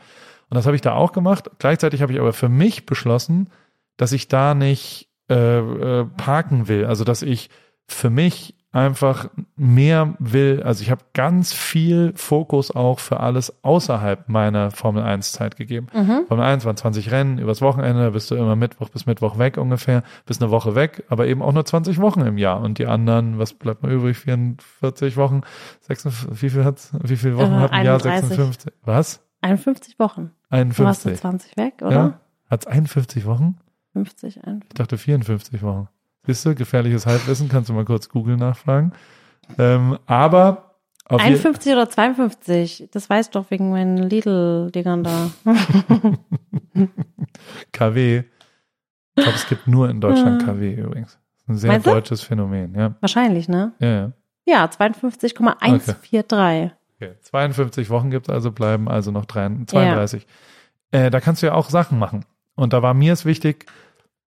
Und 0.52 0.56
das 0.56 0.66
habe 0.66 0.76
ich 0.76 0.82
da 0.82 0.92
auch 0.92 1.12
gemacht. 1.12 1.50
Gleichzeitig 1.58 2.02
habe 2.02 2.12
ich 2.12 2.20
aber 2.20 2.34
für 2.34 2.50
mich 2.50 2.84
beschlossen, 2.84 3.48
dass 3.96 4.12
ich 4.12 4.28
da 4.28 4.54
nicht 4.54 5.08
äh, 5.30 5.58
äh, 5.60 6.04
parken 6.04 6.68
will. 6.68 6.84
Also 6.84 7.04
dass 7.04 7.22
ich 7.22 7.48
für 7.88 8.10
mich 8.10 8.54
einfach 8.70 9.30
mehr 9.56 10.12
will. 10.18 10.62
Also 10.62 10.82
ich 10.82 10.90
habe 10.90 11.06
ganz 11.14 11.54
viel 11.54 12.12
Fokus 12.16 12.70
auch 12.70 12.98
für 12.98 13.20
alles 13.20 13.64
außerhalb 13.64 14.28
meiner 14.28 14.70
Formel 14.70 15.02
1 15.02 15.32
Zeit 15.32 15.56
gegeben. 15.56 15.86
Mhm. 15.94 16.26
Formel 16.28 16.44
1 16.44 16.66
waren 16.66 16.76
20 16.76 17.10
Rennen 17.10 17.38
übers 17.38 17.62
Wochenende, 17.62 18.10
bist 18.10 18.30
du 18.30 18.34
immer 18.34 18.54
Mittwoch 18.54 18.90
bis 18.90 19.06
Mittwoch 19.06 19.38
weg 19.38 19.56
ungefähr, 19.56 20.02
bis 20.26 20.42
eine 20.42 20.50
Woche 20.50 20.74
weg, 20.74 21.04
aber 21.08 21.28
eben 21.28 21.40
auch 21.40 21.54
nur 21.54 21.64
20 21.64 21.98
Wochen 21.98 22.20
im 22.20 22.36
Jahr. 22.36 22.60
Und 22.60 22.76
die 22.76 22.84
anderen, 22.84 23.38
was 23.38 23.54
bleibt 23.54 23.82
mal 23.82 23.90
übrig? 23.90 24.18
44 24.18 25.16
Wochen? 25.16 25.40
56, 25.80 26.42
wie 26.42 26.50
viel 26.50 26.64
hat's, 26.66 26.92
wie 27.02 27.16
viele 27.16 27.38
Wochen 27.38 27.54
äh, 27.54 27.56
hat 27.56 27.72
ein 27.72 27.86
Jahr? 27.86 27.98
56. 27.98 28.70
Was? 28.84 29.22
51 29.42 29.98
Wochen. 29.98 30.32
51. 30.50 30.76
Du 30.76 30.84
warst 30.84 31.04
du 31.04 31.14
20 31.14 31.56
weg, 31.56 31.74
oder? 31.82 31.90
Ja? 31.90 32.20
Hat's 32.50 32.66
51 32.66 33.26
Wochen? 33.26 33.58
50, 33.92 34.44
51. 34.44 34.70
Ich 34.70 34.74
dachte 34.74 34.98
54 34.98 35.62
Wochen. 35.62 35.88
Siehst 36.26 36.46
du, 36.46 36.54
gefährliches 36.54 37.06
Halbwissen, 37.06 37.48
kannst 37.48 37.68
du 37.68 37.74
mal 37.74 37.84
kurz 37.84 38.08
Google 38.08 38.36
nachfragen. 38.36 38.92
Ähm, 39.58 39.98
aber 40.06 40.76
51 41.08 41.72
oder 41.72 41.90
52, 41.90 42.88
das 42.92 43.10
weißt 43.10 43.34
du 43.34 43.40
doch 43.40 43.50
wegen 43.50 43.70
meinen 43.70 43.98
Lidl-Dingern 43.98 45.04
da. 45.04 45.30
KW. 47.72 48.22
Ich 49.14 49.22
glaube, 49.22 49.36
es 49.36 49.48
gibt 49.48 49.66
nur 49.66 49.90
in 49.90 50.00
Deutschland 50.00 50.44
KW 50.44 50.74
übrigens. 50.74 51.18
Ein 51.48 51.56
sehr 51.56 51.72
Meinst 51.72 51.86
deutsches 51.86 52.20
du? 52.20 52.26
Phänomen, 52.26 52.74
ja. 52.74 52.94
Wahrscheinlich, 53.00 53.48
ne? 53.48 53.72
Ja, 53.80 53.88
ja. 53.88 54.12
Ja, 54.44 54.70
52,143. 54.70 56.24
Okay. 56.24 56.72
Okay. 57.02 57.14
52 57.22 57.90
Wochen 57.90 58.10
gibt 58.10 58.28
es 58.28 58.34
also, 58.34 58.52
bleiben 58.52 58.88
also 58.88 59.10
noch 59.10 59.26
32. 59.26 60.26
Ja. 60.92 61.00
Äh, 61.00 61.10
da 61.10 61.20
kannst 61.20 61.42
du 61.42 61.46
ja 61.46 61.54
auch 61.54 61.70
Sachen 61.70 61.98
machen. 61.98 62.24
Und 62.54 62.72
da 62.72 62.82
war 62.82 62.94
mir 62.94 63.12
es 63.12 63.24
wichtig, 63.24 63.66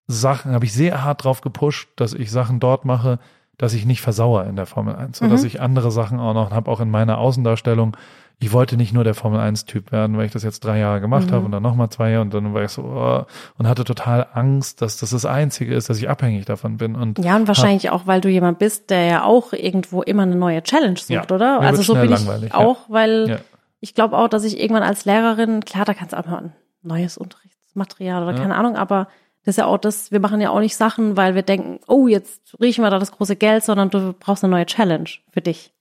Sachen, 0.07 0.51
habe 0.51 0.65
ich 0.65 0.73
sehr 0.73 1.03
hart 1.03 1.23
drauf 1.23 1.41
gepusht, 1.41 1.89
dass 1.95 2.13
ich 2.13 2.31
Sachen 2.31 2.59
dort 2.59 2.85
mache, 2.85 3.19
dass 3.57 3.73
ich 3.73 3.85
nicht 3.85 4.01
versauere 4.01 4.47
in 4.47 4.55
der 4.55 4.65
Formel 4.65 4.95
1 4.95 5.21
und 5.21 5.27
mhm. 5.27 5.31
dass 5.31 5.43
ich 5.43 5.61
andere 5.61 5.91
Sachen 5.91 6.19
auch 6.19 6.33
noch 6.33 6.51
habe, 6.51 6.69
auch 6.69 6.79
in 6.79 6.91
meiner 6.91 7.17
Außendarstellung. 7.17 7.95
Ich 8.39 8.51
wollte 8.51 8.75
nicht 8.75 8.93
nur 8.93 9.03
der 9.03 9.13
Formel 9.13 9.39
1-Typ 9.39 9.91
werden, 9.91 10.17
weil 10.17 10.25
ich 10.25 10.31
das 10.31 10.43
jetzt 10.43 10.63
drei 10.63 10.79
Jahre 10.79 10.99
gemacht 10.99 11.27
mhm. 11.27 11.31
habe 11.31 11.45
und 11.45 11.51
dann 11.51 11.63
nochmal 11.63 11.89
zwei 11.89 12.11
Jahre 12.11 12.21
und 12.23 12.33
dann 12.33 12.53
war 12.53 12.63
ich 12.63 12.71
so 12.71 12.83
oh, 12.83 13.25
und 13.57 13.67
hatte 13.67 13.83
total 13.83 14.27
Angst, 14.33 14.81
dass 14.81 14.97
das 14.97 15.11
das 15.11 15.25
Einzige 15.25 15.73
ist, 15.73 15.89
dass 15.89 15.97
ich 15.97 16.09
abhängig 16.09 16.45
davon 16.45 16.77
bin. 16.77 16.95
Und 16.95 17.23
ja, 17.23 17.35
und 17.35 17.47
wahrscheinlich 17.47 17.87
hab, 17.87 17.93
auch, 17.93 18.07
weil 18.07 18.21
du 18.21 18.29
jemand 18.29 18.59
bist, 18.59 18.89
der 18.89 19.05
ja 19.05 19.23
auch 19.23 19.53
irgendwo 19.53 20.01
immer 20.01 20.23
eine 20.23 20.35
neue 20.35 20.61
Challenge 20.63 20.97
sucht, 20.97 21.09
ja, 21.09 21.23
oder? 21.35 21.61
Also 21.61 21.81
so 21.81 21.93
bin 21.95 22.11
ich 22.11 22.53
auch, 22.53 22.89
ja. 22.89 22.93
weil 22.93 23.29
ja. 23.29 23.37
ich 23.79 23.93
glaube 23.93 24.17
auch, 24.17 24.27
dass 24.27 24.43
ich 24.43 24.59
irgendwann 24.59 24.83
als 24.83 25.05
Lehrerin, 25.05 25.63
klar, 25.63 25.85
da 25.85 25.93
kannst 25.93 26.13
du 26.13 26.19
auch 26.19 26.25
mal 26.25 26.37
ein 26.37 26.53
neues 26.83 27.17
Unterrichtsmaterial 27.17 28.23
oder 28.23 28.33
keine 28.33 28.55
Ahnung, 28.55 28.75
aber 28.75 29.07
das 29.45 29.53
ist 29.53 29.57
ja 29.57 29.67
auch 29.67 29.77
das, 29.77 30.11
wir 30.11 30.19
machen 30.19 30.41
ja 30.41 30.49
auch 30.49 30.59
nicht 30.59 30.75
Sachen, 30.75 31.17
weil 31.17 31.35
wir 31.35 31.43
denken, 31.43 31.79
oh, 31.87 32.07
jetzt 32.07 32.59
riechen 32.59 32.83
wir 32.83 32.89
da 32.89 32.97
das 32.97 33.11
große 33.11 33.35
Geld, 33.35 33.63
sondern 33.63 33.91
du 33.91 34.13
brauchst 34.13 34.43
eine 34.43 34.51
neue 34.51 34.65
Challenge 34.65 35.09
für 35.31 35.41
dich. 35.41 35.71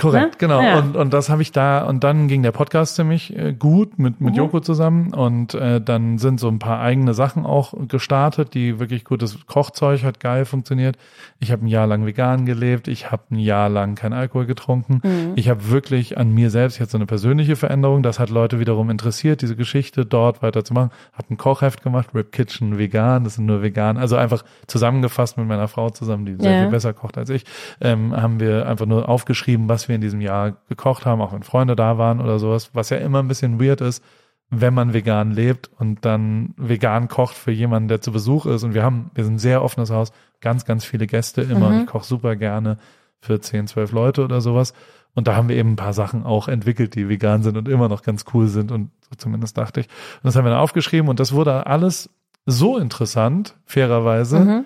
Korrekt, 0.00 0.32
ne? 0.32 0.38
genau. 0.38 0.60
Ja. 0.62 0.78
Und, 0.78 0.96
und 0.96 1.12
das 1.12 1.28
habe 1.28 1.42
ich 1.42 1.52
da, 1.52 1.84
und 1.84 2.04
dann 2.04 2.28
ging 2.28 2.42
der 2.42 2.52
Podcast 2.52 2.96
ziemlich 2.96 3.36
äh, 3.36 3.52
gut 3.52 3.98
mit, 3.98 4.20
mit 4.20 4.32
mhm. 4.32 4.38
Joko 4.38 4.60
zusammen. 4.60 5.12
Und 5.12 5.54
äh, 5.54 5.80
dann 5.80 6.18
sind 6.18 6.40
so 6.40 6.48
ein 6.48 6.58
paar 6.58 6.80
eigene 6.80 7.14
Sachen 7.14 7.44
auch 7.44 7.74
gestartet, 7.88 8.54
die 8.54 8.78
wirklich 8.78 9.04
gutes 9.04 9.46
Kochzeug 9.46 10.02
hat 10.02 10.20
geil 10.20 10.44
funktioniert. 10.44 10.96
Ich 11.38 11.52
habe 11.52 11.64
ein 11.64 11.68
Jahr 11.68 11.86
lang 11.86 12.06
vegan 12.06 12.46
gelebt, 12.46 12.88
ich 12.88 13.10
habe 13.10 13.22
ein 13.30 13.38
Jahr 13.38 13.68
lang 13.68 13.94
kein 13.94 14.12
Alkohol 14.12 14.46
getrunken. 14.46 15.00
Mhm. 15.02 15.32
Ich 15.36 15.48
habe 15.48 15.70
wirklich 15.70 16.18
an 16.18 16.32
mir 16.32 16.50
selbst 16.50 16.78
jetzt 16.78 16.92
so 16.92 16.98
eine 16.98 17.06
persönliche 17.06 17.56
Veränderung. 17.56 18.02
Das 18.02 18.18
hat 18.18 18.30
Leute 18.30 18.60
wiederum 18.60 18.90
interessiert, 18.90 19.42
diese 19.42 19.56
Geschichte 19.56 20.06
dort 20.06 20.42
weiterzumachen. 20.42 20.90
Hab 21.12 21.30
ein 21.30 21.36
Kochheft 21.36 21.82
gemacht, 21.82 22.08
Rip 22.14 22.32
Kitchen 22.32 22.78
vegan, 22.78 23.24
das 23.24 23.34
sind 23.34 23.46
nur 23.46 23.62
vegan. 23.62 23.96
Also 23.96 24.16
einfach 24.16 24.44
zusammengefasst 24.66 25.36
mit 25.36 25.46
meiner 25.46 25.68
Frau 25.68 25.90
zusammen, 25.90 26.26
die 26.26 26.36
sehr 26.36 26.52
ja. 26.52 26.62
viel 26.62 26.70
besser 26.70 26.92
kocht 26.92 27.18
als 27.18 27.30
ich, 27.30 27.44
ähm, 27.80 28.14
haben 28.16 28.40
wir 28.40 28.66
einfach 28.66 28.86
nur 28.86 29.08
aufgeschrieben, 29.08 29.68
was 29.68 29.88
wir 29.88 29.89
wir 29.90 29.96
in 29.96 30.00
diesem 30.00 30.22
Jahr 30.22 30.52
gekocht 30.68 31.04
haben, 31.04 31.20
auch 31.20 31.34
wenn 31.34 31.42
Freunde 31.42 31.76
da 31.76 31.98
waren 31.98 32.20
oder 32.20 32.38
sowas, 32.38 32.70
was 32.72 32.88
ja 32.88 32.96
immer 32.96 33.18
ein 33.18 33.28
bisschen 33.28 33.60
weird 33.60 33.82
ist, 33.82 34.02
wenn 34.50 34.74
man 34.74 34.92
vegan 34.92 35.30
lebt 35.30 35.70
und 35.78 36.04
dann 36.04 36.54
vegan 36.56 37.08
kocht 37.08 37.36
für 37.36 37.52
jemanden, 37.52 37.88
der 37.88 38.00
zu 38.00 38.10
Besuch 38.10 38.46
ist. 38.46 38.64
Und 38.64 38.74
wir 38.74 38.82
haben, 38.82 39.10
wir 39.14 39.24
sind 39.24 39.34
ein 39.34 39.38
sehr 39.38 39.62
offenes 39.62 39.90
Haus, 39.90 40.12
ganz, 40.40 40.64
ganz 40.64 40.84
viele 40.84 41.06
Gäste 41.06 41.42
immer. 41.42 41.70
Mhm. 41.70 41.80
Ich 41.80 41.86
koche 41.86 42.04
super 42.04 42.34
gerne 42.34 42.78
für 43.20 43.40
10, 43.40 43.68
12 43.68 43.92
Leute 43.92 44.24
oder 44.24 44.40
sowas. 44.40 44.72
Und 45.14 45.28
da 45.28 45.36
haben 45.36 45.48
wir 45.48 45.56
eben 45.56 45.72
ein 45.72 45.76
paar 45.76 45.92
Sachen 45.92 46.24
auch 46.24 46.48
entwickelt, 46.48 46.94
die 46.94 47.08
vegan 47.08 47.42
sind 47.42 47.56
und 47.56 47.68
immer 47.68 47.88
noch 47.88 48.02
ganz 48.02 48.24
cool 48.34 48.48
sind. 48.48 48.72
Und 48.72 48.90
so 49.08 49.16
zumindest 49.16 49.56
dachte 49.56 49.80
ich. 49.80 49.86
Und 49.86 50.24
das 50.24 50.36
haben 50.36 50.44
wir 50.44 50.50
dann 50.50 50.60
aufgeschrieben 50.60 51.08
und 51.08 51.20
das 51.20 51.32
wurde 51.32 51.66
alles 51.66 52.10
so 52.46 52.78
interessant, 52.78 53.56
fairerweise, 53.66 54.40
mhm. 54.40 54.64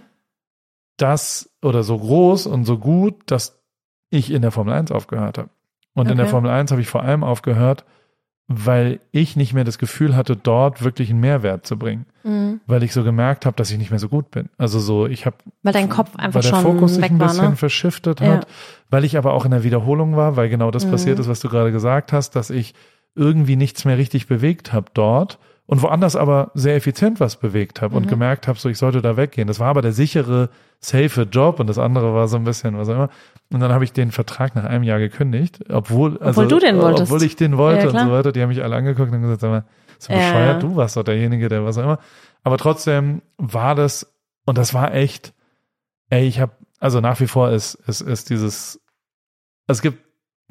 dass, 0.97 1.51
oder 1.61 1.83
so 1.83 1.99
groß 1.99 2.47
und 2.47 2.65
so 2.65 2.79
gut, 2.79 3.23
dass 3.27 3.64
ich 4.15 4.31
in 4.31 4.43
der 4.43 4.51
Formel 4.51 4.73
1 4.73 4.93
aufgehört 4.93 5.39
habe. 5.39 5.51
Und 5.95 6.03
okay. 6.03 6.13
in 6.13 6.19
der 6.19 6.27
Formel 6.27 6.51
1 6.51 6.71
habe 6.71 6.81
ich 6.81 6.89
vor 6.89 7.03
allem 7.03 7.23
aufgehört, 7.23 7.85
weil 8.47 9.01
ich 9.11 9.37
nicht 9.37 9.55
mehr 9.55 9.65
das 9.65 9.79
Gefühl 9.79 10.15
hatte, 10.17 10.37
dort 10.37 10.83
wirklich 10.83 11.11
einen 11.11 11.21
Mehrwert 11.21 11.67
zu 11.67 11.79
bringen. 11.79 12.05
Mhm. 12.25 12.61
Weil 12.67 12.83
ich 12.83 12.93
so 12.93 13.03
gemerkt 13.03 13.47
habe, 13.47 13.57
dass 13.57 13.71
ich 13.71 13.79
nicht 13.79 13.91
mehr 13.91 13.99
so 13.99 14.09
gut 14.09 14.31
bin. 14.31 14.51
Also 14.59 14.79
so, 14.79 15.07
ich 15.07 15.25
habe 15.25 15.37
weil 15.63 15.73
dein 15.73 15.89
Kopf 15.89 16.15
einfach 16.17 16.35
weil 16.35 16.43
der 16.43 16.49
schon 16.51 16.63
Fokus 16.63 16.95
sich 16.97 17.05
ein 17.05 17.19
bisschen 17.19 17.51
ne? 17.51 17.57
verschiftet 17.57 18.21
ja. 18.21 18.35
hat, 18.35 18.47
weil 18.91 19.05
ich 19.05 19.17
aber 19.17 19.33
auch 19.33 19.45
in 19.45 19.51
der 19.51 19.65
Wiederholung 19.65 20.17
war, 20.17 20.37
weil 20.37 20.49
genau 20.49 20.71
das 20.71 20.85
mhm. 20.87 20.91
passiert 20.91 21.19
ist, 21.19 21.29
was 21.29 21.41
du 21.41 21.49
gerade 21.49 21.73
gesagt 21.73 22.13
hast, 22.13 22.37
dass 22.37 22.51
ich 22.51 22.75
irgendwie 23.15 23.57
nichts 23.57 23.85
mehr 23.85 23.97
richtig 23.97 24.27
bewegt 24.27 24.73
habe 24.73 24.87
dort 24.93 25.39
und 25.67 25.83
woanders 25.83 26.15
aber 26.15 26.51
sehr 26.55 26.77
effizient 26.77 27.21
was 27.21 27.37
bewegt 27.37 27.81
habe 27.81 27.93
mhm. 27.93 28.03
und 28.03 28.09
gemerkt 28.09 28.49
habe, 28.49 28.59
so 28.59 28.69
ich 28.69 28.79
sollte 28.79 29.01
da 29.01 29.17
weggehen. 29.17 29.49
Das 29.49 29.61
war 29.61 29.69
aber 29.69 29.83
der 29.83 29.93
sichere, 29.93 30.51
safe 30.79 31.23
Job 31.23 31.59
und 31.59 31.69
das 31.69 31.79
andere 31.79 32.15
war 32.15 32.29
so 32.29 32.37
ein 32.37 32.45
bisschen 32.45 32.77
was 32.77 32.89
auch 32.89 32.95
immer. 32.95 33.09
Und 33.51 33.61
dann 33.61 33.73
habe 33.73 33.85
ich 33.85 33.93
den 33.93 34.11
Vertrag 34.11 34.55
nach 34.55 34.65
einem 34.65 34.85
Jahr 34.85 34.99
gekündigt, 34.99 35.61
obwohl, 35.71 36.19
also, 36.19 36.43
obwohl 36.43 36.49
du 36.49 36.59
den 36.59 36.79
wolltest. 36.79 37.11
Obwohl 37.11 37.23
ich 37.23 37.37
den 37.37 37.57
wollte 37.57 37.87
ja, 37.87 37.91
und 37.91 37.99
so 37.99 38.13
weiter. 38.13 38.33
Die 38.33 38.43
haben 38.43 38.49
mich 38.49 38.63
alle 38.63 38.77
angeguckt 38.77 39.13
und 39.13 39.23
gesagt, 39.23 39.41
sag 39.41 39.51
mal, 39.51 39.65
so 39.99 40.13
bescheuert, 40.13 40.63
ja. 40.63 40.69
du 40.69 40.77
warst 40.77 40.97
doch 40.97 41.03
derjenige, 41.03 41.49
der 41.49 41.65
was 41.65 41.79
auch 41.79 41.85
immer. 41.85 41.99
Aber 42.43 42.59
trotzdem 42.59 43.23
war 43.39 43.75
das, 43.75 44.15
und 44.45 44.59
das 44.59 44.75
war 44.75 44.95
echt, 44.95 45.33
ey, 46.11 46.27
ich 46.27 46.41
habe, 46.41 46.53
also 46.79 47.01
nach 47.01 47.21
wie 47.21 47.27
vor 47.27 47.51
ist, 47.51 47.75
ist, 47.75 48.03
ist 48.03 48.29
dieses, 48.29 48.81
es 49.67 49.81
gibt 49.81 50.05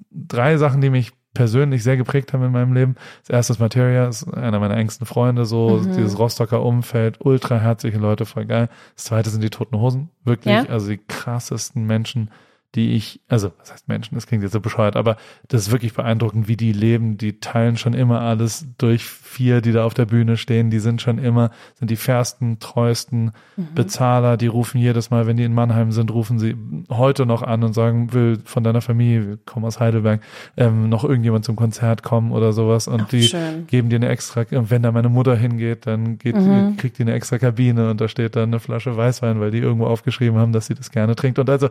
drei 0.10 0.58
Sachen, 0.58 0.82
die 0.82 0.90
mich 0.90 1.12
persönlich 1.34 1.84
sehr 1.84 1.98
geprägt 1.98 2.34
haben 2.34 2.44
in 2.44 2.52
meinem 2.52 2.74
Leben. 2.74 2.96
Das 3.22 3.30
erste 3.30 3.54
ist 3.54 3.60
Materia, 3.60 4.08
ist 4.08 4.32
einer 4.34 4.60
meiner 4.60 4.78
engsten 4.78 5.06
Freunde, 5.06 5.46
so 5.46 5.82
mhm. 5.82 5.94
dieses 5.94 6.18
Rostocker 6.18 6.64
Umfeld, 6.64 7.18
ultra 7.20 7.60
herzliche 7.60 7.98
Leute, 7.98 8.26
voll 8.26 8.46
geil. 8.46 8.70
Das 8.96 9.06
zweite 9.06 9.30
sind 9.30 9.44
die 9.44 9.50
Toten 9.50 9.80
Hosen, 9.80 10.10
wirklich, 10.24 10.54
ja? 10.54 10.66
also 10.66 10.90
die 10.90 11.00
krassesten 11.00 11.86
Menschen, 11.86 12.30
die 12.76 12.94
ich, 12.94 13.22
also 13.28 13.52
was 13.60 13.72
heißt 13.72 13.88
Menschen, 13.88 14.16
das 14.16 14.26
klingt 14.26 14.42
jetzt 14.42 14.54
so 14.54 14.60
bescheuert, 14.60 14.96
aber 14.96 15.18
das 15.48 15.62
ist 15.62 15.72
wirklich 15.72 15.94
beeindruckend, 15.94 16.48
wie 16.48 16.58
die 16.58 16.72
leben. 16.72 17.18
Die 17.18 17.40
teilen 17.40 17.78
schon 17.78 17.94
immer 17.94 18.22
alles 18.22 18.66
durch 18.80 19.06
vier, 19.06 19.62
die 19.62 19.72
da 19.72 19.86
auf 19.86 19.94
der 19.94 20.06
Bühne 20.06 20.38
stehen. 20.38 20.72
Die 20.72 20.80
sind 20.80 21.02
schon 21.02 21.20
immer, 21.20 21.52
sind 21.76 21.92
die 21.92 21.96
fairsten, 21.96 22.60
treuesten 22.60 23.32
mhm. 23.58 23.76
Bezahler. 23.76 24.38
Die 24.38 24.48
rufen 24.48 24.80
jedes 24.80 25.12
Mal, 25.12 25.28
wenn 25.28 25.38
die 25.38 25.44
in 25.44 25.54
Mannheim 25.54 25.92
sind, 25.92 26.12
rufen 26.12 26.40
sie 26.40 26.56
heute 26.90 27.28
noch 27.28 27.44
an 27.44 27.64
und 27.64 27.74
sagen, 27.74 28.12
will 28.12 28.40
von 28.44 28.64
deiner 28.64 28.82
Familie, 28.82 29.28
wir 29.28 29.38
kommen 29.38 29.66
aus 29.66 29.80
Heidelberg, 29.80 30.22
ähm, 30.58 30.90
noch 30.90 31.04
irgendjemand 31.04 31.46
zum 31.46 31.56
Konzert 31.56 32.02
kommen 32.02 32.32
oder 32.32 32.54
sowas. 32.54 32.88
Und 32.88 33.02
Ach, 33.04 33.10
die 33.10 33.24
schön. 33.24 33.68
geben 33.68 33.90
dir 33.90 33.98
eine 33.98 34.10
extra, 34.10 34.46
und 34.52 34.72
wenn 34.72 34.82
da 34.82 34.92
meine 34.92 35.10
Mutter 35.10 35.36
hingeht, 35.36 35.86
dann 35.86 36.18
geht, 36.18 36.36
mhm. 36.36 36.78
kriegt 36.78 36.98
die 36.98 37.04
eine 37.04 37.14
extra 37.14 37.38
Kabine 37.38 37.92
und 37.92 38.02
da 38.02 38.08
steht 38.08 38.36
dann 38.36 38.50
eine 38.50 38.60
Flasche 38.60 38.98
Weißwein, 38.98 39.40
weil 39.40 39.52
die 39.52 39.60
irgendwo 39.60 39.86
aufgeschrieben 39.86 40.40
haben, 40.40 40.54
dass 40.54 40.66
sie 40.66 40.74
das 40.74 40.90
gerne 40.90 41.16
trinkt. 41.16 41.38
Und 41.38 41.50
also 41.52 41.70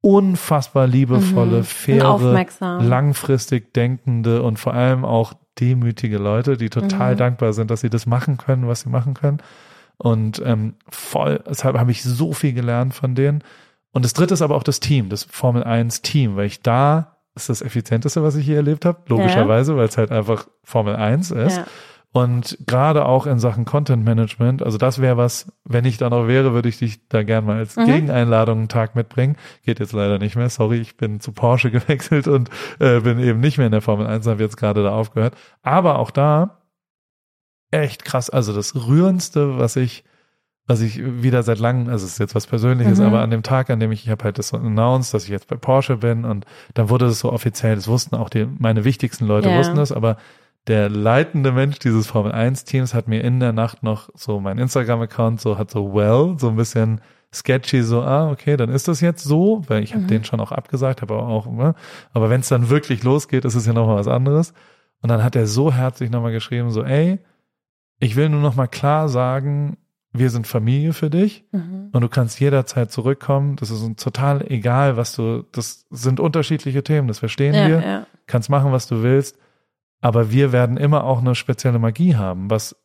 unfassbar 0.00 0.86
liebevolle, 0.86 1.58
mhm. 1.58 1.64
faire, 1.64 2.46
langfristig 2.80 3.72
denkende 3.74 4.42
und 4.42 4.58
vor 4.58 4.74
allem 4.74 5.04
auch 5.04 5.34
demütige 5.58 6.18
Leute, 6.18 6.56
die 6.56 6.70
total 6.70 7.14
mhm. 7.14 7.18
dankbar 7.18 7.52
sind, 7.52 7.70
dass 7.70 7.80
sie 7.80 7.90
das 7.90 8.06
machen 8.06 8.36
können, 8.36 8.68
was 8.68 8.82
sie 8.82 8.88
machen 8.88 9.14
können. 9.14 9.38
Und 9.96 10.40
ähm, 10.44 10.74
voll, 10.88 11.42
deshalb 11.48 11.76
habe 11.76 11.90
ich 11.90 12.04
so 12.04 12.32
viel 12.32 12.52
gelernt 12.52 12.94
von 12.94 13.16
denen. 13.16 13.42
Und 13.92 14.04
das 14.04 14.12
dritte 14.12 14.34
ist 14.34 14.42
aber 14.42 14.54
auch 14.54 14.62
das 14.62 14.78
Team, 14.78 15.08
das 15.08 15.24
Formel 15.24 15.64
1 15.64 16.02
Team, 16.02 16.36
weil 16.36 16.46
ich 16.46 16.62
da 16.62 17.16
ist 17.34 17.48
das 17.48 17.62
effizienteste, 17.62 18.22
was 18.22 18.36
ich 18.36 18.44
hier 18.44 18.56
erlebt 18.56 18.84
habe, 18.84 19.00
logischerweise, 19.06 19.72
ja. 19.72 19.78
weil 19.78 19.88
es 19.88 19.96
halt 19.96 20.10
einfach 20.10 20.48
Formel 20.62 20.96
1 20.96 21.30
ist. 21.32 21.56
Ja. 21.56 21.66
Und 22.18 22.58
gerade 22.66 23.06
auch 23.06 23.26
in 23.26 23.38
Sachen 23.38 23.64
Content 23.64 24.04
Management, 24.04 24.62
also 24.62 24.76
das 24.76 25.00
wäre 25.00 25.16
was, 25.16 25.52
wenn 25.64 25.84
ich 25.84 25.98
da 25.98 26.10
noch 26.10 26.26
wäre, 26.26 26.52
würde 26.52 26.68
ich 26.68 26.78
dich 26.78 27.06
da 27.08 27.22
gern 27.22 27.44
mal 27.44 27.58
als 27.58 27.76
mhm. 27.76 27.86
Gegeneinladung 27.86 28.58
einen 28.58 28.68
Tag 28.68 28.96
mitbringen. 28.96 29.36
Geht 29.64 29.78
jetzt 29.78 29.92
leider 29.92 30.18
nicht 30.18 30.34
mehr, 30.34 30.50
sorry, 30.50 30.78
ich 30.78 30.96
bin 30.96 31.20
zu 31.20 31.30
Porsche 31.30 31.70
gewechselt 31.72 32.26
und 32.26 32.50
äh, 32.80 33.00
bin 33.00 33.20
eben 33.20 33.38
nicht 33.38 33.56
mehr 33.58 33.66
in 33.66 33.72
der 33.72 33.82
Formel 33.82 34.08
1, 34.08 34.26
habe 34.26 34.42
jetzt 34.42 34.56
gerade 34.56 34.82
da 34.82 34.90
aufgehört. 34.90 35.36
Aber 35.62 36.00
auch 36.00 36.10
da 36.10 36.62
echt 37.70 38.04
krass, 38.04 38.30
also 38.30 38.52
das 38.52 38.74
Rührendste, 38.74 39.58
was 39.58 39.76
ich 39.76 40.04
was 40.66 40.82
ich 40.82 41.00
wieder 41.02 41.42
seit 41.42 41.60
langem, 41.60 41.88
also 41.88 42.04
es 42.04 42.12
ist 42.12 42.18
jetzt 42.18 42.34
was 42.34 42.46
Persönliches, 42.46 42.98
mhm. 42.98 43.06
aber 43.06 43.22
an 43.22 43.30
dem 43.30 43.42
Tag, 43.42 43.70
an 43.70 43.80
dem 43.80 43.90
ich, 43.90 44.04
ich 44.04 44.10
habe 44.10 44.24
halt 44.24 44.38
das 44.38 44.48
so 44.48 44.58
announced, 44.58 45.14
dass 45.14 45.24
ich 45.24 45.30
jetzt 45.30 45.48
bei 45.48 45.56
Porsche 45.56 45.96
bin 45.96 46.26
und 46.26 46.44
dann 46.74 46.90
wurde 46.90 47.06
das 47.06 47.20
so 47.20 47.32
offiziell, 47.32 47.74
das 47.74 47.88
wussten 47.88 48.14
auch 48.16 48.28
die, 48.28 48.46
meine 48.58 48.84
wichtigsten 48.84 49.26
Leute 49.26 49.48
yeah. 49.48 49.58
wussten 49.58 49.76
das, 49.76 49.92
aber 49.92 50.18
der 50.68 50.88
leitende 50.88 51.50
Mensch 51.52 51.78
dieses 51.78 52.06
Formel 52.06 52.32
1 52.32 52.64
Teams 52.64 52.94
hat 52.94 53.08
mir 53.08 53.22
in 53.22 53.40
der 53.40 53.52
Nacht 53.52 53.82
noch 53.82 54.10
so 54.14 54.38
mein 54.38 54.58
Instagram 54.58 55.00
Account 55.00 55.40
so 55.40 55.58
hat 55.58 55.70
so 55.70 55.94
well 55.94 56.36
so 56.38 56.48
ein 56.48 56.56
bisschen 56.56 57.00
sketchy 57.34 57.82
so 57.82 58.02
ah 58.02 58.30
okay 58.30 58.56
dann 58.56 58.70
ist 58.70 58.86
das 58.86 59.00
jetzt 59.00 59.24
so 59.24 59.62
weil 59.66 59.82
ich 59.82 59.94
habe 59.94 60.04
mhm. 60.04 60.08
den 60.08 60.24
schon 60.24 60.40
auch 60.40 60.52
abgesagt 60.52 61.02
habe 61.02 61.14
aber 61.14 61.26
auch 61.26 61.46
ne? 61.50 61.74
aber 62.12 62.30
wenn 62.30 62.40
es 62.40 62.48
dann 62.48 62.70
wirklich 62.70 63.02
losgeht 63.02 63.44
ist 63.44 63.54
es 63.54 63.66
ja 63.66 63.72
noch 63.72 63.86
mal 63.86 63.96
was 63.96 64.08
anderes 64.08 64.52
und 65.02 65.08
dann 65.08 65.24
hat 65.24 65.36
er 65.36 65.46
so 65.46 65.72
herzlich 65.72 66.10
noch 66.10 66.22
mal 66.22 66.32
geschrieben 66.32 66.70
so 66.70 66.84
ey 66.84 67.18
ich 67.98 68.16
will 68.16 68.28
nur 68.28 68.40
noch 68.40 68.54
mal 68.54 68.68
klar 68.68 69.08
sagen 69.08 69.78
wir 70.12 70.30
sind 70.30 70.46
Familie 70.46 70.92
für 70.92 71.10
dich 71.10 71.44
mhm. 71.52 71.90
und 71.92 72.00
du 72.00 72.08
kannst 72.08 72.40
jederzeit 72.40 72.90
zurückkommen. 72.90 73.56
Das 73.56 73.70
ist 73.70 73.82
uns 73.82 74.02
total 74.02 74.44
egal, 74.50 74.96
was 74.96 75.14
du, 75.14 75.44
das 75.52 75.86
sind 75.90 76.18
unterschiedliche 76.18 76.82
Themen, 76.82 77.08
das 77.08 77.18
verstehen 77.18 77.54
ja, 77.54 77.68
wir. 77.68 77.80
Ja. 77.80 78.06
Kannst 78.26 78.48
machen, 78.48 78.72
was 78.72 78.88
du 78.88 79.02
willst. 79.02 79.38
Aber 80.00 80.30
wir 80.30 80.52
werden 80.52 80.76
immer 80.76 81.04
auch 81.04 81.18
eine 81.18 81.34
spezielle 81.34 81.78
Magie 81.78 82.16
haben, 82.16 82.50
was 82.50 82.76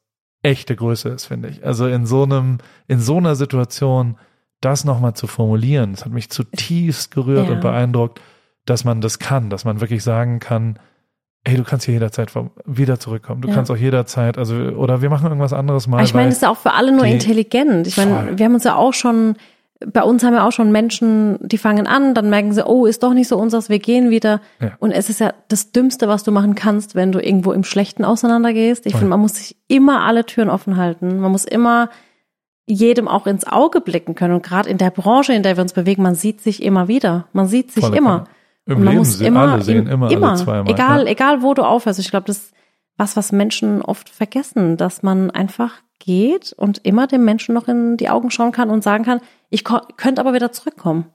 echte 0.41 0.75
Größe 0.75 1.09
ist, 1.09 1.25
finde 1.25 1.49
ich. 1.49 1.65
Also 1.65 1.87
in 1.87 2.05
so 2.05 2.23
einem, 2.23 2.57
in 2.87 2.99
so 2.99 3.17
einer 3.17 3.35
Situation 3.35 4.17
das 4.61 4.85
nochmal 4.85 5.13
zu 5.13 5.27
formulieren, 5.27 5.91
das 5.91 6.05
hat 6.05 6.11
mich 6.11 6.29
zutiefst 6.29 7.11
gerührt 7.11 7.47
ja. 7.47 7.53
und 7.53 7.61
beeindruckt, 7.61 8.21
dass 8.65 8.85
man 8.85 9.01
das 9.01 9.19
kann, 9.19 9.49
dass 9.49 9.65
man 9.65 9.81
wirklich 9.81 10.03
sagen 10.03 10.39
kann, 10.39 10.79
Ey, 11.45 11.57
du 11.57 11.63
kannst 11.63 11.85
hier 11.85 11.95
jederzeit 11.95 12.31
wieder 12.65 13.01
zurückkommen. 13.01 13.41
Du 13.41 13.49
ja. 13.49 13.53
kannst 13.53 13.69
auch 13.69 13.75
jederzeit, 13.75 14.37
also, 14.37 14.55
oder 14.55 15.01
wir 15.01 15.09
machen 15.09 15.25
irgendwas 15.25 15.51
anderes 15.51 15.87
mal. 15.87 16.01
ich 16.01 16.13
meine, 16.13 16.27
das 16.27 16.37
ist 16.37 16.41
ja 16.41 16.49
auch 16.49 16.57
für 16.57 16.71
alle 16.71 16.95
nur 16.95 17.03
intelligent. 17.03 17.85
Ich 17.85 17.97
meine, 17.97 18.37
wir 18.37 18.45
haben 18.45 18.53
uns 18.53 18.63
ja 18.63 18.75
auch 18.75 18.93
schon 18.93 19.35
bei 19.91 20.03
uns 20.03 20.23
haben 20.23 20.33
ja 20.33 20.47
auch 20.47 20.51
schon 20.51 20.71
Menschen, 20.71 21.37
die 21.41 21.57
fangen 21.57 21.87
an, 21.87 22.13
dann 22.13 22.29
merken 22.29 22.53
sie, 22.53 22.65
oh, 22.65 22.85
ist 22.85 23.03
doch 23.03 23.13
nicht 23.13 23.27
so 23.27 23.37
unseres, 23.37 23.69
wir 23.69 23.79
gehen 23.79 24.09
wieder. 24.09 24.41
Ja. 24.59 24.71
Und 24.79 24.91
es 24.91 25.09
ist 25.09 25.19
ja 25.19 25.33
das 25.47 25.71
Dümmste, 25.71 26.07
was 26.07 26.23
du 26.23 26.31
machen 26.31 26.55
kannst, 26.55 26.95
wenn 26.95 27.11
du 27.11 27.19
irgendwo 27.19 27.51
im 27.51 27.63
Schlechten 27.63 28.05
auseinandergehst. 28.05 28.85
Ich 28.85 28.93
finde, 28.93 29.09
man 29.09 29.19
muss 29.19 29.35
sich 29.35 29.57
immer 29.67 30.01
alle 30.01 30.25
Türen 30.25 30.49
offen 30.49 30.77
halten. 30.77 31.19
Man 31.19 31.31
muss 31.31 31.45
immer 31.45 31.89
jedem 32.65 33.07
auch 33.07 33.27
ins 33.27 33.45
Auge 33.45 33.81
blicken 33.81 34.15
können. 34.15 34.35
Und 34.35 34.43
gerade 34.43 34.69
in 34.69 34.77
der 34.77 34.89
Branche, 34.89 35.33
in 35.33 35.43
der 35.43 35.57
wir 35.57 35.61
uns 35.61 35.73
bewegen, 35.73 36.01
man 36.01 36.15
sieht 36.15 36.41
sich 36.41 36.63
immer 36.63 36.87
wieder. 36.87 37.27
Man 37.33 37.47
sieht 37.47 37.71
sich 37.71 37.83
Volle 37.83 37.97
immer. 37.97 38.23
Im 38.65 38.77
und 38.77 38.83
man 38.83 38.93
Leben 38.93 38.97
muss 38.99 39.19
immer, 39.19 39.51
alle 39.53 39.61
sehen 39.61 39.87
immer, 39.87 40.09
immer 40.09 40.29
alle 40.29 40.37
zweimal. 40.37 40.73
Egal, 40.73 41.05
ja. 41.05 41.11
egal 41.11 41.41
wo 41.41 41.53
du 41.53 41.63
aufhörst. 41.63 41.99
Ich 41.99 42.09
glaube, 42.09 42.27
das 42.27 42.53
was, 42.97 43.15
was 43.15 43.31
Menschen 43.31 43.81
oft 43.81 44.09
vergessen, 44.09 44.77
dass 44.77 45.03
man 45.03 45.31
einfach 45.31 45.81
geht 45.99 46.53
und 46.53 46.79
immer 46.85 47.07
dem 47.07 47.23
Menschen 47.25 47.55
noch 47.55 47.67
in 47.67 47.97
die 47.97 48.09
Augen 48.09 48.29
schauen 48.29 48.51
kann 48.51 48.69
und 48.69 48.83
sagen 48.83 49.03
kann, 49.03 49.21
ich 49.49 49.63
könnte 49.63 50.19
aber 50.19 50.33
wieder 50.33 50.51
zurückkommen. 50.51 51.05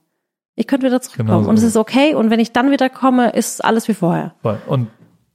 Ich 0.55 0.67
könnte 0.67 0.85
wieder 0.85 1.01
zurückkommen. 1.01 1.29
Genau 1.29 1.43
so. 1.43 1.49
Und 1.49 1.57
es 1.57 1.63
ist 1.63 1.77
okay. 1.77 2.15
Und 2.15 2.29
wenn 2.29 2.39
ich 2.39 2.51
dann 2.51 2.71
wieder 2.71 2.89
komme, 2.89 3.29
ist 3.29 3.63
alles 3.63 3.87
wie 3.87 3.93
vorher. 3.93 4.33
Und 4.67 4.87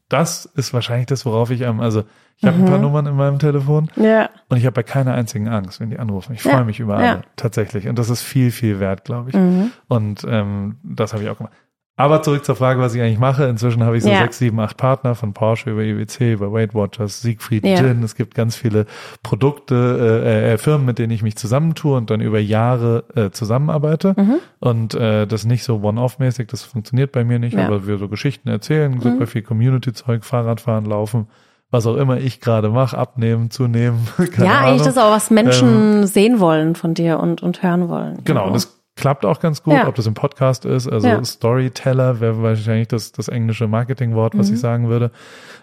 das 0.09 0.45
ist 0.45 0.75
wahrscheinlich 0.75 1.07
das, 1.07 1.25
worauf 1.25 1.51
ich 1.51 1.67
am, 1.67 1.81
also 1.81 2.05
ich 2.37 2.45
habe 2.45 2.57
mhm. 2.57 2.65
ein 2.65 2.69
paar 2.69 2.79
mhm. 2.79 2.85
Nummern 2.85 3.07
in 3.07 3.17
meinem 3.17 3.39
Telefon 3.39 3.91
ja. 3.97 4.29
und 4.49 4.59
ich 4.59 4.67
habe 4.67 4.75
bei 4.75 4.83
keiner 4.83 5.15
einzigen 5.15 5.49
Angst, 5.49 5.81
wenn 5.81 5.91
die 5.91 5.99
anrufen. 5.99 6.35
Ich 6.35 6.43
freue 6.43 6.53
ja. 6.53 6.65
mich 6.65 6.81
über 6.81 6.97
alle, 6.97 7.07
ja. 7.07 7.23
tatsächlich. 7.37 7.89
Und 7.89 7.99
das 7.99 8.11
ist 8.11 8.23
viel, 8.23 8.51
viel 8.51 8.81
wert, 8.81 9.05
glaube 9.05 9.31
ich. 9.31 9.37
Mhm. 9.37 9.71
Und 9.89 10.27
ähm, 10.29 10.77
das 10.83 11.13
habe 11.13 11.23
ich 11.23 11.31
auch 11.31 11.39
gemacht. 11.39 11.55
Aber 11.97 12.23
zurück 12.23 12.45
zur 12.45 12.57
Frage, 12.57 12.81
was 12.81 12.93
ich 12.95 13.01
eigentlich 13.01 13.21
mache. 13.21 13.45
Inzwischen 13.45 13.85
habe 13.85 13.97
ich 13.97 14.03
so 14.03 14.11
ja. 14.11 14.23
sechs, 14.23 14.39
sieben, 14.39 14.59
acht 14.59 14.77
Partner 14.77 15.15
von 15.15 15.33
Porsche 15.33 15.71
über 15.71 15.83
IWC, 15.83 16.33
über 16.33 16.53
Weight 16.53 16.75
Watchers, 16.75 17.23
Siegfried 17.23 17.65
ja. 17.65 17.77
Gin. 17.77 18.03
Es 18.03 18.17
gibt 18.17 18.35
ganz 18.35 18.57
viele 18.57 18.87
Produkte, 19.23 20.23
äh, 20.25 20.55
äh, 20.55 20.59
Firmen, 20.59 20.87
mit 20.87 20.99
denen 20.99 21.13
ich 21.13 21.23
mich 21.23 21.37
zusammentue 21.37 21.97
und 21.97 22.11
dann 22.11 22.21
über 22.21 22.41
Jahre 22.41 23.05
äh, 23.15 23.31
zusammenarbeite. 23.31 24.15
Mhm. 24.17 24.35
Und 24.59 24.95
äh, 24.95 25.27
das 25.27 25.45
nicht 25.45 25.63
so 25.63 25.83
one-off-mäßig, 25.83 26.49
das 26.49 26.63
funktioniert 26.65 27.13
bei 27.13 27.23
mir 27.23 27.39
nicht, 27.39 27.55
ja. 27.57 27.67
aber 27.67 27.87
wir 27.87 27.97
so 27.99 28.09
Geschichten 28.09 28.49
erzählen, 28.49 28.93
mhm. 28.93 29.01
super 29.01 29.29
viel 29.29 29.43
Community-Zeug, 29.43 30.25
Fahrradfahren, 30.25 30.87
Laufen 30.87 31.29
was 31.75 31.87
auch 31.89 31.97
immer 31.97 32.19
ich 32.19 32.41
gerade 32.41 32.69
mache, 32.69 32.97
abnehmen, 32.97 33.51
zunehmen. 33.51 34.07
ja, 34.39 34.45
Ahnung. 34.45 34.49
eigentlich 34.49 34.83
das 34.83 34.97
auch, 34.97 35.11
was 35.11 35.31
Menschen 35.31 36.03
ähm, 36.03 36.07
sehen 36.07 36.39
wollen 36.39 36.77
von 36.77 36.95
dir 36.95 37.19
und, 37.19 37.43
und 37.43 37.65
hören 37.65 37.89
wollen. 37.89 38.19
Genau, 38.25 38.43
genau. 38.45 38.53
das 38.53 38.74
klappt 38.97 39.27
auch 39.27 39.41
ganz 39.41 39.63
gut, 39.63 39.75
ja. 39.75 39.89
ob 39.89 39.95
das 39.95 40.07
im 40.07 40.15
Podcast 40.15 40.65
ist. 40.65 40.89
Also 40.89 41.09
ja. 41.09 41.25
Storyteller 41.25 42.21
wäre 42.21 42.43
wahrscheinlich 42.43 42.89
das, 42.89 43.13
das 43.13 43.29
englische 43.29 43.67
Marketingwort, 43.67 44.37
was 44.39 44.49
mhm. 44.49 44.55
ich 44.55 44.61
sagen 44.61 44.89
würde. 44.89 45.11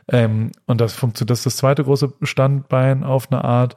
Ähm, 0.10 0.52
und 0.65 0.82
das 0.82 0.94
funktioniert, 0.94 1.30
das 1.32 1.39
ist 1.39 1.46
das 1.46 1.58
zweite 1.58 1.84
große 1.84 2.13
Standbein 2.22 3.04
auf 3.04 3.32
eine 3.32 3.44
Art. 3.44 3.76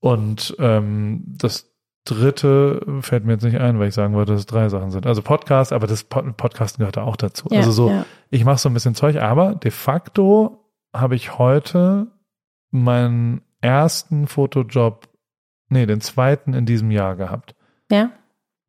Und 0.00 0.56
ähm, 0.58 1.22
das 1.26 1.70
dritte 2.04 2.84
fällt 3.00 3.24
mir 3.24 3.32
jetzt 3.32 3.44
nicht 3.44 3.60
ein, 3.60 3.78
weil 3.78 3.88
ich 3.88 3.94
sagen 3.94 4.14
wollte, 4.14 4.32
dass 4.32 4.40
es 4.40 4.46
drei 4.46 4.68
Sachen 4.68 4.90
sind. 4.90 5.06
Also 5.06 5.22
Podcast, 5.22 5.72
aber 5.72 5.86
das 5.86 6.04
Pod 6.04 6.36
Podcasten 6.36 6.80
gehört 6.80 6.96
da 6.96 7.02
auch 7.02 7.16
dazu. 7.16 7.48
Ja, 7.50 7.58
also 7.58 7.70
so, 7.70 8.04
ich 8.30 8.44
mache 8.44 8.58
so 8.58 8.68
ein 8.68 8.74
bisschen 8.74 8.94
Zeug, 8.94 9.16
aber 9.20 9.54
de 9.54 9.70
facto 9.70 10.64
habe 10.94 11.14
ich 11.14 11.38
heute 11.38 12.08
meinen 12.70 13.42
ersten 13.60 14.26
Fotojob, 14.26 15.08
nee, 15.68 15.86
den 15.86 16.00
zweiten 16.00 16.54
in 16.54 16.66
diesem 16.66 16.90
Jahr 16.90 17.16
gehabt. 17.16 17.54
Ja. 17.90 18.10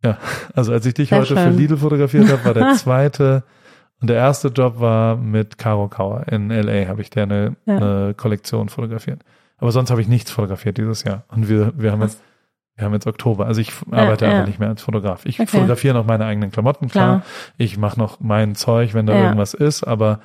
Ja, 0.03 0.17
also 0.55 0.73
als 0.73 0.85
ich 0.85 0.93
dich 0.93 1.09
Sehr 1.09 1.19
heute 1.19 1.35
schön. 1.35 1.37
für 1.37 1.49
Lidl 1.49 1.77
fotografiert 1.77 2.29
habe, 2.29 2.43
war 2.43 2.53
der 2.53 2.73
zweite 2.75 3.43
und 4.01 4.09
der 4.09 4.17
erste 4.17 4.47
Job 4.47 4.79
war 4.79 5.15
mit 5.15 5.59
Caro 5.59 5.87
Kauer 5.87 6.27
in 6.27 6.49
LA, 6.49 6.87
habe 6.87 7.01
ich 7.01 7.11
der 7.11 7.23
eine, 7.23 7.55
ja. 7.65 7.77
eine 7.77 8.13
Kollektion 8.15 8.67
fotografiert. 8.67 9.21
Aber 9.59 9.71
sonst 9.71 9.91
habe 9.91 10.01
ich 10.01 10.07
nichts 10.07 10.31
fotografiert 10.31 10.79
dieses 10.79 11.03
Jahr. 11.03 11.23
Und 11.27 11.47
wir, 11.47 11.73
wir 11.77 11.91
haben 11.91 12.01
jetzt, 12.01 12.19
wir 12.75 12.85
haben 12.85 12.93
jetzt 12.93 13.05
Oktober. 13.05 13.45
Also 13.45 13.61
ich 13.61 13.71
arbeite 13.91 14.25
ja, 14.25 14.31
einfach 14.31 14.47
nicht 14.47 14.59
mehr 14.59 14.69
als 14.69 14.81
Fotograf. 14.81 15.23
Ich 15.27 15.39
okay. 15.39 15.51
fotografiere 15.51 15.93
noch 15.93 16.05
meine 16.07 16.25
eigenen 16.25 16.49
Klamotten, 16.49 16.87
klar. 16.87 17.19
klar. 17.19 17.25
Ich 17.57 17.77
mache 17.77 17.99
noch 17.99 18.19
mein 18.19 18.55
Zeug, 18.55 18.95
wenn 18.95 19.05
da 19.05 19.13
ja. 19.13 19.23
irgendwas 19.25 19.53
ist, 19.53 19.83
aber 19.83 20.19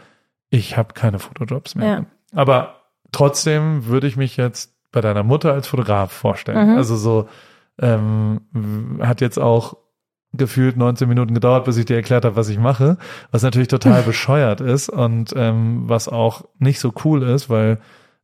ich 0.48 0.78
habe 0.78 0.94
keine 0.94 1.18
Fotojobs 1.18 1.74
mehr. 1.74 2.06
Aber 2.34 2.76
trotzdem 3.12 3.86
würde 3.86 4.06
ich 4.06 4.16
mich 4.16 4.38
jetzt 4.38 4.72
bei 4.90 5.02
deiner 5.02 5.22
Mutter 5.22 5.52
als 5.52 5.66
Fotograf 5.66 6.12
vorstellen. 6.12 6.70
Mhm. 6.70 6.76
Also 6.78 6.96
so, 6.96 7.28
ähm, 7.80 9.00
hat 9.00 9.20
jetzt 9.20 9.38
auch 9.38 9.76
gefühlt 10.32 10.76
19 10.76 11.08
Minuten 11.08 11.34
gedauert, 11.34 11.64
bis 11.64 11.76
ich 11.76 11.86
dir 11.86 11.96
erklärt 11.96 12.24
habe, 12.24 12.36
was 12.36 12.48
ich 12.48 12.58
mache, 12.58 12.98
was 13.30 13.42
natürlich 13.42 13.68
total 13.68 14.02
bescheuert 14.06 14.60
ist 14.60 14.88
und 14.88 15.32
ähm, 15.36 15.84
was 15.86 16.08
auch 16.08 16.44
nicht 16.58 16.80
so 16.80 16.92
cool 17.04 17.22
ist, 17.22 17.48
weil 17.48 17.78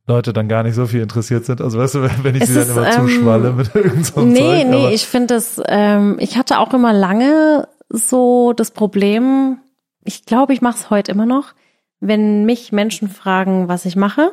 Leute 0.05 0.33
dann 0.33 0.49
gar 0.49 0.63
nicht 0.63 0.75
so 0.75 0.85
viel 0.85 1.01
interessiert 1.01 1.45
sind. 1.45 1.61
Also 1.61 1.79
weißt 1.79 1.95
du, 1.95 2.01
wenn 2.23 2.35
ich 2.35 2.43
es 2.43 2.49
sie 2.49 2.55
dann 2.55 2.69
immer 2.69 2.87
ähm, 2.87 2.93
zuschwalle 2.93 3.53
mit 3.53 3.73
irgendeinem 3.75 4.03
so 4.03 4.21
Nee, 4.21 4.61
Zeug, 4.63 4.69
nee, 4.69 4.93
ich 4.93 5.05
finde 5.05 5.35
das, 5.35 5.61
ähm, 5.65 6.17
ich 6.19 6.37
hatte 6.37 6.59
auch 6.59 6.73
immer 6.73 6.93
lange 6.93 7.67
so 7.89 8.53
das 8.53 8.71
Problem, 8.71 9.59
ich 10.03 10.25
glaube, 10.25 10.53
ich 10.53 10.61
mache 10.61 10.77
es 10.77 10.89
heute 10.89 11.11
immer 11.11 11.25
noch, 11.25 11.53
wenn 11.99 12.43
mich 12.43 12.71
Menschen 12.73 13.07
fragen, 13.07 13.69
was 13.69 13.85
ich 13.85 13.95
mache, 13.95 14.31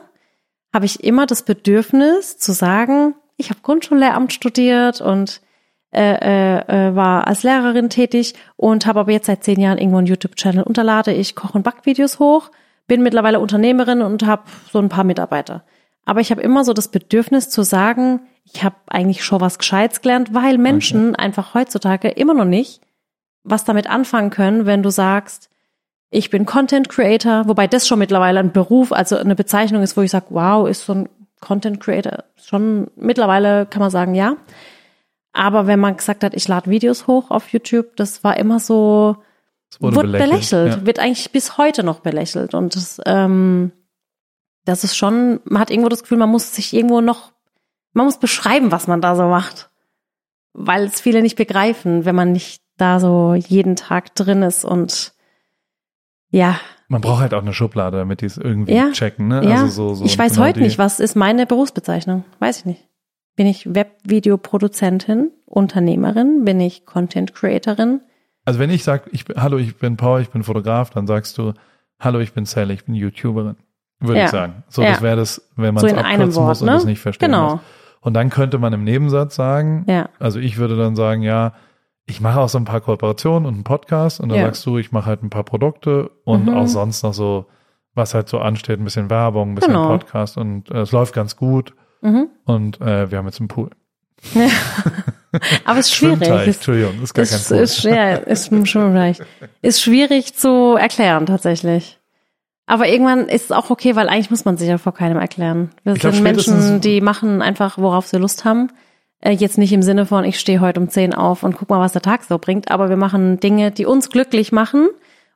habe 0.73 0.87
ich 0.87 1.05
immer 1.05 1.27
das 1.27 1.45
Bedürfnis 1.45 2.37
zu 2.39 2.53
sagen, 2.53 3.15
ich 3.41 3.51
habe 3.51 3.61
Grundschullehramt 3.63 4.33
studiert 4.33 5.01
und 5.01 5.41
äh, 5.93 6.13
äh, 6.13 6.89
äh, 6.89 6.95
war 6.95 7.27
als 7.27 7.43
Lehrerin 7.43 7.91
tätig 7.91 8.35
und 8.57 8.87
habe 8.87 9.01
aber 9.01 9.13
jetzt 9.13 9.27
seit 9.27 9.43
zehn 9.43 9.61
Jahren 9.61 9.79
irgendwo 9.79 9.99
einen 9.99 10.07
YouTube-Channel 10.07 10.63
unterlade. 10.63 11.13
Ich 11.13 11.35
koche 11.35 11.55
und 11.55 11.65
Backvideos 11.65 12.21
hoch, 12.21 12.51
bin 12.87 13.03
mittlerweile 13.03 13.41
Unternehmerin 13.41 14.01
und 14.03 14.25
habe 14.25 14.45
so 14.71 14.79
ein 14.79 14.89
paar 14.89 15.05
Mitarbeiter. 15.05 15.65
Aber 16.05 16.21
ich 16.21 16.31
habe 16.31 16.43
immer 16.43 16.65
so 16.65 16.73
das 16.73 16.89
Bedürfnis 16.89 17.51
zu 17.51 17.63
sagen, 17.63 18.21
ich 18.45 18.63
habe 18.63 18.77
eigentlich 18.87 19.25
schon 19.25 19.41
was 19.41 19.59
Gescheites 19.59 20.01
gelernt, 20.01 20.33
weil 20.33 20.59
Menschen 20.59 21.11
okay. 21.11 21.23
einfach 21.23 21.55
heutzutage 21.55 22.09
immer 22.09 22.35
noch 22.35 22.45
nicht 22.45 22.81
was 23.43 23.65
damit 23.65 23.89
anfangen 23.89 24.31
können, 24.31 24.67
wenn 24.67 24.83
du 24.83 24.91
sagst, 24.91 25.51
ich 26.11 26.31
bin 26.31 26.45
Content 26.45 26.89
Creator, 26.89 27.47
wobei 27.47 27.67
das 27.67 27.87
schon 27.87 28.01
mittlerweile 28.01 28.41
ein 28.41 28.53
Beruf, 28.53 28.93
also 28.93 29.17
eine 29.17 29.37
Bezeichnung 29.37 29.83
ist, 29.83 29.97
wo 29.97 30.03
ich 30.03 30.11
sage, 30.11 30.27
wow, 30.31 30.69
ist 30.69 30.85
so 30.85 30.93
ein 30.93 31.09
Content 31.41 31.81
Creator. 31.81 32.25
Schon 32.37 32.91
mittlerweile 32.97 33.67
kann 33.67 33.81
man 33.81 33.91
sagen, 33.91 34.15
ja. 34.15 34.37
Aber 35.33 35.67
wenn 35.67 35.81
man 35.81 35.97
gesagt 35.97 36.25
hat, 36.25 36.35
ich 36.35 36.49
lade 36.49 36.71
Videos 36.71 37.07
hoch 37.07 37.31
auf 37.31 37.49
YouTube, 37.53 37.97
das 37.97 38.25
war 38.25 38.37
immer 38.37 38.59
so, 38.59 39.17
das 39.71 39.81
wurde, 39.81 39.97
wurde 39.97 40.09
belächelt, 40.09 40.31
belächelt. 40.31 40.75
Ja. 40.81 40.87
wird 40.87 40.99
eigentlich 40.99 41.31
bis 41.31 41.57
heute 41.57 41.83
noch 41.83 42.01
belächelt. 42.01 42.55
Und 42.55 42.75
das, 42.75 43.01
ähm, 43.07 43.73
das 44.65 44.85
ist 44.85 44.97
schon, 44.97 45.41
man 45.45 45.61
hat 45.61 45.71
irgendwo 45.71 45.89
das 45.89 46.03
Gefühl, 46.03 46.19
man 46.19 46.31
muss 46.31 46.55
sich 46.55 46.75
irgendwo 46.75 47.01
noch, 47.01 47.33
man 47.93 48.07
muss 48.07 48.19
beschreiben, 48.19 48.73
was 48.73 48.87
man 48.87 49.01
da 49.01 49.15
so 49.15 49.29
macht. 49.29 49.71
Weil 50.53 50.85
es 50.85 51.01
viele 51.01 51.23
nicht 51.23 51.37
begreifen, 51.37 52.05
wenn 52.05 52.17
man 52.17 52.33
nicht 52.33 52.61
da 52.77 52.99
so 52.99 53.35
jeden 53.35 53.77
Tag 53.77 54.15
drin 54.17 54.43
ist 54.43 54.65
und 54.65 55.13
Ja, 56.31 56.61
Man 56.89 57.01
braucht 57.01 57.21
halt 57.21 57.35
auch 57.35 57.43
eine 57.43 57.53
Schublade, 57.53 57.99
damit 57.99 58.21
die 58.21 58.27
es 58.27 58.37
irgendwie 58.37 58.75
Ja. 58.75 58.91
checken. 58.93 59.29
Ne? 59.29 59.45
ja. 59.45 59.63
Also 59.63 59.89
so, 59.89 59.95
so 59.97 60.05
ich 60.05 60.19
weiß 60.19 60.33
genau 60.35 60.45
heute 60.47 60.59
die- 60.61 60.65
nicht, 60.67 60.79
was 60.79 60.99
ist 61.01 61.15
meine 61.17 61.47
Berufsbezeichnung? 61.47 62.25
Weiß 62.41 62.59
ich 62.59 62.65
nicht. 62.67 62.87
Bin 63.37 63.47
ich 63.47 63.73
Webvideoproduzentin, 64.41 65.31
Unternehmerin? 65.47 66.45
Bin 66.45 66.61
ich 66.61 66.87
Content 66.87 67.35
Creatorin? 67.35 68.01
Also 68.45 68.59
wenn 68.59 68.71
ich 68.71 68.85
sage, 68.85 69.05
ich 69.13 69.25
hallo, 69.37 69.59
ich 69.59 69.77
bin 69.77 69.97
Paul, 69.97 70.21
ich 70.23 70.31
bin 70.31 70.43
Fotograf, 70.43 70.91
dann 70.91 71.07
sagst 71.07 71.37
du, 71.39 71.53
hallo, 71.99 72.19
ich 72.21 72.33
bin 72.33 72.47
Sally, 72.47 72.75
ich 72.75 72.85
bin 72.85 72.95
YouTuberin. 72.95 73.57
Würde 74.01 74.19
Ja. 74.21 74.25
ich 74.27 74.31
sagen. 74.31 74.63
So, 74.69 74.83
das 74.83 75.03
wäre 75.03 75.17
das, 75.17 75.43
wenn 75.57 75.75
man 75.75 75.83
So 75.83 75.87
es 75.89 75.93
einem 75.93 76.05
abkürzen 76.07 76.35
Wort, 76.37 76.49
muss 76.49 76.63
und 76.63 76.67
ne? 76.69 76.75
es 76.77 76.85
nicht 76.85 77.01
verstehen 77.01 77.31
Genau. 77.31 77.51
muss. 77.55 77.61
Und 78.01 78.15
dann 78.15 78.31
könnte 78.31 78.59
man 78.59 78.73
im 78.73 78.83
Nebensatz 78.85 79.35
sagen, 79.35 79.85
also 80.19 80.39
ich 80.41 80.57
würde 80.57 80.77
dann 80.77 80.97
sagen, 80.97 81.23
ja, 81.23 81.53
ich 82.11 82.21
mache 82.21 82.41
auch 82.41 82.49
so 82.49 82.59
ein 82.59 82.65
paar 82.65 82.81
Kooperationen 82.81 83.47
und 83.47 83.55
einen 83.55 83.65
Podcast 83.65 84.21
und 84.21 84.29
dann 84.29 84.39
Ja. 84.39 84.45
sagst 84.47 84.67
du, 84.67 84.79
ich 84.79 84.93
mache 84.93 85.07
halt 85.07 85.23
ein 85.23 85.31
paar 85.31 85.45
Produkte 85.45 86.11
und 86.25 86.47
Mhm. 86.47 86.55
auch 86.55 86.67
sonst 86.67 87.03
noch 87.03 87.15
so, 87.15 87.47
was 87.95 88.15
halt 88.15 88.29
so 88.29 88.39
ansteht, 88.39 88.79
ein 88.79 88.85
bisschen 88.85 89.11
Werbung, 89.11 89.53
ein 89.53 89.55
bisschen 89.55 89.73
Genau. 89.75 89.89
Podcast 89.89 90.37
und 90.37 90.71
äh, 90.71 90.81
es 90.81 90.93
läuft 90.93 91.15
ganz 91.15 91.37
gut 91.37 91.75
Mhm. 92.03 92.29
und 92.45 92.81
äh, 92.81 93.11
wir 93.11 93.19
haben 93.19 93.27
jetzt 93.27 93.41
einen 93.41 93.49
Pool. 93.49 93.71
Aber 95.65 95.79
es 95.79 95.87
ist 95.87 95.95
schwierig. 95.95 96.23
Es 96.29 96.57
Entschuldigung, 96.57 97.03
ist 97.03 97.15
gar 97.15 97.25
kein 97.25 97.35
ist, 97.37 97.49
Pool. 97.49 97.57
ist, 97.59 97.83
ja, 97.85 98.15
ist 98.15 98.69
schon 98.69 98.95
leicht. 98.95 99.23
Ist 99.63 99.81
schwierig 99.81 100.35
zu 100.35 100.77
erklären, 100.79 101.27
tatsächlich. 101.27 101.99
Aber 102.67 102.87
irgendwann 102.89 103.27
ist 103.29 103.47
es 103.47 103.53
auch 103.53 103.71
okay, 103.71 103.97
weil 103.97 104.09
eigentlich 104.09 104.31
muss 104.31 104.45
man 104.45 104.57
sich 104.57 104.69
ja 104.69 104.79
vor 104.79 104.93
keinem 104.95 105.19
erklären. 105.19 105.71
Wir 105.85 105.95
Ich 105.95 106.01
glaub, 106.01 106.15
sind 106.15 106.23
Menschen, 106.23 106.55
spätestens- 106.55 106.81
die 106.83 107.01
machen 107.01 107.43
einfach, 107.43 107.79
worauf 107.79 108.07
sie 108.07 108.19
Lust 108.19 108.45
haben. 108.45 108.71
Äh, 109.21 109.33
Jetzt 109.33 109.59
nicht 109.59 109.73
im 109.73 109.83
Sinne 109.83 110.07
von, 110.07 110.25
ich 110.25 110.39
stehe 110.39 110.61
heute 110.61 110.81
um 110.81 110.89
10 110.89 111.15
auf 111.15 111.43
und 111.43 111.57
guck 111.57 111.69
mal, 111.71 111.81
was 111.81 111.93
der 111.93 112.03
Tag 112.03 112.25
so 112.25 112.39
bringt, 112.39 112.71
aber 112.71 112.89
wir 112.89 112.97
machen 112.97 113.39
Dinge, 113.41 113.71
die 113.71 113.87
uns 113.87 114.11
glücklich 114.11 114.53
machen 114.53 114.89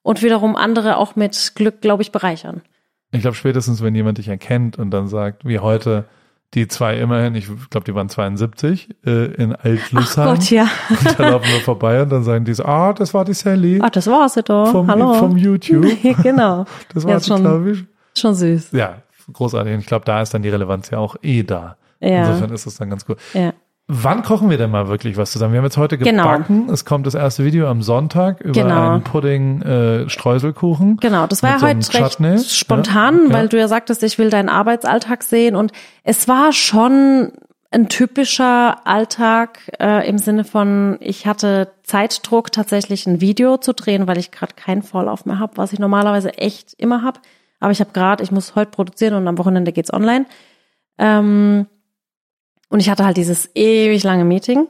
und 0.02 0.22
wiederum 0.22 0.56
andere 0.56 0.96
auch 0.96 1.16
mit 1.16 1.52
Glück, 1.54 1.80
glaube 1.80 2.02
ich, 2.02 2.12
bereichern. 2.12 2.62
Ich 3.12 3.20
glaube, 3.22 3.36
spätestens, 3.36 3.82
wenn 3.82 3.94
jemand 3.94 4.18
dich 4.18 4.28
erkennt 4.28 4.78
und 4.78 4.90
dann 4.90 5.06
sagt, 5.06 5.44
wie 5.46 5.58
heute, 5.60 6.04
die 6.54 6.68
zwei 6.68 6.98
immerhin, 6.98 7.34
ich 7.34 7.46
glaube, 7.70 7.84
die 7.84 7.94
waren 7.94 8.08
72, 8.08 8.88
äh, 9.06 9.26
in 9.34 9.54
Ach 9.56 9.64
Alt-Lussheim. 9.64 10.34
Gott, 10.36 10.50
ja. 10.50 10.68
Und 10.88 11.18
dann 11.18 11.32
laufen 11.32 11.46
wir 11.52 11.60
vorbei 11.60 12.02
und 12.02 12.10
dann 12.10 12.22
sagen 12.24 12.44
die 12.44 12.54
so, 12.54 12.64
ah, 12.64 12.92
das 12.92 13.12
war 13.14 13.24
die 13.24 13.34
Sally 13.34 13.80
Ach, 13.82 13.90
das 13.90 14.06
war's 14.06 14.34
ja 14.36 14.42
doch. 14.42 14.70
vom, 14.70 14.86
Hallo. 14.88 15.14
vom 15.14 15.36
YouTube. 15.36 15.86
genau. 16.22 16.64
Das 16.94 17.02
Ja, 17.04 17.10
war 17.10 17.18
die, 17.18 17.24
schon- 17.26 17.40
glaube 17.42 17.70
ich. 17.72 17.84
Schon 18.16 18.34
süß. 18.34 18.70
Ja, 18.72 19.02
großartig. 19.32 19.74
Und 19.74 19.80
ich 19.80 19.86
glaube, 19.86 20.04
da 20.04 20.22
ist 20.22 20.32
dann 20.32 20.42
die 20.42 20.48
Relevanz 20.48 20.90
ja 20.90 20.98
auch 20.98 21.16
eh 21.22 21.42
da. 21.42 21.76
Ja. 22.00 22.28
Insofern 22.28 22.50
ist 22.52 22.66
es 22.66 22.76
dann 22.76 22.90
ganz 22.90 23.04
cool. 23.08 23.16
Ja. 23.32 23.52
Wann 23.86 24.22
kochen 24.22 24.48
wir 24.48 24.56
denn 24.56 24.70
mal 24.70 24.88
wirklich 24.88 25.18
was 25.18 25.30
zusammen? 25.30 25.52
Wir 25.52 25.58
haben 25.58 25.66
jetzt 25.66 25.76
heute 25.76 25.98
Genau. 25.98 26.22
gebacken. 26.32 26.70
Es 26.70 26.86
kommt 26.86 27.06
das 27.06 27.14
erste 27.14 27.44
Video 27.44 27.68
am 27.68 27.82
Sonntag 27.82 28.40
über 28.40 28.52
Genau. 28.52 28.92
einen 28.92 29.02
Pudding 29.04 29.60
äh, 29.60 30.08
Streuselkuchen. 30.08 30.96
Genau, 30.98 31.26
das 31.26 31.42
war 31.42 31.50
ja 31.50 31.60
heute 31.60 31.92
recht 31.92 32.50
spontan, 32.50 33.28
Ja, 33.28 33.32
weil 33.34 33.48
du 33.48 33.58
ja 33.58 33.68
sagtest, 33.68 34.02
ich 34.02 34.16
will 34.18 34.30
deinen 34.30 34.48
Arbeitsalltag 34.48 35.22
sehen 35.22 35.54
und 35.54 35.72
es 36.02 36.28
war 36.28 36.52
schon 36.52 37.32
ein 37.70 37.90
typischer 37.90 38.86
Alltag 38.86 39.58
äh, 39.78 40.08
im 40.08 40.16
Sinne 40.16 40.44
von, 40.44 40.96
ich 41.00 41.26
hatte 41.26 41.68
Zeitdruck, 41.82 42.52
tatsächlich 42.52 43.06
ein 43.06 43.20
Video 43.20 43.58
zu 43.58 43.74
drehen, 43.74 44.06
weil 44.06 44.16
ich 44.16 44.30
gerade 44.30 44.54
keinen 44.54 44.82
Vorlauf 44.82 45.26
mehr 45.26 45.38
habe, 45.38 45.56
was 45.56 45.74
ich 45.74 45.78
normalerweise 45.78 46.38
echt 46.38 46.72
immer 46.78 47.02
habe. 47.02 47.20
Aber 47.60 47.72
ich 47.72 47.80
habe 47.80 47.90
gerade, 47.92 48.22
ich 48.24 48.30
muss 48.30 48.54
heute 48.54 48.70
produzieren 48.70 49.12
und 49.14 49.28
am 49.28 49.36
Wochenende 49.36 49.72
geht's 49.72 49.92
online. 49.92 50.24
Ähm, 50.96 51.66
und 52.68 52.80
ich 52.80 52.90
hatte 52.90 53.04
halt 53.04 53.16
dieses 53.16 53.50
ewig 53.54 54.02
lange 54.02 54.24
Meeting, 54.24 54.68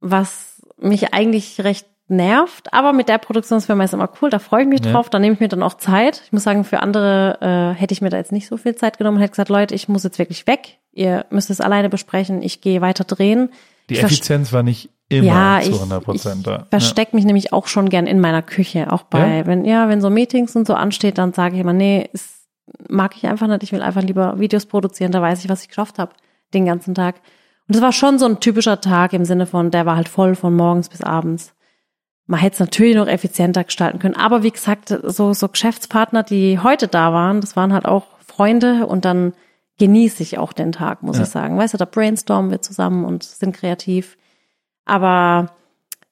was 0.00 0.62
mich 0.80 1.12
eigentlich 1.12 1.60
recht 1.62 1.86
nervt, 2.10 2.72
aber 2.72 2.94
mit 2.94 3.08
der 3.10 3.18
Produktionsfirma 3.18 3.84
ist 3.84 3.92
immer 3.92 4.08
cool, 4.22 4.30
da 4.30 4.38
freue 4.38 4.62
ich 4.62 4.68
mich 4.68 4.82
Ja. 4.82 4.92
drauf, 4.92 5.10
da 5.10 5.18
nehme 5.18 5.34
ich 5.34 5.40
mir 5.40 5.48
dann 5.48 5.62
auch 5.62 5.74
Zeit. 5.74 6.22
Ich 6.24 6.32
muss 6.32 6.42
sagen, 6.44 6.64
für 6.64 6.80
andere 6.80 7.74
äh, 7.76 7.78
hätte 7.78 7.92
ich 7.92 8.00
mir 8.00 8.08
da 8.08 8.16
jetzt 8.16 8.32
nicht 8.32 8.48
so 8.48 8.56
viel 8.56 8.74
Zeit 8.76 8.96
genommen, 8.96 9.18
hätte 9.18 9.32
gesagt, 9.32 9.50
Leute, 9.50 9.74
ich 9.74 9.88
muss 9.88 10.04
jetzt 10.04 10.18
wirklich 10.18 10.46
weg, 10.46 10.78
ihr 10.92 11.26
müsst 11.28 11.50
es 11.50 11.60
alleine 11.60 11.90
besprechen, 11.90 12.40
ich 12.42 12.62
gehe 12.62 12.80
weiter 12.80 13.04
drehen. 13.04 13.50
Die 13.90 13.94
Ich 13.94 14.02
Effizienz 14.02 14.54
war 14.54 14.62
nicht 14.62 14.88
immer 15.10 15.24
ja, 15.24 15.60
zu 15.62 15.70
ich, 15.70 15.76
100 15.76 16.02
Prozent 16.04 16.36
ich 16.38 16.42
da. 16.44 16.66
verstecke 16.70 17.14
mich 17.14 17.26
nämlich 17.26 17.52
auch 17.52 17.66
schon 17.66 17.90
gern 17.90 18.06
in 18.06 18.20
meiner 18.20 18.40
Küche, 18.42 18.90
auch 18.90 19.02
bei, 19.02 19.38
Ja? 19.38 19.46
wenn 19.46 19.66
ja, 19.66 19.88
wenn 19.90 20.00
so 20.00 20.08
Meetings 20.08 20.56
und 20.56 20.66
so 20.66 20.74
ansteht, 20.74 21.18
dann 21.18 21.34
sage 21.34 21.56
ich 21.56 21.60
immer, 21.60 21.72
nee, 21.74 22.08
ist, 22.14 22.46
mag 22.88 23.16
ich 23.16 23.26
einfach 23.26 23.48
nicht, 23.48 23.62
ich 23.64 23.72
will 23.72 23.82
einfach 23.82 24.02
lieber 24.02 24.38
Videos 24.40 24.64
produzieren, 24.64 25.12
da 25.12 25.20
weiß 25.20 25.44
ich, 25.44 25.50
was 25.50 25.60
ich 25.62 25.68
geschafft 25.68 25.98
habe 25.98 26.12
den 26.54 26.64
ganzen 26.66 26.94
Tag. 26.94 27.16
Und 27.68 27.74
es 27.76 27.82
war 27.82 27.92
schon 27.92 28.18
so 28.18 28.26
ein 28.26 28.40
typischer 28.40 28.80
Tag 28.80 29.12
im 29.12 29.24
Sinne 29.24 29.46
von, 29.46 29.70
der 29.70 29.86
war 29.86 29.96
halt 29.96 30.08
voll 30.08 30.34
von 30.34 30.54
morgens 30.56 30.88
bis 30.88 31.02
abends. 31.02 31.54
Man 32.26 32.40
hätte 32.40 32.54
es 32.54 32.60
natürlich 32.60 32.96
noch 32.96 33.06
effizienter 33.06 33.64
gestalten 33.64 33.98
können, 33.98 34.16
aber 34.16 34.42
wie 34.42 34.50
gesagt, 34.50 34.94
so 35.02 35.32
so 35.32 35.48
Geschäftspartner, 35.48 36.22
die 36.22 36.58
heute 36.58 36.86
da 36.88 37.12
waren, 37.12 37.40
das 37.40 37.56
waren 37.56 37.72
halt 37.72 37.86
auch 37.86 38.06
Freunde 38.26 38.86
und 38.86 39.04
dann 39.04 39.32
genieße 39.78 40.22
ich 40.22 40.38
auch 40.38 40.52
den 40.52 40.72
Tag, 40.72 41.02
muss 41.02 41.16
Ja. 41.18 41.22
ich 41.22 41.28
sagen. 41.30 41.56
Weißt 41.56 41.72
du, 41.74 41.78
da 41.78 41.84
brainstormen 41.86 42.50
wir 42.50 42.60
zusammen 42.60 43.04
und 43.04 43.22
sind 43.22 43.54
kreativ. 43.56 44.16
Aber 44.84 45.52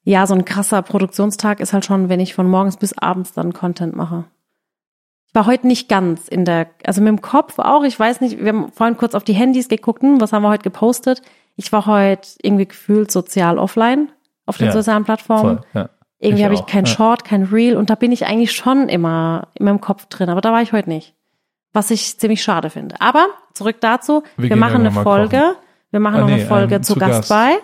ja, 0.04 0.26
so 0.26 0.34
ein 0.34 0.44
krasser 0.44 0.82
Produktionstag 0.82 1.60
ist 1.60 1.72
halt 1.72 1.84
schon, 1.84 2.08
wenn 2.08 2.20
ich 2.20 2.34
von 2.34 2.48
morgens 2.48 2.76
bis 2.76 2.96
abends 2.96 3.32
dann 3.32 3.52
Content 3.52 3.96
mache. 3.96 4.24
Ich 5.36 5.38
war 5.38 5.48
heute 5.52 5.66
nicht 5.66 5.90
ganz 5.90 6.28
in 6.28 6.46
der, 6.46 6.66
also 6.86 7.02
mit 7.02 7.08
dem 7.08 7.20
Kopf 7.20 7.58
auch, 7.58 7.84
ich 7.84 8.00
weiß 8.00 8.22
nicht, 8.22 8.40
wir 8.42 8.48
haben 8.48 8.72
vorhin 8.72 8.96
kurz 8.96 9.14
auf 9.14 9.22
die 9.22 9.34
Handys 9.34 9.68
geguckt, 9.68 10.00
hm, 10.02 10.18
was 10.18 10.32
haben 10.32 10.42
wir 10.42 10.48
heute 10.48 10.62
gepostet? 10.62 11.20
Ich 11.56 11.70
war 11.72 11.84
heute 11.84 12.26
irgendwie 12.40 12.64
gefühlt 12.64 13.10
sozial 13.10 13.58
offline 13.58 14.10
auf 14.46 14.56
den 14.56 14.68
Ja, 14.68 14.72
sozialen 14.72 15.04
Plattformen. 15.04 15.58
Voll, 15.58 15.66
ja. 15.74 15.90
Irgendwie 16.20 16.38
Ich 16.40 16.44
habe 16.46 16.54
ich 16.54 16.60
auch, 16.60 16.66
kein 16.66 16.86
ja. 16.86 16.90
Short, 16.90 17.24
kein 17.24 17.42
Reel 17.42 17.76
und 17.76 17.90
da 17.90 17.96
bin 17.96 18.12
ich 18.12 18.24
eigentlich 18.24 18.52
schon 18.52 18.88
immer 18.88 19.48
in 19.52 19.66
meinem 19.66 19.82
Kopf 19.82 20.06
drin, 20.06 20.30
aber 20.30 20.40
da 20.40 20.52
war 20.52 20.62
ich 20.62 20.72
heute 20.72 20.88
nicht. 20.88 21.12
Was 21.74 21.90
ich 21.90 22.18
ziemlich 22.18 22.42
schade 22.42 22.70
finde. 22.70 22.98
Aber 23.02 23.26
zurück 23.52 23.76
dazu, 23.80 24.22
Wir 24.38 24.48
wir, 24.48 24.56
machen 24.56 24.86
eine 24.86 24.90
Folge, 24.90 25.36
kochen. 25.36 25.56
wir 25.90 26.00
machen 26.00 26.16
Ah, 26.16 26.20
noch 26.20 26.28
nee, 26.28 26.34
eine 26.36 26.46
Folge 26.46 26.76
ähm, 26.76 26.82
zu, 26.82 26.94
zu 26.94 26.98
Gast, 26.98 27.12
Gast. 27.12 27.28
bei. 27.28 27.58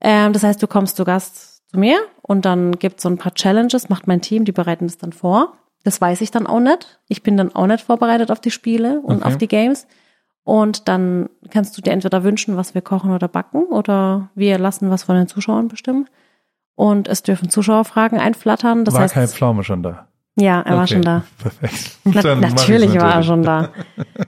Ähm, 0.00 0.32
das 0.32 0.42
heißt, 0.42 0.60
du 0.60 0.66
kommst 0.66 0.96
zu 0.96 1.04
Gast 1.04 1.62
zu 1.70 1.78
mir 1.78 2.00
und 2.22 2.44
dann 2.44 2.72
gibt's 2.72 3.04
so 3.04 3.08
ein 3.08 3.18
paar 3.18 3.34
Challenges, 3.34 3.88
macht 3.88 4.08
mein 4.08 4.20
Team, 4.20 4.44
die 4.44 4.50
bereiten 4.50 4.88
das 4.88 4.98
dann 4.98 5.12
vor. 5.12 5.52
Das 5.84 6.00
weiß 6.00 6.20
ich 6.20 6.30
dann 6.30 6.46
auch 6.46 6.60
nicht. 6.60 6.98
Ich 7.08 7.22
bin 7.22 7.36
dann 7.36 7.54
auch 7.54 7.66
nicht 7.66 7.84
vorbereitet 7.84 8.30
auf 8.30 8.40
die 8.40 8.50
Spiele 8.50 9.00
und 9.00 9.18
Okay. 9.18 9.24
auf 9.28 9.36
die 9.38 9.48
Games. 9.48 9.86
Und 10.44 10.88
dann 10.88 11.28
kannst 11.50 11.76
du 11.76 11.82
dir 11.82 11.92
entweder 11.92 12.24
wünschen, 12.24 12.56
was 12.56 12.74
wir 12.74 12.80
kochen 12.82 13.12
oder 13.12 13.28
backen, 13.28 13.64
oder 13.64 14.30
wir 14.34 14.58
lassen 14.58 14.90
was 14.90 15.02
von 15.04 15.14
den 15.16 15.28
Zuschauern 15.28 15.68
bestimmen. 15.68 16.08
Und 16.74 17.06
es 17.08 17.22
dürfen 17.22 17.50
Zuschauerfragen 17.50 18.18
einflattern. 18.18 18.84
Das 18.84 18.94
war 18.94 19.02
heißt, 19.02 19.14
Kai 19.14 19.26
Pflaume 19.26 19.62
schon 19.64 19.82
da? 19.82 20.08
ja, 20.36 20.60
er 20.62 20.76
war 20.76 20.84
Okay, 20.84 20.94
schon 20.94 21.02
da. 21.02 21.24
Perfekt. 21.38 21.98
Na, 22.04 22.20
ich's 22.20 22.54
natürlich 22.54 22.94
war 22.94 23.14
er 23.16 23.22
schon 23.24 23.42
da. 23.42 23.70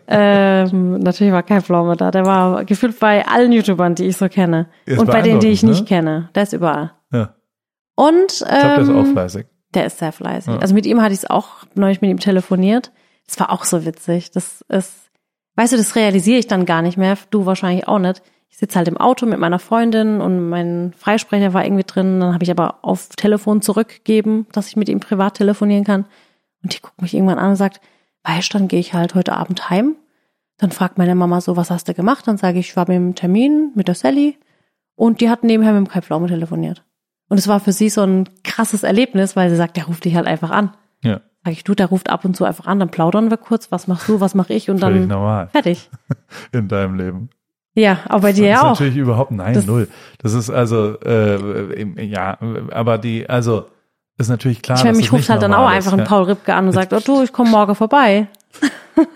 ähm, 0.08 0.98
natürlich 0.98 1.32
war 1.32 1.42
kein 1.42 1.62
Pflaume 1.62 1.96
da. 1.96 2.10
Der 2.10 2.24
war 2.26 2.64
gefühlt 2.64 2.98
bei 2.98 3.26
allen 3.26 3.52
YouTubern, 3.52 3.94
die 3.94 4.04
ich 4.06 4.16
so 4.16 4.28
kenne. 4.28 4.66
Ist 4.86 4.98
Und 4.98 5.06
bei 5.06 5.22
denen, 5.22 5.40
die 5.40 5.48
ich 5.48 5.60
beeindruckend, 5.62 5.80
nicht 5.80 5.88
kenne. 5.88 6.28
Der 6.34 6.42
ist 6.42 6.52
überall. 6.52 6.92
Ja. 7.12 7.34
Und 7.94 8.32
Ich 8.32 8.38
glaube, 8.38 8.58
der 8.60 8.78
ist 8.80 8.88
ähm, 8.88 8.96
auch 8.98 9.06
fleißig. 9.06 9.46
Der 9.74 9.86
ist 9.86 9.98
sehr 9.98 10.12
fleißig. 10.12 10.54
Ja. 10.54 10.58
Also 10.58 10.74
mit 10.74 10.86
ihm 10.86 11.00
hatte 11.00 11.14
ich 11.14 11.20
es 11.20 11.30
auch 11.30 11.64
neulich 11.74 12.00
mit 12.00 12.10
ihm 12.10 12.18
telefoniert. 12.18 12.92
Das 13.26 13.38
war 13.38 13.50
auch 13.50 13.64
so 13.64 13.84
witzig. 13.84 14.30
Das 14.32 14.62
ist, 14.68 15.10
weißt 15.56 15.72
du, 15.72 15.76
das 15.76 15.94
realisiere 15.94 16.38
ich 16.38 16.46
dann 16.46 16.66
gar 16.66 16.82
nicht 16.82 16.98
mehr. 16.98 17.16
Du 17.30 17.46
wahrscheinlich 17.46 17.86
auch 17.86 17.98
nicht. 17.98 18.22
Ich 18.48 18.58
sitze 18.58 18.76
halt 18.76 18.88
im 18.88 18.96
Auto 18.96 19.26
mit 19.26 19.38
meiner 19.38 19.60
Freundin 19.60 20.20
und 20.20 20.48
mein 20.48 20.92
Freisprecher 20.98 21.54
war 21.54 21.64
irgendwie 21.64 21.84
drin. 21.84 22.18
Dann 22.18 22.34
habe 22.34 22.42
ich 22.42 22.50
aber 22.50 22.80
auf 22.82 23.08
Telefon 23.10 23.62
zurückgegeben, 23.62 24.46
dass 24.52 24.66
ich 24.66 24.76
mit 24.76 24.88
ihm 24.88 24.98
privat 24.98 25.34
telefonieren 25.34 25.84
kann. 25.84 26.06
Und 26.62 26.74
die 26.74 26.80
guckt 26.80 27.00
mich 27.00 27.14
irgendwann 27.14 27.38
an 27.38 27.50
und 27.50 27.56
sagt, 27.56 27.80
weißt, 28.24 28.52
dann 28.54 28.68
gehe 28.68 28.80
ich 28.80 28.92
halt 28.92 29.14
heute 29.14 29.34
Abend 29.34 29.70
heim. 29.70 29.96
Dann 30.58 30.72
fragt 30.72 30.98
meine 30.98 31.14
Mama 31.14 31.40
so, 31.40 31.56
was 31.56 31.70
hast 31.70 31.88
du 31.88 31.94
gemacht? 31.94 32.26
Dann 32.26 32.36
sage 32.36 32.58
ich, 32.58 32.70
ich 32.70 32.76
war 32.76 32.86
mit 32.88 32.96
dem 32.96 33.14
Termin 33.14 33.70
mit 33.74 33.88
der 33.88 33.94
Sally. 33.94 34.36
Und 34.94 35.20
die 35.20 35.30
hat 35.30 35.44
nebenher 35.44 35.72
mit 35.72 35.86
dem 35.86 35.88
Kai 35.88 36.02
Pflaume 36.02 36.26
telefoniert. 36.26 36.84
Und 37.30 37.38
es 37.38 37.48
war 37.48 37.60
für 37.60 37.72
sie 37.72 37.88
so 37.88 38.02
ein 38.02 38.28
krasses 38.44 38.82
Erlebnis, 38.82 39.36
weil 39.36 39.48
sie 39.48 39.56
sagt, 39.56 39.76
der 39.78 39.84
ruft 39.86 40.04
dich 40.04 40.16
halt 40.16 40.26
einfach 40.26 40.50
an. 40.50 40.72
Ja, 41.02 41.20
Sag 41.44 41.52
ich, 41.52 41.64
du, 41.64 41.74
der 41.74 41.86
ruft 41.86 42.10
ab 42.10 42.26
und 42.26 42.36
zu 42.36 42.44
einfach 42.44 42.66
an, 42.66 42.78
dann 42.80 42.90
plaudern 42.90 43.30
wir 43.30 43.38
kurz, 43.38 43.72
was 43.72 43.86
machst 43.88 44.08
du, 44.08 44.20
was 44.20 44.34
mache 44.34 44.52
ich 44.52 44.68
und 44.68 44.80
völlig 44.80 45.00
dann 45.00 45.08
normal 45.08 45.48
fertig. 45.48 45.88
in 46.52 46.68
deinem 46.68 46.96
Leben. 46.96 47.30
Ja, 47.74 48.00
aber 48.08 48.22
bei 48.22 48.32
dir 48.32 48.50
das 48.50 48.58
ist 48.58 48.62
ja 48.62 48.68
auch. 48.68 48.72
natürlich 48.72 48.96
überhaupt 48.96 49.30
nein 49.30 49.54
Das- 49.54 49.64
null. 49.64 49.88
Das 50.18 50.34
ist 50.34 50.50
also 50.50 50.98
äh, 51.00 52.04
ja, 52.04 52.36
aber 52.72 52.98
die 52.98 53.30
also 53.30 53.66
ist 54.18 54.28
natürlich 54.28 54.60
klar. 54.60 54.76
Ich 54.76 54.84
meine, 54.84 54.98
mich 54.98 55.12
ruft 55.12 55.30
halt 55.30 55.40
dann 55.40 55.54
auch 55.54 55.58
normal 55.60 55.76
einfach 55.76 55.92
ist, 55.92 55.98
ein 55.98 56.00
ja. 56.00 56.04
Paul 56.04 56.24
Ripke 56.24 56.52
an 56.52 56.66
und 56.66 56.72
sagt, 56.72 56.92
oh 56.92 57.00
du, 57.02 57.22
ich 57.22 57.32
komme 57.32 57.48
morgen 57.48 57.74
vorbei. 57.74 58.28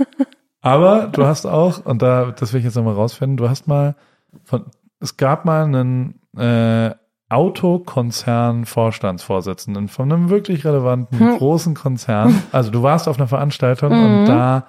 Aber 0.63 1.09
du 1.09 1.27
hast 1.27 1.45
auch 1.45 1.85
und 1.85 2.01
da 2.01 2.31
das 2.31 2.53
will 2.55 2.61
ich 2.61 2.65
jetzt 2.65 2.77
nochmal 2.77 2.95
rausfinden. 2.95 3.37
Du 3.37 3.51
hast 3.51 3.69
mal 3.69 3.97
von 4.45 4.65
es 5.01 5.19
gab 5.19 5.45
mal 5.45 5.65
einen 5.65 6.21
äh, 6.39 6.95
Autokonzern 7.31 8.65
Vorstandsvorsitzenden 8.65 9.89
von 9.89 10.13
einem 10.13 10.31
wirklich 10.31 10.65
relevanten 10.65 11.19
Hm. 11.19 11.39
großen 11.39 11.75
Konzern. 11.75 12.43
Also 12.53 12.71
du 12.71 12.83
warst 12.83 13.09
auf 13.09 13.19
einer 13.19 13.29
Veranstaltung 13.29 13.91
Mhm. 13.93 14.05
und 14.21 14.25
da 14.27 14.67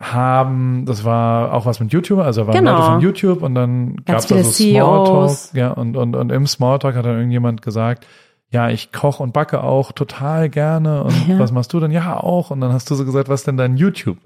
haben, 0.00 0.84
das 0.86 1.04
war 1.04 1.52
auch 1.54 1.66
was 1.66 1.80
mit 1.80 1.92
YouTube, 1.92 2.18
also 2.18 2.46
waren 2.46 2.56
Genau. 2.56 2.72
Leute 2.72 2.84
von 2.84 3.00
YouTube 3.00 3.42
und 3.42 3.54
dann 3.54 3.96
gab 4.04 4.18
es 4.18 4.26
da 4.26 4.42
so 4.42 4.50
viele 4.50 4.80
Smalltalk, 4.82 5.30
CEOs. 5.30 5.52
ja, 5.54 5.70
und, 5.70 5.96
und, 5.96 6.16
und 6.16 6.30
im 6.32 6.46
Smalltalk 6.46 6.96
hat 6.96 7.06
dann 7.06 7.16
irgendjemand 7.16 7.62
gesagt, 7.62 8.06
ja, 8.50 8.68
ich 8.68 8.92
koche 8.92 9.22
und 9.22 9.32
backe 9.32 9.62
auch 9.64 9.90
total 9.92 10.48
gerne. 10.48 11.02
Und 11.04 11.28
Ja. 11.28 11.38
was 11.38 11.50
machst 11.50 11.72
du 11.72 11.80
denn? 11.80 11.90
Ja, 11.90 12.16
auch. 12.18 12.50
Und 12.50 12.60
dann 12.60 12.72
hast 12.72 12.88
du 12.90 12.94
so 12.94 13.04
gesagt, 13.04 13.28
was 13.28 13.42
denn 13.42 13.56
dein 13.56 13.76
YouTube? 13.76 14.18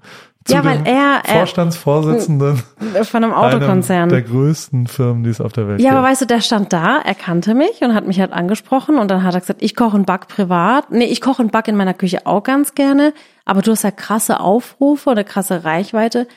Zu 0.45 0.53
Ja, 0.53 0.63
weil 0.63 0.81
er- 0.85 1.21
er- 1.25 1.37
Vorstandsvorsitzenden 1.37 2.61
Von 3.03 3.23
einem 3.23 3.33
Autokonzern. 3.33 4.09
der 4.09 4.21
größten 4.21 4.87
Firmen, 4.87 5.23
die 5.23 5.29
es 5.31 5.41
auf 5.41 5.51
der 5.51 5.67
Welt 5.67 5.79
Ja, 5.81 5.89
gibt. 5.89 5.97
aber 5.99 6.07
weißt 6.07 6.21
du, 6.21 6.25
der 6.25 6.41
stand 6.41 6.71
da, 6.73 6.99
er 6.99 7.15
kannte 7.15 7.53
mich 7.55 7.81
und 7.81 7.93
hat 7.93 8.05
mich 8.07 8.19
halt 8.19 8.31
angesprochen 8.31 8.97
und 8.99 9.09
dann 9.11 9.23
hat 9.23 9.33
er 9.33 9.41
gesagt, 9.41 9.61
ich 9.63 9.75
koche 9.75 9.97
und 9.97 10.05
back 10.05 10.27
privat. 10.27 10.91
Nee, 10.91 11.05
ich 11.05 11.21
koche 11.21 11.41
und 11.41 11.51
back 11.51 11.67
in 11.67 11.75
meiner 11.75 11.93
Küche 11.93 12.25
auch 12.25 12.43
ganz 12.43 12.73
gerne, 12.75 13.13
aber 13.45 13.61
du 13.61 13.71
hast 13.71 13.83
ja 13.83 13.91
krasse 13.91 14.39
Aufrufe 14.39 15.09
oder 15.09 15.23
krasse 15.23 15.63
Reichweite. 15.65 16.27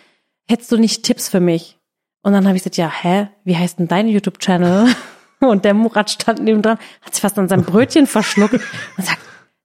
Hättest 0.49 0.73
du 0.73 0.79
nicht 0.79 1.05
Tipps 1.05 1.29
für 1.29 1.41
mich? 1.41 1.79
Und 2.23 2.33
dann 2.33 2.47
habe 2.47 2.57
ich 2.57 2.63
gesagt, 2.63 2.77
ja, 2.79 2.91
hä, 2.91 3.29
wie 3.45 3.57
heißt 3.57 3.79
denn 3.79 3.89
dein 3.89 4.09
YouTube-Channel? 4.09 4.87
Und 5.49 5.65
der 5.65 5.75
Murat 5.75 6.11
stand 6.11 6.41
neben 6.43 6.63
dran, 6.63 6.79
hat 7.03 7.15
sich 7.15 7.21
fast 7.23 7.39
an 7.39 7.49
sein 7.49 7.65
Brötchen 7.65 8.07
verschluckt 8.07 8.55
und 8.55 9.05
sagt, 9.07 9.19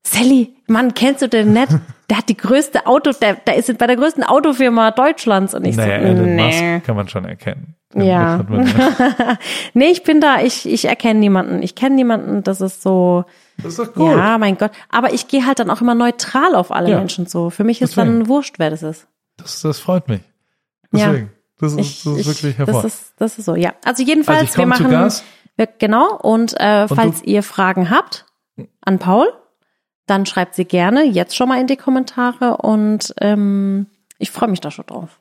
Sally, 0.05 0.55
Mann, 0.67 0.93
kennst 0.93 1.21
du 1.21 1.27
den 1.27 1.51
nicht? 1.53 1.67
Der 2.09 2.17
hat 2.19 2.29
die 2.29 2.37
größte 2.37 2.85
Auto, 2.87 3.11
der, 3.11 3.35
der 3.35 3.55
ist 3.57 3.77
bei 3.77 3.87
der 3.87 3.97
größten 3.97 4.23
Autofirma 4.23 4.91
Deutschlands 4.91 5.53
und 5.53 5.65
ich 5.65 5.75
naja, 5.75 5.99
so, 5.99 6.05
Elon 6.05 6.35
nee. 6.35 6.73
Musk 6.75 6.85
kann 6.85 6.95
man 6.95 7.09
schon 7.09 7.25
erkennen. 7.25 7.75
Ja. 7.93 8.37
Ja. 8.49 9.37
Nee, 9.73 9.89
ich 9.91 10.03
bin 10.03 10.21
da, 10.21 10.41
ich, 10.41 10.67
ich 10.67 10.85
erkenne 10.85 11.19
niemanden. 11.19 11.61
Ich 11.61 11.75
kenne 11.75 11.95
niemanden, 11.95 12.43
das 12.43 12.61
ist 12.61 12.81
so, 12.81 13.25
Das 13.57 13.73
ist 13.73 13.79
doch 13.79 13.93
gut. 13.93 14.15
ja, 14.15 14.37
mein 14.37 14.57
Gott. 14.57 14.71
Aber 14.89 15.13
ich 15.13 15.27
gehe 15.27 15.45
halt 15.45 15.59
dann 15.59 15.69
auch 15.69 15.81
immer 15.81 15.95
neutral 15.95 16.55
auf 16.55 16.71
alle 16.71 16.91
Ja. 16.91 16.97
Menschen 16.99 17.25
so. 17.27 17.49
Für 17.49 17.63
mich 17.65 17.81
ist 17.81 17.97
Deswegen. 17.97 18.19
dann 18.19 18.27
wurscht, 18.29 18.55
wer 18.59 18.69
das 18.69 18.83
ist. 18.83 19.07
Das, 19.37 19.61
das 19.61 19.79
freut 19.79 20.07
mich. 20.07 20.21
Ja. 20.93 21.07
Deswegen. 21.11 21.31
Das 21.59 21.73
ist, 21.73 21.79
Ich, 21.79 22.03
das 22.03 22.13
ist 22.13 22.19
ich, 22.19 22.27
wirklich 22.27 22.57
das 22.57 22.67
hervor. 22.67 22.85
ist, 22.85 23.13
das 23.17 23.37
ist 23.39 23.45
so, 23.45 23.55
ja. 23.55 23.73
Also 23.83 24.03
jedenfalls, 24.03 24.39
Also 24.41 24.51
ich 24.53 24.57
wir 24.59 24.65
machen, 24.67 25.11
genau. 25.79 26.15
Und, 26.17 26.53
äh, 26.59 26.87
Und 26.89 26.95
falls 26.95 27.23
ihr 27.23 27.43
Fragen 27.43 27.89
habt 27.89 28.25
an 28.81 28.99
Paul, 28.99 29.27
dann 30.05 30.25
schreibt 30.25 30.55
sie 30.55 30.65
gerne 30.65 31.03
jetzt 31.03 31.35
schon 31.35 31.49
mal 31.49 31.59
in 31.59 31.67
die 31.67 31.75
Kommentare 31.77 32.57
und 32.57 33.13
ähm, 33.19 33.87
ich 34.19 34.31
freue 34.31 34.49
mich 34.49 34.61
da 34.61 34.71
schon 34.71 34.85
drauf. 34.85 35.19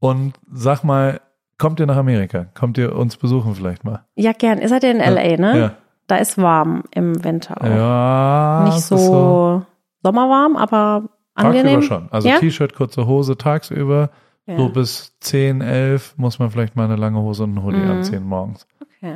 Und 0.00 0.34
sag 0.52 0.82
mal, 0.84 1.20
kommt 1.58 1.80
ihr 1.80 1.86
nach 1.86 1.96
Amerika? 1.96 2.46
Kommt 2.54 2.76
ihr 2.78 2.94
uns 2.96 3.16
besuchen 3.16 3.54
vielleicht 3.54 3.84
mal? 3.84 4.04
Ja, 4.16 4.32
gern. 4.32 4.58
Ihr 4.60 4.68
seid 4.68 4.82
ja 4.82 4.90
in 4.90 4.98
LA, 4.98 5.36
ne? 5.36 5.58
Ja. 5.58 5.74
Da 6.06 6.16
ist 6.16 6.36
warm 6.36 6.82
im 6.90 7.24
Winter 7.24 7.58
auch. 7.60 7.66
Ja. 7.66 8.62
Nicht 8.66 8.80
so, 8.82 8.96
so 8.98 9.62
sommerwarm, 10.02 10.56
aber 10.56 11.04
tagsüber 11.36 11.58
angenehm. 11.60 11.82
schon. 11.82 12.08
Also 12.10 12.28
ja? 12.28 12.38
T-Shirt, 12.38 12.74
kurze 12.74 13.06
Hose 13.06 13.38
tagsüber. 13.38 14.10
Ja. 14.46 14.58
So 14.58 14.68
bis 14.68 15.16
10, 15.20 15.62
11 15.62 16.18
muss 16.18 16.38
man 16.38 16.50
vielleicht 16.50 16.76
mal 16.76 16.84
eine 16.84 16.96
lange 16.96 17.18
Hose 17.20 17.44
und 17.44 17.56
einen 17.56 17.64
Hoodie 17.64 17.78
Mhm. 17.78 17.90
anziehen 17.90 18.24
morgens. 18.26 18.66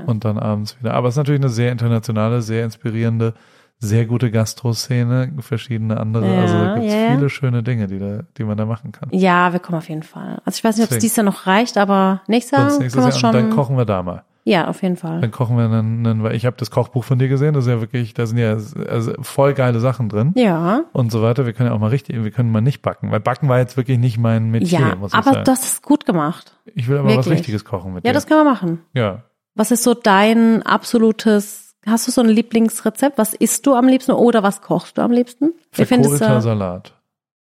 Und 0.07 0.25
dann 0.25 0.39
abends 0.39 0.79
wieder. 0.81 0.95
Aber 0.95 1.09
es 1.09 1.15
ist 1.15 1.19
natürlich 1.19 1.41
eine 1.41 1.51
sehr 1.51 1.73
internationale, 1.73 2.43
sehr 2.43 2.65
inspirierende, 2.65 3.35
sehr 3.81 4.07
gute 4.07 4.31
Gastro-Szene, 4.31 5.33
verschiedene 5.41 5.99
andere. 6.01 6.27
Ja, 6.35 6.41
also 6.41 6.55
da 6.59 6.75
gibt 6.75 6.87
es 6.87 6.93
ja, 6.93 7.01
ja. 7.01 7.15
viele 7.17 7.31
schöne 7.31 7.63
Dinge, 7.63 7.87
die, 7.87 7.99
da, 7.99 8.21
die 8.37 8.45
man 8.45 8.57
da 8.57 8.67
machen 8.67 8.93
kann. 8.93 9.09
Ja, 9.13 9.53
wir 9.53 9.61
kommen 9.61 9.79
auf 9.79 9.89
jeden 9.89 10.03
Fall. 10.03 10.41
Also 10.45 10.57
ich 10.59 10.65
weiß 10.65 10.77
nicht, 10.77 10.87
ob 10.87 10.93
es 10.93 10.99
dieses 10.99 11.17
Jahr 11.17 11.25
noch 11.25 11.47
reicht, 11.47 11.79
aber 11.79 12.23
nächstes 12.27 12.59
Jahr 12.59 12.65
nächstes 12.67 12.95
wir 12.95 13.01
Jahr. 13.03 13.09
es 13.11 13.17
Und 13.23 13.33
dann 13.35 13.49
schon. 13.49 13.51
kochen 13.57 13.77
wir 13.77 13.85
da 13.85 14.03
mal. 14.03 14.25
Ja, 14.45 14.67
auf 14.69 14.83
jeden 14.83 14.97
Fall. 14.97 15.21
Dann 15.21 15.31
kochen 15.31 15.59
wir 15.59 15.65
einen, 15.67 16.07
einen 16.07 16.23
weil 16.23 16.35
ich 16.35 16.47
habe 16.47 16.57
das 16.57 16.71
Kochbuch 16.71 17.05
von 17.05 17.19
dir 17.19 17.29
gesehen, 17.29 17.53
das 17.53 17.67
ist 17.67 17.71
ja 17.71 17.81
wirklich, 17.83 18.15
da 18.15 18.25
sind 18.25 18.39
ja 18.39 18.57
also 18.89 19.13
voll 19.21 19.53
geile 19.53 19.79
Sachen 19.79 20.09
drin 20.09 20.33
Ja. 20.37 20.85
und 20.93 21.13
so 21.13 21.21
weiter. 21.23 21.45
Wir 21.45 21.53
können 21.53 21.69
ja 21.69 21.75
auch 21.75 21.79
mal 21.79 21.89
richtig, 21.91 22.25
wir 22.25 22.31
können 22.31 22.51
mal 22.51 22.63
nicht 22.63 22.81
backen, 22.81 23.11
weil 23.11 23.21
Backen 23.21 23.49
war 23.51 23.59
jetzt 23.59 23.77
wirklich 23.77 23.99
nicht 23.99 24.17
mein 24.17 24.51
Metier, 24.51 24.79
Ja, 24.81 24.95
muss 24.97 25.13
ich 25.13 25.19
aber 25.19 25.33
sagen. 25.35 25.45
das 25.45 25.65
ist 25.65 25.83
gut 25.83 26.07
gemacht. 26.07 26.57
ich 26.75 26.89
will 26.89 26.97
aber 26.97 27.09
was 27.11 27.17
wirklich. 27.17 27.41
Richtiges 27.41 27.65
kochen 27.67 27.93
mit 27.93 28.05
Ja, 28.07 28.11
dir. 28.13 28.15
das 28.15 28.27
können 28.27 28.41
wir 28.41 28.51
machen. 28.51 28.81
ja. 28.95 29.23
Was 29.59 29.73
ist 29.73 29.83
so 29.83 29.93
dein 29.95 30.63
absolutes, 30.63 31.75
hast 31.85 32.07
du 32.07 32.13
so 32.13 32.21
ein 32.21 32.29
Lieblingsrezept? 32.29 33.19
Was 33.19 33.35
isst 33.35 33.67
du 33.67 33.75
am 33.75 33.89
liebsten 33.89 34.13
oder 34.13 34.43
was 34.45 34.63
kochst 34.63 34.97
du 34.99 35.03
am 35.03 35.11
liebsten? 35.11 35.53
Verkohlter 35.73 36.41
Salat 36.41 36.95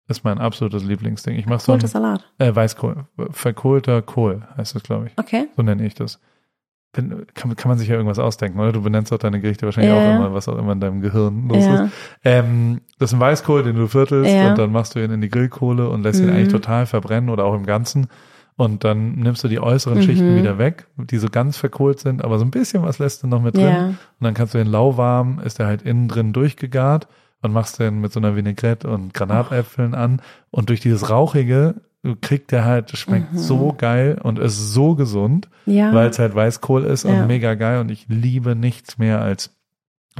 ist 0.08 0.24
mein 0.24 0.38
absolutes 0.38 0.82
Lieblingsding. 0.84 1.36
Ich 1.38 1.46
mache 1.46 1.60
so 1.60 1.72
Roter 1.72 1.84
ein 1.84 1.88
Salat? 1.88 2.24
äh, 2.38 2.52
Weißkohl, 2.54 3.04
verkohlter 3.30 4.02
Kohl 4.02 4.42
heißt 4.56 4.74
das, 4.74 4.82
glaube 4.82 5.06
ich. 5.06 5.12
Okay. 5.16 5.46
So 5.56 5.62
nenne 5.62 5.86
ich 5.86 5.94
das. 5.94 6.18
Bin, 6.92 7.26
kann, 7.34 7.54
kann 7.54 7.68
man 7.68 7.78
sich 7.78 7.86
ja 7.88 7.94
irgendwas 7.96 8.18
ausdenken, 8.18 8.58
oder? 8.58 8.72
Du 8.72 8.82
benennst 8.82 9.12
auch 9.12 9.18
deine 9.18 9.40
Gerichte 9.40 9.66
wahrscheinlich 9.66 9.92
Ja. 9.92 9.98
auch 9.98 10.16
immer, 10.16 10.32
was 10.34 10.48
auch 10.48 10.56
immer 10.58 10.72
in 10.72 10.80
deinem 10.80 11.02
Gehirn 11.02 11.46
los 11.48 11.64
Ja. 11.64 11.84
ist. 11.84 11.92
Ähm, 12.24 12.80
das 12.98 13.10
ist 13.10 13.14
ein 13.14 13.20
Weißkohl, 13.20 13.62
den 13.62 13.76
du 13.76 13.86
viertelst 13.86 14.34
Ja. 14.34 14.48
und 14.48 14.58
dann 14.58 14.72
machst 14.72 14.94
du 14.94 15.04
ihn 15.04 15.10
in 15.12 15.20
die 15.20 15.28
Grillkohle 15.28 15.88
und 15.90 16.02
lässt 16.02 16.20
ihn 16.20 16.26
Mhm. 16.26 16.32
eigentlich 16.32 16.48
total 16.48 16.86
verbrennen 16.86 17.28
oder 17.30 17.44
auch 17.44 17.54
im 17.54 17.66
Ganzen. 17.66 18.08
Und 18.58 18.82
dann 18.82 19.12
nimmst 19.12 19.44
du 19.44 19.48
die 19.48 19.60
äußeren 19.60 20.02
Schichten 20.02 20.32
Mhm. 20.34 20.38
wieder 20.40 20.58
weg, 20.58 20.88
die 20.96 21.18
so 21.18 21.28
ganz 21.28 21.56
verkohlt 21.56 22.00
sind, 22.00 22.24
aber 22.24 22.38
so 22.40 22.44
ein 22.44 22.50
bisschen 22.50 22.82
was 22.82 22.98
lässt 22.98 23.22
du 23.22 23.28
noch 23.28 23.40
mit 23.40 23.56
drin. 23.56 23.64
Ja. 23.68 23.86
Und 23.86 23.96
dann 24.20 24.34
kannst 24.34 24.52
du 24.52 24.58
den 24.58 24.66
lauwarm, 24.66 25.40
ist 25.44 25.60
der 25.60 25.66
halt 25.68 25.82
innen 25.82 26.08
drin 26.08 26.32
durchgegart 26.32 27.06
und 27.40 27.52
machst 27.52 27.78
den 27.78 28.00
mit 28.00 28.12
so 28.12 28.18
einer 28.18 28.34
Vinaigrette 28.34 28.88
und 28.90 29.14
Granatäpfeln 29.14 29.94
an. 29.94 30.20
Und 30.50 30.70
durch 30.70 30.80
dieses 30.80 31.08
Rauchige 31.08 31.76
kriegt 32.20 32.50
der 32.50 32.64
halt, 32.64 32.90
schmeckt 32.98 33.32
Mhm. 33.32 33.38
so 33.38 33.74
geil 33.78 34.18
und 34.20 34.40
ist 34.40 34.72
so 34.72 34.96
gesund, 34.96 35.48
Ja. 35.66 35.94
weil 35.94 36.08
es 36.08 36.18
halt 36.18 36.34
Weißkohl 36.34 36.82
ist 36.84 37.04
Ja. 37.04 37.10
und 37.12 37.28
mega 37.28 37.54
geil. 37.54 37.78
Und 37.80 37.92
ich 37.92 38.06
liebe 38.08 38.56
nichts 38.56 38.98
mehr 38.98 39.20
als 39.20 39.56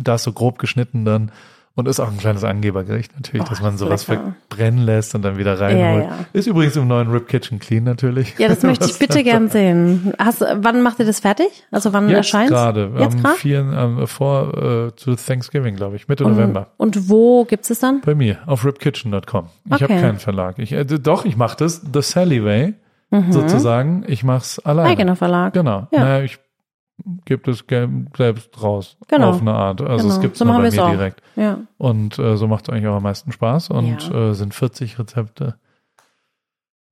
das 0.01 0.23
so 0.23 0.33
grob 0.33 0.61
geschnitten 0.61 1.05
dann. 1.05 1.33
Und 1.79 1.87
ist 1.87 2.01
auch 2.01 2.11
ein 2.11 2.19
kleines 2.19 2.43
Angebergericht 2.43 3.13
natürlich, 3.15 3.47
Oh, 3.47 3.49
dass 3.49 3.63
man 3.63 3.79
sowas 3.79 4.09
lecker. 4.09 4.35
verbrennen 4.49 4.85
lässt 4.85 5.15
und 5.15 5.23
dann 5.23 5.39
wieder 5.39 5.61
reinholt. 5.61 6.05
Ja, 6.07 6.11
ja. 6.11 6.19
Ist 6.33 6.49
übrigens 6.49 6.75
im 6.75 6.89
neuen 6.89 7.09
Rip 7.09 7.29
Kitchen 7.29 7.61
Clean 7.61 7.85
natürlich. 7.85 8.37
Ja, 8.37 8.49
das 8.49 8.63
möchte 8.65 8.87
ich 8.87 8.99
bitte 8.99 9.23
gern 9.23 9.49
sehen. 9.49 10.13
Hast, 10.19 10.41
wann 10.41 10.83
macht 10.83 10.99
ihr 10.99 11.07
das 11.07 11.21
fertig? 11.21 11.47
Also 11.71 11.93
wann 11.93 12.09
Jetzt 12.09 12.17
erscheint 12.17 12.51
gerade, 12.51 12.91
Jetzt? 12.99 13.17
4, 13.37 13.59
ähm, 13.61 14.07
vor 14.09 14.89
äh, 14.89 14.97
zu 14.97 15.15
Thanksgiving, 15.15 15.77
glaube 15.77 15.95
ich, 15.95 16.09
Mitte 16.09 16.25
Und, 16.25 16.33
November. 16.33 16.73
und 16.79 17.09
wo 17.09 17.45
gibt's 17.45 17.71
es 17.71 17.79
dann? 17.79 18.01
Bei 18.01 18.17
mir, 18.17 18.39
auf 18.47 18.65
ripkitchen.com. 18.65 19.47
Ich 19.67 19.73
Okay. 19.75 19.85
habe 19.85 20.01
keinen 20.01 20.19
Verlag. 20.19 20.59
Ich, 20.59 20.73
äh, 20.73 20.85
doch, 20.85 21.25
ich 21.27 21.37
mache 21.37 21.57
das 21.59 21.81
The 21.95 22.03
Sally 22.03 22.45
Way, 22.45 22.75
Mhm. 23.13 23.31
sozusagen. 23.33 24.05
Ich 24.09 24.25
mache 24.25 24.39
es 24.43 24.59
alleine. 24.67 24.89
Eigener 24.91 25.15
Verlag. 25.15 25.53
Genau. 25.55 25.87
Ja. 25.93 26.01
Naja, 26.01 26.25
ich 26.25 26.41
das 27.45 27.67
Geld 27.67 27.91
selbst 28.17 28.63
raus. 28.63 28.97
Genau. 29.09 29.31
Auf 29.31 29.41
eine 29.41 29.55
Art. 29.55 29.81
Also 29.81 30.05
Genau. 30.05 30.15
es 30.15 30.21
gibt 30.21 30.33
es 30.35 30.39
So 30.41 30.45
nur 30.45 30.55
bei 30.61 30.71
mir 30.71 30.85
auch. 30.85 30.91
direkt. 30.91 31.23
Ja. 31.37 31.59
Und 31.79 32.19
äh, 32.19 32.37
so 32.37 32.49
macht 32.49 32.65
es 32.69 32.75
eigentlich 32.75 32.87
auch 32.89 32.97
am 32.97 33.03
meisten 33.05 33.33
Spaß. 33.33 33.71
Und 33.71 34.09
Ja. 34.11 34.31
äh, 34.31 34.35
sind 34.35 34.55
40 34.55 34.99
Rezepte. 34.99 35.57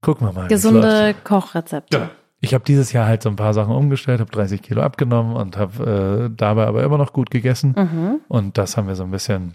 Gucken 0.03 0.27
wir 0.29 0.33
mal. 0.33 0.49
Gesunde 0.49 1.15
Kochrezepte. 1.25 1.97
Ja. 1.99 2.11
Ich 2.41 2.55
habe 2.55 2.65
dieses 2.65 2.93
Jahr 2.93 3.07
halt 3.07 3.23
so 3.23 3.31
ein 3.31 3.37
paar 3.37 3.55
Sachen 3.55 3.75
umgestellt, 3.75 4.21
habe 4.21 4.31
30 4.31 4.63
Kilo 4.63 4.83
abgenommen 4.83 5.35
und 5.37 5.57
habe 5.57 6.29
äh, 6.31 6.37
dabei 6.37 6.67
aber 6.67 6.85
immer 6.85 6.99
noch 6.99 7.13
gut 7.13 7.31
gegessen. 7.31 7.75
Mhm. 7.77 8.21
Und 8.29 8.59
das 8.59 8.77
haben 8.77 8.87
wir 8.89 8.95
so 8.95 9.05
ein 9.05 9.11
bisschen 9.11 9.55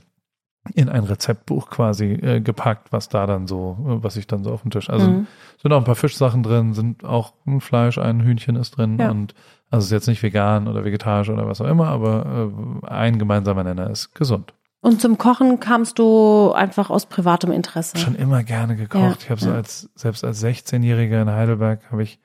in 0.75 0.89
ein 0.89 1.03
Rezeptbuch 1.03 1.69
quasi 1.69 2.05
äh, 2.13 2.41
gepackt, 2.41 2.91
was 2.91 3.07
da 3.07 3.25
dann 3.27 3.47
so, 3.47 3.77
äh, 3.87 4.03
was 4.03 4.17
ich 4.17 4.27
dann 4.27 4.43
so 4.43 4.51
auf 4.51 4.63
dem 4.63 4.71
Tisch. 4.71 4.89
Also 4.89 5.09
Mhm. 5.09 5.27
sind 5.61 5.71
auch 5.71 5.77
ein 5.77 5.83
paar 5.85 5.95
Fischsachen 5.95 6.43
drin, 6.43 6.73
sind 6.73 7.03
auch 7.05 7.33
ein 7.47 7.61
Fleisch, 7.61 7.97
ein 7.97 8.21
Hühnchen 8.21 8.55
ist 8.55 8.71
drin 8.77 8.97
Ja. 8.99 9.11
und 9.11 9.33
also 9.71 9.85
ist 9.85 9.91
jetzt 9.91 10.07
nicht 10.07 10.21
vegan 10.21 10.67
oder 10.67 10.83
vegetarisch 10.85 11.29
oder 11.29 11.47
was 11.47 11.61
auch 11.61 11.67
immer, 11.67 11.87
aber 11.87 12.51
äh, 12.83 12.87
ein 12.87 13.17
gemeinsamer 13.17 13.63
Nenner 13.63 13.89
ist 13.89 14.13
gesund. 14.13 14.53
Und 14.81 14.99
zum 14.99 15.17
Kochen 15.17 15.59
kamst 15.59 15.97
du 15.99 16.51
einfach 16.53 16.89
aus 16.89 17.05
privatem 17.05 17.51
Interesse. 17.51 17.97
Schon 17.97 18.15
immer 18.15 18.43
gerne 18.43 18.75
gekocht. 18.75 19.01
Ja, 19.01 19.15
ich 19.19 19.29
habe 19.29 19.39
so 19.39 19.49
ja. 19.49 19.55
als 19.55 19.89
selbst 19.95 20.23
als 20.23 20.43
16-Jähriger 20.43 21.21
in 21.21 21.29
Heidelberg 21.29 21.91
habe 21.91 22.03
ich 22.03 22.19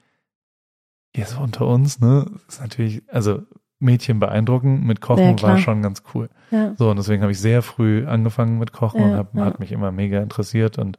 hier 1.14 1.26
so 1.26 1.40
unter 1.40 1.66
uns, 1.66 2.00
ne, 2.00 2.26
ist 2.48 2.60
natürlich 2.60 3.02
also 3.10 3.42
Mädchen 3.78 4.20
beeindrucken 4.20 4.84
mit 4.86 4.98
Ja, 5.00 5.06
Kochen 5.06 5.36
klar. 5.36 5.52
war 5.52 5.58
schon 5.58 5.82
ganz 5.82 6.02
cool. 6.14 6.30
Ja. 6.50 6.74
So, 6.76 6.90
und 6.90 6.96
deswegen 6.96 7.22
habe 7.22 7.32
ich 7.32 7.40
sehr 7.40 7.62
früh 7.62 8.06
angefangen 8.06 8.58
mit 8.58 8.72
Kochen 8.72 9.00
Ja, 9.00 9.06
und 9.06 9.16
hab, 9.16 9.34
ja. 9.34 9.44
hat 9.44 9.60
mich 9.60 9.70
immer 9.70 9.92
mega 9.92 10.20
interessiert 10.20 10.78
und 10.78 10.96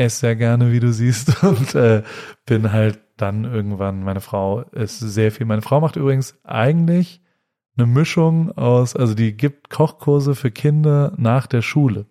esse 0.00 0.20
sehr 0.20 0.36
gerne, 0.36 0.72
wie 0.72 0.80
du 0.80 0.92
siehst. 0.92 1.42
Und 1.44 1.74
äh, 1.74 2.02
bin 2.46 2.72
halt 2.72 2.98
dann 3.16 3.44
irgendwann, 3.44 4.02
meine 4.02 4.20
Frau 4.20 4.62
ist 4.72 4.98
sehr 4.98 5.30
viel. 5.30 5.46
Meine 5.46 5.62
Frau 5.62 5.80
macht 5.80 5.96
übrigens 5.96 6.34
eigentlich 6.44 7.20
eine 7.76 7.86
Mischung 7.86 8.52
aus, 8.58 8.96
also 8.96 9.14
die 9.14 9.36
gibt 9.36 9.70
Kochkurse 9.70 10.34
für 10.34 10.50
Kinder 10.50 11.12
nach 11.16 11.46
der 11.46 11.62
Schule. 11.62 12.06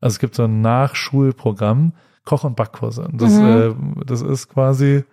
Also 0.00 0.14
es 0.14 0.18
gibt 0.18 0.34
so 0.34 0.44
ein 0.44 0.60
Nachschulprogramm, 0.60 1.92
Koch- 2.24 2.44
und 2.44 2.56
Backkurse. 2.56 3.06
Und 3.06 3.20
das, 3.20 3.32
Mhm. 3.32 4.00
äh, 4.00 4.04
das 4.06 4.22
ist 4.22 4.48
quasi 4.48 5.04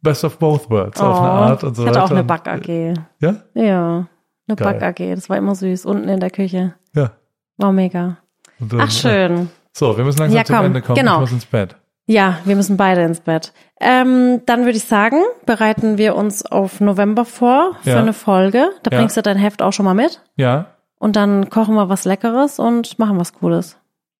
Best 0.00 0.24
of 0.24 0.38
both 0.38 0.70
worlds 0.70 1.00
auf 1.00 1.18
eine 1.18 1.28
Art 1.30 1.64
und 1.64 1.74
so 1.74 1.82
Oh, 1.82 1.86
ich 1.86 1.88
hatte 1.90 1.98
weiter. 2.00 2.04
auch 2.06 2.10
eine 2.12 2.24
Back-AG. 2.24 2.68
äh, 2.68 2.94
Ja? 3.20 3.34
Ja, 3.54 4.06
eine. 4.46 4.56
Back-AG. 4.56 5.14
Das 5.14 5.28
war 5.28 5.36
immer 5.36 5.54
süß. 5.54 5.86
Unten 5.86 6.08
in 6.08 6.20
der 6.20 6.30
Küche. 6.30 6.74
Ja. 6.94 7.12
War 7.56 7.72
mega. 7.72 8.18
Äh, 8.60 8.76
Ach, 8.78 8.90
schön. 8.90 9.48
So, 9.72 9.96
wir 9.96 10.04
müssen 10.04 10.18
langsam 10.18 10.36
Ja, 10.38 10.44
zum 10.44 10.56
komm, 10.56 10.66
Ende 10.66 10.82
kommen. 10.82 10.96
genau. 10.98 11.14
Ich 11.16 11.20
muss 11.20 11.32
ins 11.32 11.46
Bett. 11.46 11.76
Ja, 12.06 12.38
wir 12.44 12.56
müssen 12.56 12.76
beide 12.76 13.02
ins 13.02 13.20
Bett. 13.20 13.52
Ähm, 13.80 14.42
dann 14.46 14.60
würde 14.64 14.76
ich 14.76 14.84
sagen, 14.84 15.18
bereiten 15.46 15.98
wir 15.98 16.16
uns 16.16 16.44
auf 16.44 16.80
November 16.80 17.24
vor 17.24 17.76
für 17.82 17.90
Ja. 17.90 18.00
eine 18.00 18.12
Folge. 18.12 18.70
Da 18.82 18.90
Ja. 18.90 18.98
bringst 18.98 19.16
du 19.16 19.22
dein 19.22 19.36
Heft 19.38 19.62
auch 19.62 19.72
schon 19.72 19.84
mal 19.84 19.94
mit. 19.94 20.20
Ja. 20.36 20.66
Und 20.98 21.16
dann 21.16 21.48
kochen 21.48 21.74
wir 21.74 21.88
was 21.88 22.04
Leckeres 22.04 22.58
und 22.58 22.98
machen 22.98 23.18
was 23.18 23.32
Cooles. 23.34 23.76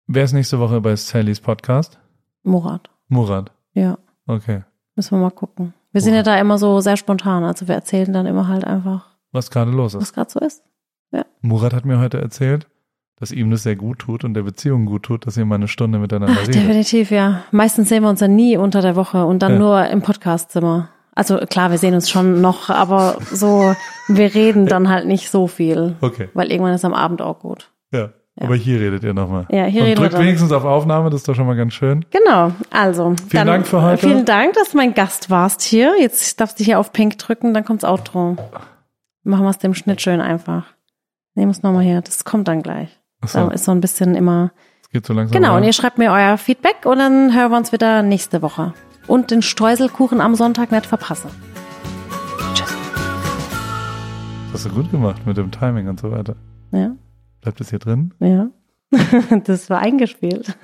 Wer 0.06 0.24
ist 0.24 0.32
nächste 0.32 0.58
Woche 0.58 0.80
bei 0.80 0.96
Sallys 0.96 1.40
Podcast? 1.40 1.98
Murat. 2.42 2.88
Murat. 3.08 3.52
Ja, 3.74 3.98
Okay. 4.26 4.62
müssen 4.96 5.16
wir 5.18 5.22
mal 5.22 5.30
gucken. 5.30 5.74
Wir 5.92 6.00
sind 6.00 6.14
ja 6.14 6.22
da 6.22 6.38
immer 6.38 6.58
so 6.58 6.80
sehr 6.80 6.96
spontan. 6.96 7.44
Also 7.44 7.68
wir 7.68 7.74
erzählen 7.74 8.12
dann 8.12 8.26
immer 8.26 8.48
halt 8.48 8.64
einfach, 8.64 9.06
Was 9.32 9.50
gerade 9.50 9.70
los 9.70 9.94
ist. 9.94 10.00
was 10.02 10.12
gerade 10.12 10.30
so 10.30 10.40
ist. 10.40 10.62
Ja. 11.12 11.24
Murat 11.40 11.74
hat 11.74 11.84
mir 11.84 11.98
heute 11.98 12.20
erzählt, 12.20 12.66
dass 13.22 13.30
ihm 13.30 13.52
das 13.52 13.62
sehr 13.62 13.76
gut 13.76 14.00
tut 14.00 14.24
und 14.24 14.34
der 14.34 14.42
Beziehung 14.42 14.84
gut 14.84 15.04
tut, 15.04 15.26
dass 15.28 15.36
ihr 15.36 15.44
mal 15.44 15.54
eine 15.54 15.68
Stunde 15.68 16.00
miteinander 16.00 16.34
Ach, 16.36 16.42
redet. 16.42 16.56
definitiv, 16.56 17.12
ja. 17.12 17.44
Meistens 17.52 17.88
sehen 17.88 18.02
wir 18.02 18.10
uns 18.10 18.18
ja 18.20 18.26
nie 18.26 18.56
unter 18.56 18.82
der 18.82 18.96
Woche 18.96 19.24
und 19.26 19.42
dann 19.44 19.52
Ja. 19.52 19.58
nur 19.60 19.86
im 19.86 20.02
Podcastzimmer. 20.02 20.88
Also 21.14 21.36
klar, 21.38 21.70
wir 21.70 21.78
sehen 21.78 21.94
uns 21.94 22.10
schon 22.10 22.40
noch, 22.40 22.68
aber 22.68 23.18
so, 23.30 23.76
wir 24.08 24.34
reden 24.34 24.66
dann 24.66 24.88
halt 24.88 25.06
nicht 25.06 25.30
so 25.30 25.46
viel, 25.46 25.94
Okay, 26.00 26.30
weil 26.34 26.50
irgendwann 26.50 26.74
ist 26.74 26.84
am 26.84 26.94
Abend 26.94 27.22
auch 27.22 27.38
gut. 27.38 27.70
ja. 27.92 28.10
Aber 28.40 28.56
hier 28.56 28.80
redet 28.80 29.04
ihr 29.04 29.12
nochmal. 29.14 29.46
Ja, 29.50 29.66
hier 29.66 29.82
und 29.82 29.88
reden 29.88 30.02
wir 30.02 30.08
drückt 30.08 30.20
wenigstens 30.20 30.50
auf 30.52 30.64
Aufnahme, 30.64 31.10
das 31.10 31.20
ist 31.20 31.28
doch 31.28 31.34
schon 31.34 31.46
mal 31.46 31.54
ganz 31.54 31.74
schön. 31.74 32.04
Genau, 32.10 32.50
also. 32.70 33.14
Vielen 33.28 33.46
Dank 33.46 33.66
für 33.66 33.82
heute. 33.82 33.98
Vielen 34.08 34.24
Dank, 34.24 34.54
dass 34.54 34.70
du 34.70 34.78
mein 34.78 34.94
Gast 34.94 35.28
warst 35.30 35.60
hier. 35.60 35.92
Jetzt 36.00 36.40
darfst 36.40 36.58
du 36.58 36.64
hier 36.64 36.80
auf 36.80 36.92
Pink 36.92 37.18
drücken, 37.18 37.52
dann 37.52 37.64
kommt's 37.64 37.84
Outro. 37.84 38.36
Machen 39.22 39.44
wir 39.44 39.50
es 39.50 39.58
dem 39.58 39.74
Schnitt 39.74 40.00
schön 40.00 40.20
einfach. 40.22 40.64
Nehmen 41.34 41.50
es 41.50 41.62
nochmal 41.62 41.84
her, 41.84 42.00
das 42.00 42.24
kommt 42.24 42.48
dann 42.48 42.62
gleich. 42.62 42.98
Da 43.32 43.48
ist 43.48 43.64
so 43.64 43.70
ein 43.72 43.80
bisschen 43.80 44.14
immer. 44.14 44.52
es 44.82 44.90
geht 44.90 45.06
so 45.06 45.12
langsam. 45.12 45.32
Genau, 45.32 45.50
und 45.52 45.58
rein. 45.60 45.64
ihr 45.64 45.72
schreibt 45.72 45.98
mir 45.98 46.10
euer 46.12 46.36
Feedback 46.38 46.84
und 46.84 46.98
dann 46.98 47.34
hören 47.34 47.50
wir 47.50 47.56
uns 47.56 47.72
wieder 47.72 48.02
nächste 48.02 48.42
Woche. 48.42 48.74
Und 49.06 49.30
den 49.30 49.42
Streuselkuchen 49.42 50.20
am 50.20 50.34
Sonntag 50.34 50.70
nicht 50.72 50.86
verpassen. 50.86 51.30
Tschüss. 52.54 52.72
Das 54.52 54.64
hast 54.64 54.66
du 54.66 54.70
gut 54.74 54.90
gemacht 54.90 55.26
mit 55.26 55.36
dem 55.36 55.50
Timing 55.50 55.88
und 55.88 56.00
so 56.00 56.10
weiter. 56.10 56.36
Ja, 56.72 56.92
Bleibt 57.40 57.60
es 57.60 57.70
hier 57.70 57.78
drin? 57.78 58.12
ja. 58.20 58.48
Das 59.44 59.70
war 59.70 59.78
eingespielt. 59.78 60.54